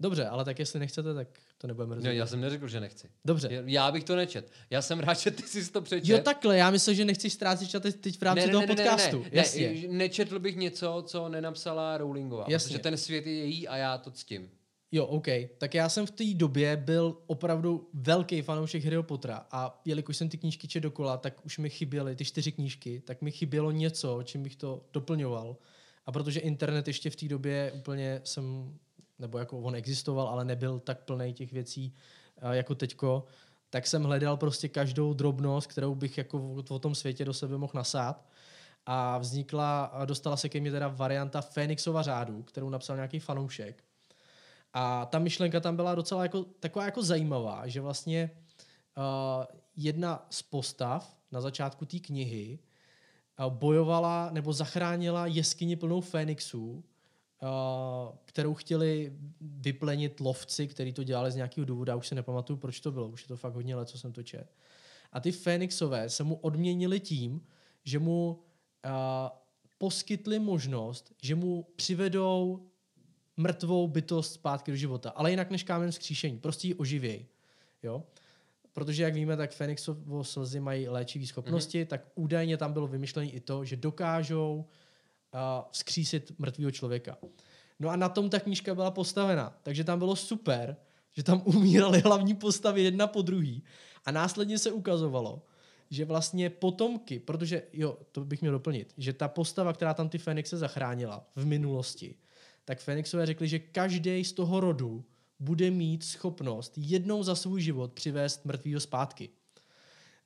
Dobře, 0.00 0.26
ale 0.26 0.44
tak 0.44 0.58
jestli 0.58 0.80
nechcete, 0.80 1.14
tak 1.14 1.28
to 1.58 1.66
nebudeme 1.66 1.88
No, 1.90 1.94
rozhodovat. 1.94 2.16
já 2.18 2.26
jsem 2.26 2.40
neřekl, 2.40 2.68
že 2.68 2.80
nechci. 2.80 3.08
Dobře. 3.24 3.48
Já- 3.66 3.92
bych 3.92 4.04
to 4.04 4.16
nečet. 4.16 4.50
Já 4.70 4.82
jsem 4.82 5.00
rád, 5.00 5.14
že 5.20 5.30
ty 5.30 5.42
jsi 5.42 5.72
to 5.72 5.82
přečet. 5.82 6.12
Jo, 6.12 6.18
takhle, 6.18 6.56
já 6.58 6.70
myslím, 6.70 6.94
že 6.94 7.04
nechci 7.04 7.30
ztrácet 7.30 7.68
čas 7.70 7.82
teď- 8.00 8.18
v 8.18 8.22
rámci 8.22 8.50
toho 8.50 8.66
podcastu. 8.66 9.22
Ne, 9.22 9.28
Jasně. 9.32 9.68
Ne, 9.88 9.88
nečetl 9.98 10.38
bych 10.38 10.56
něco, 10.56 11.04
co 11.06 11.28
nenapsala 11.28 11.98
Rowlingová. 11.98 12.44
Jasně. 12.48 12.68
Protože 12.68 12.78
ten 12.82 12.96
svět 12.96 13.26
je 13.26 13.34
její 13.34 13.68
a 13.68 13.76
já 13.76 13.98
to 13.98 14.10
ctím. 14.10 14.50
Jo, 14.92 15.06
OK. 15.06 15.26
Tak 15.58 15.74
já 15.74 15.88
jsem 15.88 16.06
v 16.06 16.10
té 16.10 16.24
době 16.34 16.76
byl 16.76 17.18
opravdu 17.26 17.88
velký 17.94 18.42
fanoušek 18.42 18.84
Harryho 18.84 19.02
Pottera 19.02 19.46
a 19.50 19.80
jelikož 19.84 20.16
jsem 20.16 20.28
ty 20.28 20.38
knížky 20.38 20.68
čet 20.68 20.80
dokola, 20.80 21.16
tak 21.16 21.46
už 21.46 21.58
mi 21.58 21.70
chyběly 21.70 22.16
ty 22.16 22.24
čtyři 22.24 22.52
knížky, 22.52 23.02
tak 23.06 23.22
mi 23.22 23.30
chybělo 23.30 23.70
něco, 23.70 24.22
čím 24.24 24.42
bych 24.42 24.56
to 24.56 24.84
doplňoval. 24.92 25.56
A 26.06 26.12
protože 26.12 26.40
internet 26.40 26.86
ještě 26.88 27.10
v 27.10 27.16
té 27.16 27.28
době 27.28 27.72
úplně 27.74 28.20
jsem, 28.24 28.74
nebo 29.18 29.38
jako 29.38 29.58
on 29.58 29.74
existoval, 29.74 30.28
ale 30.28 30.44
nebyl 30.44 30.78
tak 30.78 31.00
plný 31.00 31.32
těch 31.32 31.52
věcí 31.52 31.94
eh, 32.36 32.56
jako 32.56 32.74
teďko, 32.74 33.24
tak 33.70 33.86
jsem 33.86 34.04
hledal 34.04 34.36
prostě 34.36 34.68
každou 34.68 35.14
drobnost, 35.14 35.66
kterou 35.66 35.94
bych 35.94 36.18
jako 36.18 36.54
o 36.68 36.78
tom 36.78 36.94
světě 36.94 37.24
do 37.24 37.34
sebe 37.34 37.58
mohl 37.58 37.72
nasát. 37.74 38.26
A 38.86 39.18
vznikla, 39.18 39.92
dostala 40.04 40.36
se 40.36 40.48
ke 40.48 40.60
mně 40.60 40.70
teda 40.70 40.88
varianta 40.88 41.40
Fénixova 41.40 42.02
řádu, 42.02 42.42
kterou 42.42 42.70
napsal 42.70 42.96
nějaký 42.96 43.18
fanoušek. 43.18 43.84
A 44.72 45.06
ta 45.06 45.18
myšlenka 45.18 45.60
tam 45.60 45.76
byla 45.76 45.94
docela 45.94 46.22
jako, 46.22 46.44
taková 46.60 46.84
jako 46.84 47.02
zajímavá, 47.02 47.66
že 47.66 47.80
vlastně 47.80 48.30
uh, 48.96 49.44
jedna 49.76 50.26
z 50.30 50.42
postav 50.42 51.16
na 51.32 51.40
začátku 51.40 51.84
té 51.84 51.98
knihy 51.98 52.58
uh, 53.38 53.52
bojovala 53.52 54.30
nebo 54.32 54.52
zachránila 54.52 55.26
jeskyni 55.26 55.76
plnou 55.76 56.00
Fénixů, 56.00 56.84
kterou 58.24 58.54
chtěli 58.54 59.12
vyplenit 59.40 60.20
lovci, 60.20 60.68
kteří 60.68 60.92
to 60.92 61.04
dělali 61.04 61.32
z 61.32 61.36
nějakého 61.36 61.64
důvodu, 61.64 61.90
já 61.90 61.96
už 61.96 62.08
si 62.08 62.14
nepamatuju, 62.14 62.56
proč 62.56 62.80
to 62.80 62.92
bylo, 62.92 63.08
už 63.08 63.22
je 63.22 63.28
to 63.28 63.36
fakt 63.36 63.54
hodně 63.54 63.76
let, 63.76 63.88
co 63.88 63.98
jsem 63.98 64.12
to 64.12 64.22
čet. 64.22 64.54
A 65.12 65.20
ty 65.20 65.32
Fénixové 65.32 66.08
se 66.08 66.24
mu 66.24 66.34
odměnili 66.34 67.00
tím, 67.00 67.40
že 67.84 67.98
mu 67.98 68.42
uh, 68.84 68.90
poskytli 69.78 70.38
možnost, 70.38 71.14
že 71.22 71.34
mu 71.34 71.66
přivedou 71.76 72.66
mrtvou 73.36 73.88
bytost 73.88 74.32
zpátky 74.32 74.70
do 74.70 74.76
života, 74.76 75.10
ale 75.10 75.30
jinak 75.30 75.50
než 75.50 75.62
kámen 75.62 75.90
vzkříšení, 75.90 76.38
prostě 76.38 76.68
ji 76.68 76.74
oživěj. 76.74 77.26
Jo? 77.82 78.02
Protože, 78.72 79.02
jak 79.02 79.14
víme, 79.14 79.36
tak 79.36 79.50
Fénixovo 79.50 80.24
slzy 80.24 80.60
mají 80.60 80.88
léčivé 80.88 81.26
schopnosti, 81.26 81.84
mm-hmm. 81.84 81.88
tak 81.88 82.06
údajně 82.14 82.56
tam 82.56 82.72
bylo 82.72 82.86
vymyšlené 82.86 83.30
i 83.30 83.40
to, 83.40 83.64
že 83.64 83.76
dokážou 83.76 84.56
uh, 84.56 84.85
vzkřísit 85.70 86.38
mrtvého 86.38 86.70
člověka. 86.70 87.18
No 87.80 87.88
a 87.88 87.96
na 87.96 88.08
tom 88.08 88.30
ta 88.30 88.40
knížka 88.40 88.74
byla 88.74 88.90
postavena, 88.90 89.58
takže 89.62 89.84
tam 89.84 89.98
bylo 89.98 90.16
super, 90.16 90.76
že 91.12 91.22
tam 91.22 91.42
umírali 91.44 92.00
hlavní 92.00 92.34
postavy 92.34 92.82
jedna 92.82 93.06
po 93.06 93.22
druhý 93.22 93.62
a 94.04 94.10
následně 94.10 94.58
se 94.58 94.72
ukazovalo, 94.72 95.42
že 95.90 96.04
vlastně 96.04 96.50
potomky, 96.50 97.18
protože 97.18 97.62
jo, 97.72 97.98
to 98.12 98.24
bych 98.24 98.40
měl 98.40 98.52
doplnit, 98.52 98.94
že 98.98 99.12
ta 99.12 99.28
postava, 99.28 99.72
která 99.72 99.94
tam 99.94 100.08
ty 100.08 100.18
Fénixe 100.18 100.56
zachránila 100.56 101.26
v 101.36 101.46
minulosti, 101.46 102.14
tak 102.64 102.80
Fénixové 102.80 103.26
řekli, 103.26 103.48
že 103.48 103.58
každý 103.58 104.24
z 104.24 104.32
toho 104.32 104.60
rodu 104.60 105.04
bude 105.40 105.70
mít 105.70 106.04
schopnost 106.04 106.72
jednou 106.76 107.22
za 107.22 107.34
svůj 107.34 107.62
život 107.62 107.92
přivést 107.92 108.44
mrtvýho 108.44 108.80
zpátky. 108.80 109.30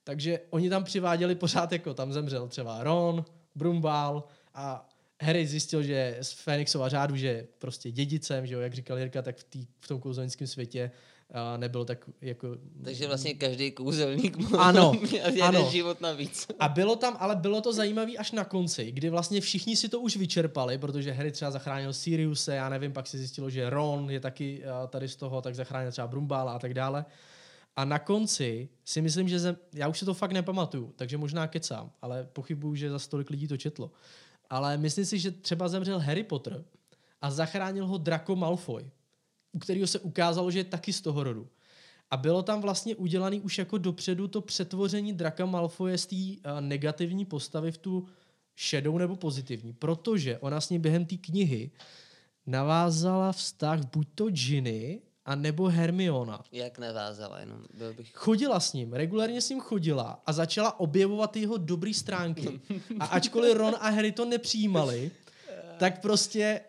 Takže 0.05 0.41
oni 0.51 0.71
tam 0.71 0.85
přiváděli 0.85 1.35
pořád 1.35 1.73
jako 1.73 1.95
tam 1.95 2.13
zemřel 2.13 2.49
třeba 2.49 2.85
Ron, 2.85 3.25
Brumbal 3.55 4.25
a 4.55 4.89
Harry 5.21 5.47
zjistil, 5.47 5.83
že 5.83 6.19
z 6.23 6.33
Fénixova 6.33 6.89
řádu, 6.89 7.17
že 7.17 7.47
prostě 7.59 7.91
dědicem, 7.91 8.47
že 8.47 8.55
jo, 8.55 8.61
jak 8.61 8.75
říkal 8.75 8.99
Jirka, 8.99 9.23
tak 9.23 9.37
v, 9.37 9.45
tý, 9.45 9.67
v 9.81 9.89
tom 9.89 10.01
kouzelnickém 10.01 10.47
světě 10.47 10.91
a 11.33 11.57
nebylo 11.57 11.85
tak 11.85 12.11
jako... 12.21 12.57
Takže 12.85 13.07
vlastně 13.07 13.35
každý 13.35 13.71
kouzelník 13.71 14.37
mohl 14.37 14.61
Ano, 14.61 14.93
jeden 15.27 15.43
ano. 15.43 15.69
život 15.71 16.01
navíc. 16.01 16.47
A 16.59 16.69
bylo 16.69 16.97
tam, 16.97 17.17
ale 17.21 17.37
bylo 17.37 17.61
to 17.61 17.73
zajímavé 17.73 18.13
až 18.13 18.33
na 18.33 18.45
konci, 18.45 18.93
kdy 18.93 19.11
vlastně 19.11 19.41
všichni 19.41 19.77
si 19.77 19.89
to 19.89 20.01
už 20.01 20.17
vyčerpali, 20.17 20.79
protože 20.79 21.13
Harry 21.13 21.33
třeba 21.33 21.51
zachránil 21.51 21.93
Siriuse, 21.93 22.55
já 22.55 22.69
nevím, 22.69 22.93
pak 22.93 23.07
se 23.07 23.19
zjistilo, 23.19 23.51
že 23.51 23.71
Ron 23.71 24.11
je 24.11 24.21
taky 24.21 24.63
tady 24.89 25.09
z 25.09 25.17
toho, 25.17 25.43
tak 25.43 25.55
zachránil 25.55 25.93
třeba 25.93 26.07
Brumbála 26.07 26.53
a 26.53 26.59
tak 26.59 26.75
dále. 26.75 27.05
A 27.77 27.85
na 27.85 27.99
konci 27.99 28.69
si 28.85 29.03
myslím, 29.03 29.29
že 29.29 29.39
zem, 29.39 29.57
já 29.75 29.89
už 29.89 29.99
si 29.99 30.05
to 30.05 30.15
fakt 30.15 30.33
nepamatuju, 30.33 30.93
takže 30.97 31.19
možná 31.19 31.47
kecám, 31.47 31.91
ale 32.03 32.29
pochybuju, 32.33 32.75
že 32.75 32.91
za 32.91 32.99
stolik 32.99 33.31
lidí 33.31 33.49
to 33.49 33.57
četlo. 33.57 33.91
Ale 34.51 34.77
myslím 34.77 35.05
si, 35.05 35.19
že 35.19 35.31
třeba 35.31 35.69
zemřel 35.69 35.99
Harry 35.99 36.25
Potter 36.25 36.65
a 37.21 37.31
zachránil 37.31 37.87
ho 37.87 37.99
Draco 37.99 38.37
Malfoy, 38.37 38.91
u 39.53 39.59
kterého 39.59 39.87
se 39.87 39.99
ukázalo, 39.99 40.51
že 40.51 40.59
je 40.59 40.65
taky 40.65 40.93
z 40.93 41.01
toho 41.01 41.25
rodu. 41.25 41.49
A 42.11 42.17
bylo 42.17 42.43
tam 42.43 42.61
vlastně 42.61 42.97
udělané 42.97 43.37
už 43.37 43.59
jako 43.59 43.79
dopředu 43.79 44.29
to 44.29 44.41
přetvoření 44.41 45.13
Draka 45.13 45.47
Malfoje 45.47 45.99
z 45.99 46.07
té 46.07 46.17
uh, 46.17 46.61
negativní 46.61 47.25
postavy 47.25 47.73
v 47.73 47.79
tu 47.79 48.07
šedou 48.55 48.99
nebo 48.99 49.17
pozitivní, 49.17 49.73
protože 49.73 50.39
ona 50.39 50.61
s 50.61 50.71
ním 50.71 50.81
během 50.81 51.07
té 51.07 51.17
knihy 51.17 51.71
navázala 52.47 53.33
vztah 53.33 53.81
buď 53.93 54.09
to 54.15 54.31
Ginny, 54.31 55.03
a 55.25 55.35
nebo 55.35 55.69
Hermiona. 55.69 56.45
Jak 56.53 56.79
navázala, 56.79 57.41
jenom 57.41 57.65
byl 57.75 57.95
bych... 57.95 58.13
Chodila 58.15 58.61
s 58.61 58.73
ním, 58.73 58.93
regulárně 58.93 59.41
s 59.41 59.49
ním 59.49 59.61
chodila 59.61 60.23
a 60.27 60.33
začala 60.33 60.81
objevovat 60.81 61.37
jeho 61.37 61.57
dobré 61.57 61.95
stránky. 61.95 62.61
A 63.01 63.05
ačkoliv 63.05 63.57
Ron 63.57 63.75
a 63.81 63.89
Harry 63.91 64.13
to 64.13 64.25
nepřijímali, 64.25 65.11
tak 65.81 66.01
prostě 66.01 66.61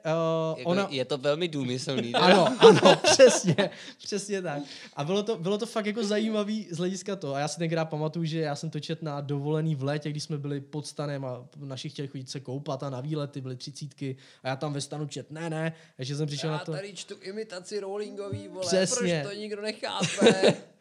uh, 0.54 0.60
Jako 0.60 0.70
ona... 0.70 0.88
Je 0.90 1.06
to 1.06 1.18
velmi 1.18 1.48
důmyslný. 1.48 2.12
ne? 2.12 2.20
Ano, 2.20 2.48
ano, 2.60 2.96
přesně, 3.04 3.70
přesně 4.04 4.42
tak. 4.42 4.62
A 4.96 5.04
bylo 5.04 5.24
to, 5.24 5.38
bylo 5.38 5.58
to 5.58 5.66
fakt 5.66 5.86
jako 5.86 6.04
zajímavý 6.04 6.68
z 6.72 6.78
hlediska 6.78 7.16
toho. 7.16 7.36
A 7.36 7.40
já 7.40 7.48
si 7.48 7.60
tenkrát 7.60 7.86
pamatuju, 7.86 8.26
že 8.26 8.40
já 8.40 8.56
jsem 8.56 8.70
to 8.70 8.80
čet 8.80 9.02
na 9.02 9.22
dovolený 9.22 9.76
v 9.76 9.84
létě, 9.84 10.10
když 10.10 10.24
jsme 10.24 10.38
byli 10.38 10.62
pod 10.62 10.88
stanem 10.88 11.26
a 11.26 11.46
naši 11.60 11.90
chtěli 11.90 12.08
chodit 12.08 12.30
se 12.30 12.40
koupat 12.40 12.84
a 12.84 12.90
na 12.90 13.02
výlety, 13.02 13.42
byly 13.42 13.56
třicítky 13.56 14.16
a 14.44 14.48
já 14.48 14.56
tam 14.56 14.74
ve 14.74 14.82
stanu 14.82 15.08
čet, 15.08 15.32
ne, 15.32 15.50
ne, 15.50 15.74
ještě 15.98 16.16
jsem 16.16 16.28
přišel 16.28 16.50
Já 16.52 16.58
na 16.58 16.66
to. 16.66 16.72
tady 16.72 16.94
čtu 16.94 17.16
imitaci 17.22 17.80
Rowlingový, 17.80 18.48
vole, 18.48 18.66
Přesně. 18.66 19.22
proč 19.24 19.34
to 19.34 19.40
nikdo 19.40 19.62
nechápe? 19.62 20.54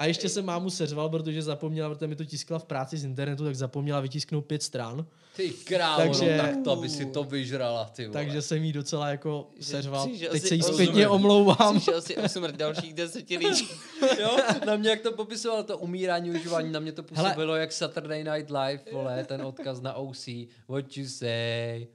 A 0.00 0.06
ještě 0.06 0.28
jsem 0.28 0.44
mámu 0.44 0.70
seřval, 0.70 1.08
protože 1.08 1.42
zapomněla, 1.42 1.88
protože 1.88 2.06
mi 2.06 2.16
to 2.16 2.24
tiskla 2.24 2.58
v 2.58 2.64
práci 2.64 2.98
z 2.98 3.04
internetu, 3.04 3.44
tak 3.44 3.56
zapomněla 3.56 4.00
vytisknout 4.00 4.46
pět 4.46 4.62
stran. 4.62 5.06
Ty 5.36 5.50
krávo, 5.50 6.02
Takže- 6.02 6.18
takže... 6.20 6.36
no, 6.36 6.42
tak 6.42 6.64
to 6.64 6.76
by 6.76 6.88
si 6.88 7.06
to 7.06 7.24
vyžrala, 7.24 7.84
ty 7.84 8.06
vole. 8.06 8.12
Takže 8.12 8.42
jsem 8.42 8.64
jí 8.64 8.72
docela 8.72 9.08
jako 9.08 9.48
seřval. 9.60 10.08
přišel 10.08 10.30
Teď 10.30 10.42
si 10.42 10.48
se 10.48 10.54
jí 10.54 10.62
zpětně 10.62 11.08
omlouvám. 11.08 11.76
Přišel 11.76 12.02
si 12.02 12.16
o 12.16 12.28
smrt 12.28 12.56
dalších 12.56 12.94
deseti 12.94 13.38
lidí. 13.38 13.68
jo, 14.20 14.36
na 14.66 14.76
mě 14.76 14.90
jak 14.90 15.00
to 15.00 15.12
popisoval, 15.12 15.64
to 15.64 15.78
umírání, 15.78 16.30
užívání, 16.30 16.72
na 16.72 16.80
mě 16.80 16.92
to 16.92 17.04
Hele. 17.12 17.28
působilo 17.28 17.56
jak 17.56 17.72
Saturday 17.72 18.24
Night 18.24 18.50
Live, 18.50 18.80
vole, 18.92 19.24
ten 19.24 19.42
odkaz 19.42 19.80
na 19.80 19.94
OC, 19.94 20.28
what 20.68 20.96
you 20.96 21.08
say. 21.08 21.86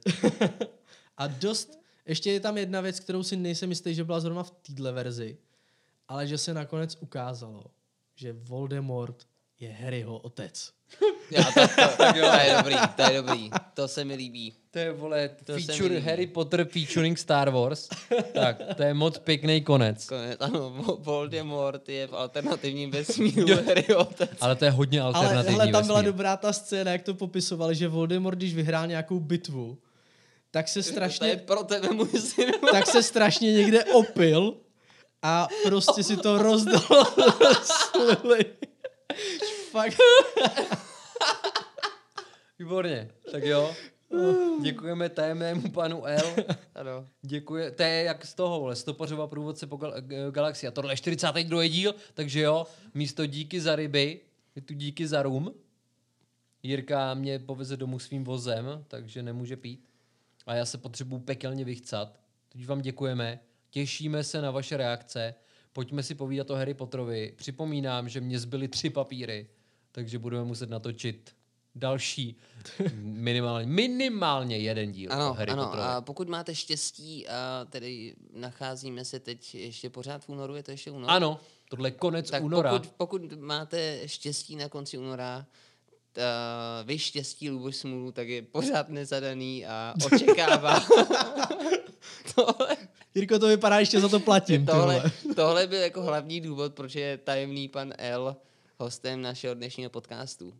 A 1.18 1.26
dost, 1.26 1.78
ještě 2.06 2.32
je 2.32 2.40
tam 2.40 2.58
jedna 2.58 2.80
věc, 2.80 3.00
kterou 3.00 3.22
si 3.22 3.36
nejsem 3.36 3.70
jistý, 3.70 3.94
že 3.94 4.04
byla 4.04 4.20
zrovna 4.20 4.42
v 4.42 4.50
téhle 4.50 4.92
verzi, 4.92 5.36
ale 6.08 6.26
že 6.26 6.38
se 6.38 6.54
nakonec 6.54 6.96
ukázalo, 7.00 7.64
že 8.16 8.32
Voldemort 8.32 9.16
je 9.60 9.68
Harryho 9.72 10.18
otec. 10.18 10.70
Já, 11.30 11.42
to, 11.44 11.60
to, 11.68 11.96
to, 11.96 12.04
je 12.38 12.54
dobrý, 12.56 12.76
to 12.96 13.02
je 13.12 13.22
dobrý. 13.22 13.50
To 13.74 13.88
se 13.88 14.04
mi 14.04 14.14
líbí. 14.14 14.52
To 14.70 14.78
je, 14.78 14.92
vole, 14.92 15.28
To 15.44 15.52
se 15.52 15.58
mi 15.58 15.62
feature 15.62 15.94
líbí. 15.94 16.06
Harry 16.06 16.26
Potter 16.26 16.64
featuring 16.64 17.18
Star 17.18 17.50
Wars. 17.50 17.88
tak, 18.34 18.56
to 18.76 18.82
je 18.82 18.94
moc 18.94 19.18
pěkný 19.18 19.60
konec. 19.62 20.06
Konec, 20.06 20.36
ano, 20.40 20.70
Vo- 20.70 20.96
Voldemort 21.00 21.88
je 21.88 22.06
v 22.06 22.12
alternativním 22.16 22.90
vesmíru 22.96 23.48
Harry 23.66 23.94
otec. 23.94 24.30
Ale 24.40 24.56
to 24.56 24.64
je 24.64 24.70
hodně 24.70 25.00
Ale 25.00 25.14
alternativní 25.14 25.58
hele, 25.58 25.72
tam 25.72 25.86
byla 25.86 25.98
vesmír. 25.98 26.12
dobrá 26.12 26.36
ta 26.36 26.52
scéna, 26.52 26.92
jak 26.92 27.02
to 27.02 27.14
popisovali, 27.14 27.74
že 27.74 27.88
Voldemort, 27.88 28.38
když 28.38 28.54
vyhrál 28.54 28.86
nějakou 28.86 29.20
bitvu, 29.20 29.78
tak 30.50 30.68
se 30.68 30.82
To 30.82 30.88
je 30.88 30.92
strašně, 30.92 31.36
pro 31.36 31.62
tebe, 31.64 31.88
můj 31.92 32.08
syn. 32.08 32.50
tak 32.72 32.86
se 32.86 33.02
strašně 33.02 33.52
někde 33.52 33.84
opil 33.84 34.54
a 35.26 35.48
prostě 35.64 36.02
si 36.02 36.16
to 36.16 36.38
rozdal 36.38 37.04
slily. 37.62 38.44
Fakt. 39.70 39.96
Výborně, 42.58 43.10
tak 43.32 43.44
jo. 43.44 43.74
Děkujeme 44.62 45.08
tajemnému 45.08 45.70
panu 45.70 46.06
L. 46.06 46.36
Ano. 46.74 47.08
Děkuje, 47.22 47.70
to 47.70 47.82
je 47.82 48.02
jak 48.02 48.26
z 48.26 48.34
toho, 48.34 48.60
vole, 48.60 48.76
stopařová 48.76 49.26
průvodce 49.26 49.66
po 49.66 49.76
gal- 49.76 50.00
g- 50.00 50.30
galaxii. 50.30 50.68
A 50.68 50.70
tohle 50.70 50.92
je 50.92 50.96
42. 50.96 51.68
díl, 51.68 51.94
takže 52.14 52.40
jo, 52.40 52.66
místo 52.94 53.26
díky 53.26 53.60
za 53.60 53.76
ryby, 53.76 54.20
je 54.56 54.62
tu 54.62 54.74
díky 54.74 55.06
za 55.08 55.22
rum. 55.22 55.54
Jirka 56.62 57.14
mě 57.14 57.38
poveze 57.38 57.76
domů 57.76 57.98
svým 57.98 58.24
vozem, 58.24 58.84
takže 58.88 59.22
nemůže 59.22 59.56
pít. 59.56 59.88
A 60.46 60.54
já 60.54 60.64
se 60.64 60.78
potřebuju 60.78 61.20
pekelně 61.20 61.64
vychcat. 61.64 62.20
Teď 62.48 62.66
vám 62.66 62.80
děkujeme, 62.80 63.40
těšíme 63.76 64.24
se 64.24 64.42
na 64.42 64.50
vaše 64.50 64.76
reakce. 64.76 65.34
Pojďme 65.72 66.02
si 66.02 66.14
povídat 66.14 66.50
o 66.50 66.54
Harry 66.54 66.74
Potterovi. 66.74 67.32
Připomínám, 67.36 68.08
že 68.08 68.20
mě 68.20 68.38
zbyly 68.38 68.68
tři 68.68 68.90
papíry, 68.90 69.46
takže 69.92 70.18
budeme 70.18 70.44
muset 70.44 70.70
natočit 70.70 71.34
další 71.74 72.36
minimálně, 73.02 73.66
minimálně 73.66 74.58
jeden 74.58 74.92
díl 74.92 75.10
o 75.10 75.12
Ano, 75.12 75.34
Harry 75.34 75.52
ano, 75.52 75.64
Potterovi. 75.64 75.88
a 75.88 76.00
pokud 76.00 76.28
máte 76.28 76.54
štěstí, 76.54 77.28
a 77.28 77.66
tedy 77.70 78.14
nacházíme 78.32 79.04
se 79.04 79.20
teď 79.20 79.54
ještě 79.54 79.90
pořád 79.90 80.24
v 80.24 80.28
únoru, 80.28 80.54
je 80.54 80.62
to 80.62 80.70
ještě 80.70 80.90
únor? 80.90 81.10
Ano, 81.10 81.40
tohle 81.68 81.88
je 81.88 81.92
konec 81.92 82.30
tak 82.30 82.42
února. 82.42 82.70
Pokud, 82.70 82.92
pokud 82.96 83.32
máte 83.32 84.00
štěstí 84.06 84.56
na 84.56 84.68
konci 84.68 84.98
února, 84.98 85.46
ta, 86.12 86.22
vy 86.84 86.98
štěstí, 86.98 87.50
Luboš 87.50 87.76
smůlu, 87.76 88.12
tak 88.12 88.28
je 88.28 88.42
pořád 88.42 88.88
nezadaný 88.88 89.66
a 89.66 89.94
očekává. 90.06 90.80
tohle, 92.34 92.76
Jirko, 93.16 93.38
to 93.38 93.48
vypadá, 93.48 93.78
ještě 93.78 94.00
za 94.00 94.08
to 94.08 94.20
platím. 94.20 94.66
tohle, 94.66 95.02
Tohle. 95.36 95.66
byl 95.66 95.80
jako 95.80 96.02
hlavní 96.02 96.40
důvod, 96.40 96.74
proč 96.74 96.94
je 96.94 97.18
tajemný 97.18 97.68
pan 97.68 97.92
L 97.98 98.36
hostem 98.78 99.22
našeho 99.22 99.54
dnešního 99.54 99.90
podcastu. 99.90 100.54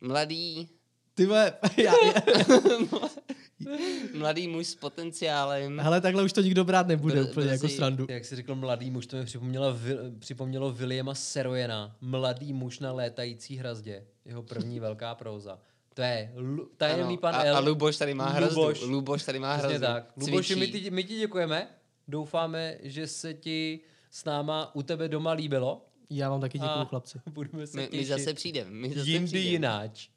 Mladý, 0.00 0.68
Ty 1.14 1.26
vole, 1.26 1.52
já, 1.76 1.92
já, 2.06 2.14
Mladý 4.18 4.48
muž 4.48 4.66
s 4.66 4.74
potenciálem. 4.74 5.78
Hele, 5.80 6.00
takhle 6.00 6.22
už 6.22 6.32
to 6.32 6.40
nikdo 6.40 6.64
brát 6.64 6.86
nebude 6.86 7.22
Br- 7.22 7.30
úplně 7.30 7.50
jako 7.50 7.66
brzy- 7.66 7.76
srandu. 7.76 8.06
Jak 8.08 8.24
jsi 8.24 8.36
řekl 8.36 8.54
mladý 8.54 8.90
muž, 8.90 9.06
to 9.06 9.16
mi 9.16 9.24
připomnělo, 9.24 9.76
připomnělo 10.18 10.72
Williama 10.72 11.14
Serojena, 11.14 11.96
mladý 12.00 12.52
muž 12.52 12.78
na 12.78 12.92
létající 12.92 13.56
hrazdě. 13.56 14.04
Jeho 14.24 14.42
první 14.42 14.80
velká 14.80 15.14
próza. 15.14 15.58
To 15.94 16.02
je 16.02 16.32
lu, 16.36 16.68
tajemný 16.76 17.04
Ano, 17.14 17.16
pan 17.16 17.34
a, 17.34 17.42
L. 17.44 17.56
a 17.56 17.60
Luboš 17.60 17.96
tady 17.96 18.14
má 18.14 18.28
hrazdu. 18.28 18.60
Luboš. 18.60 18.80
Luboš 18.82 19.22
tady 19.24 19.38
má 19.38 19.58
Přesně 19.58 19.78
hrazdu. 19.78 19.86
tak. 19.86 20.12
Luboši, 20.16 20.54
my 20.56 20.68
ti, 20.68 20.90
my 20.90 21.04
ti 21.04 21.18
děkujeme. 21.18 21.68
Doufáme, 22.12 22.78
že 22.82 23.06
se 23.06 23.34
ti 23.34 23.80
s 24.10 24.24
náma 24.24 24.74
u 24.74 24.82
tebe 24.82 25.08
doma 25.08 25.32
líbilo. 25.32 25.86
Já 26.10 26.30
vám 26.30 26.40
taky 26.40 26.58
děkuju, 26.58 26.78
A 26.78 26.84
chlapci. 26.84 27.20
Budeme 27.30 27.66
se 27.66 27.76
My, 27.76 27.88
my 27.92 28.04
zase 28.04 28.34
přijdeme. 28.34 28.70
My 28.70 28.94
zase 28.94 29.10
jindy 29.10 29.38
jináč. 29.38 30.08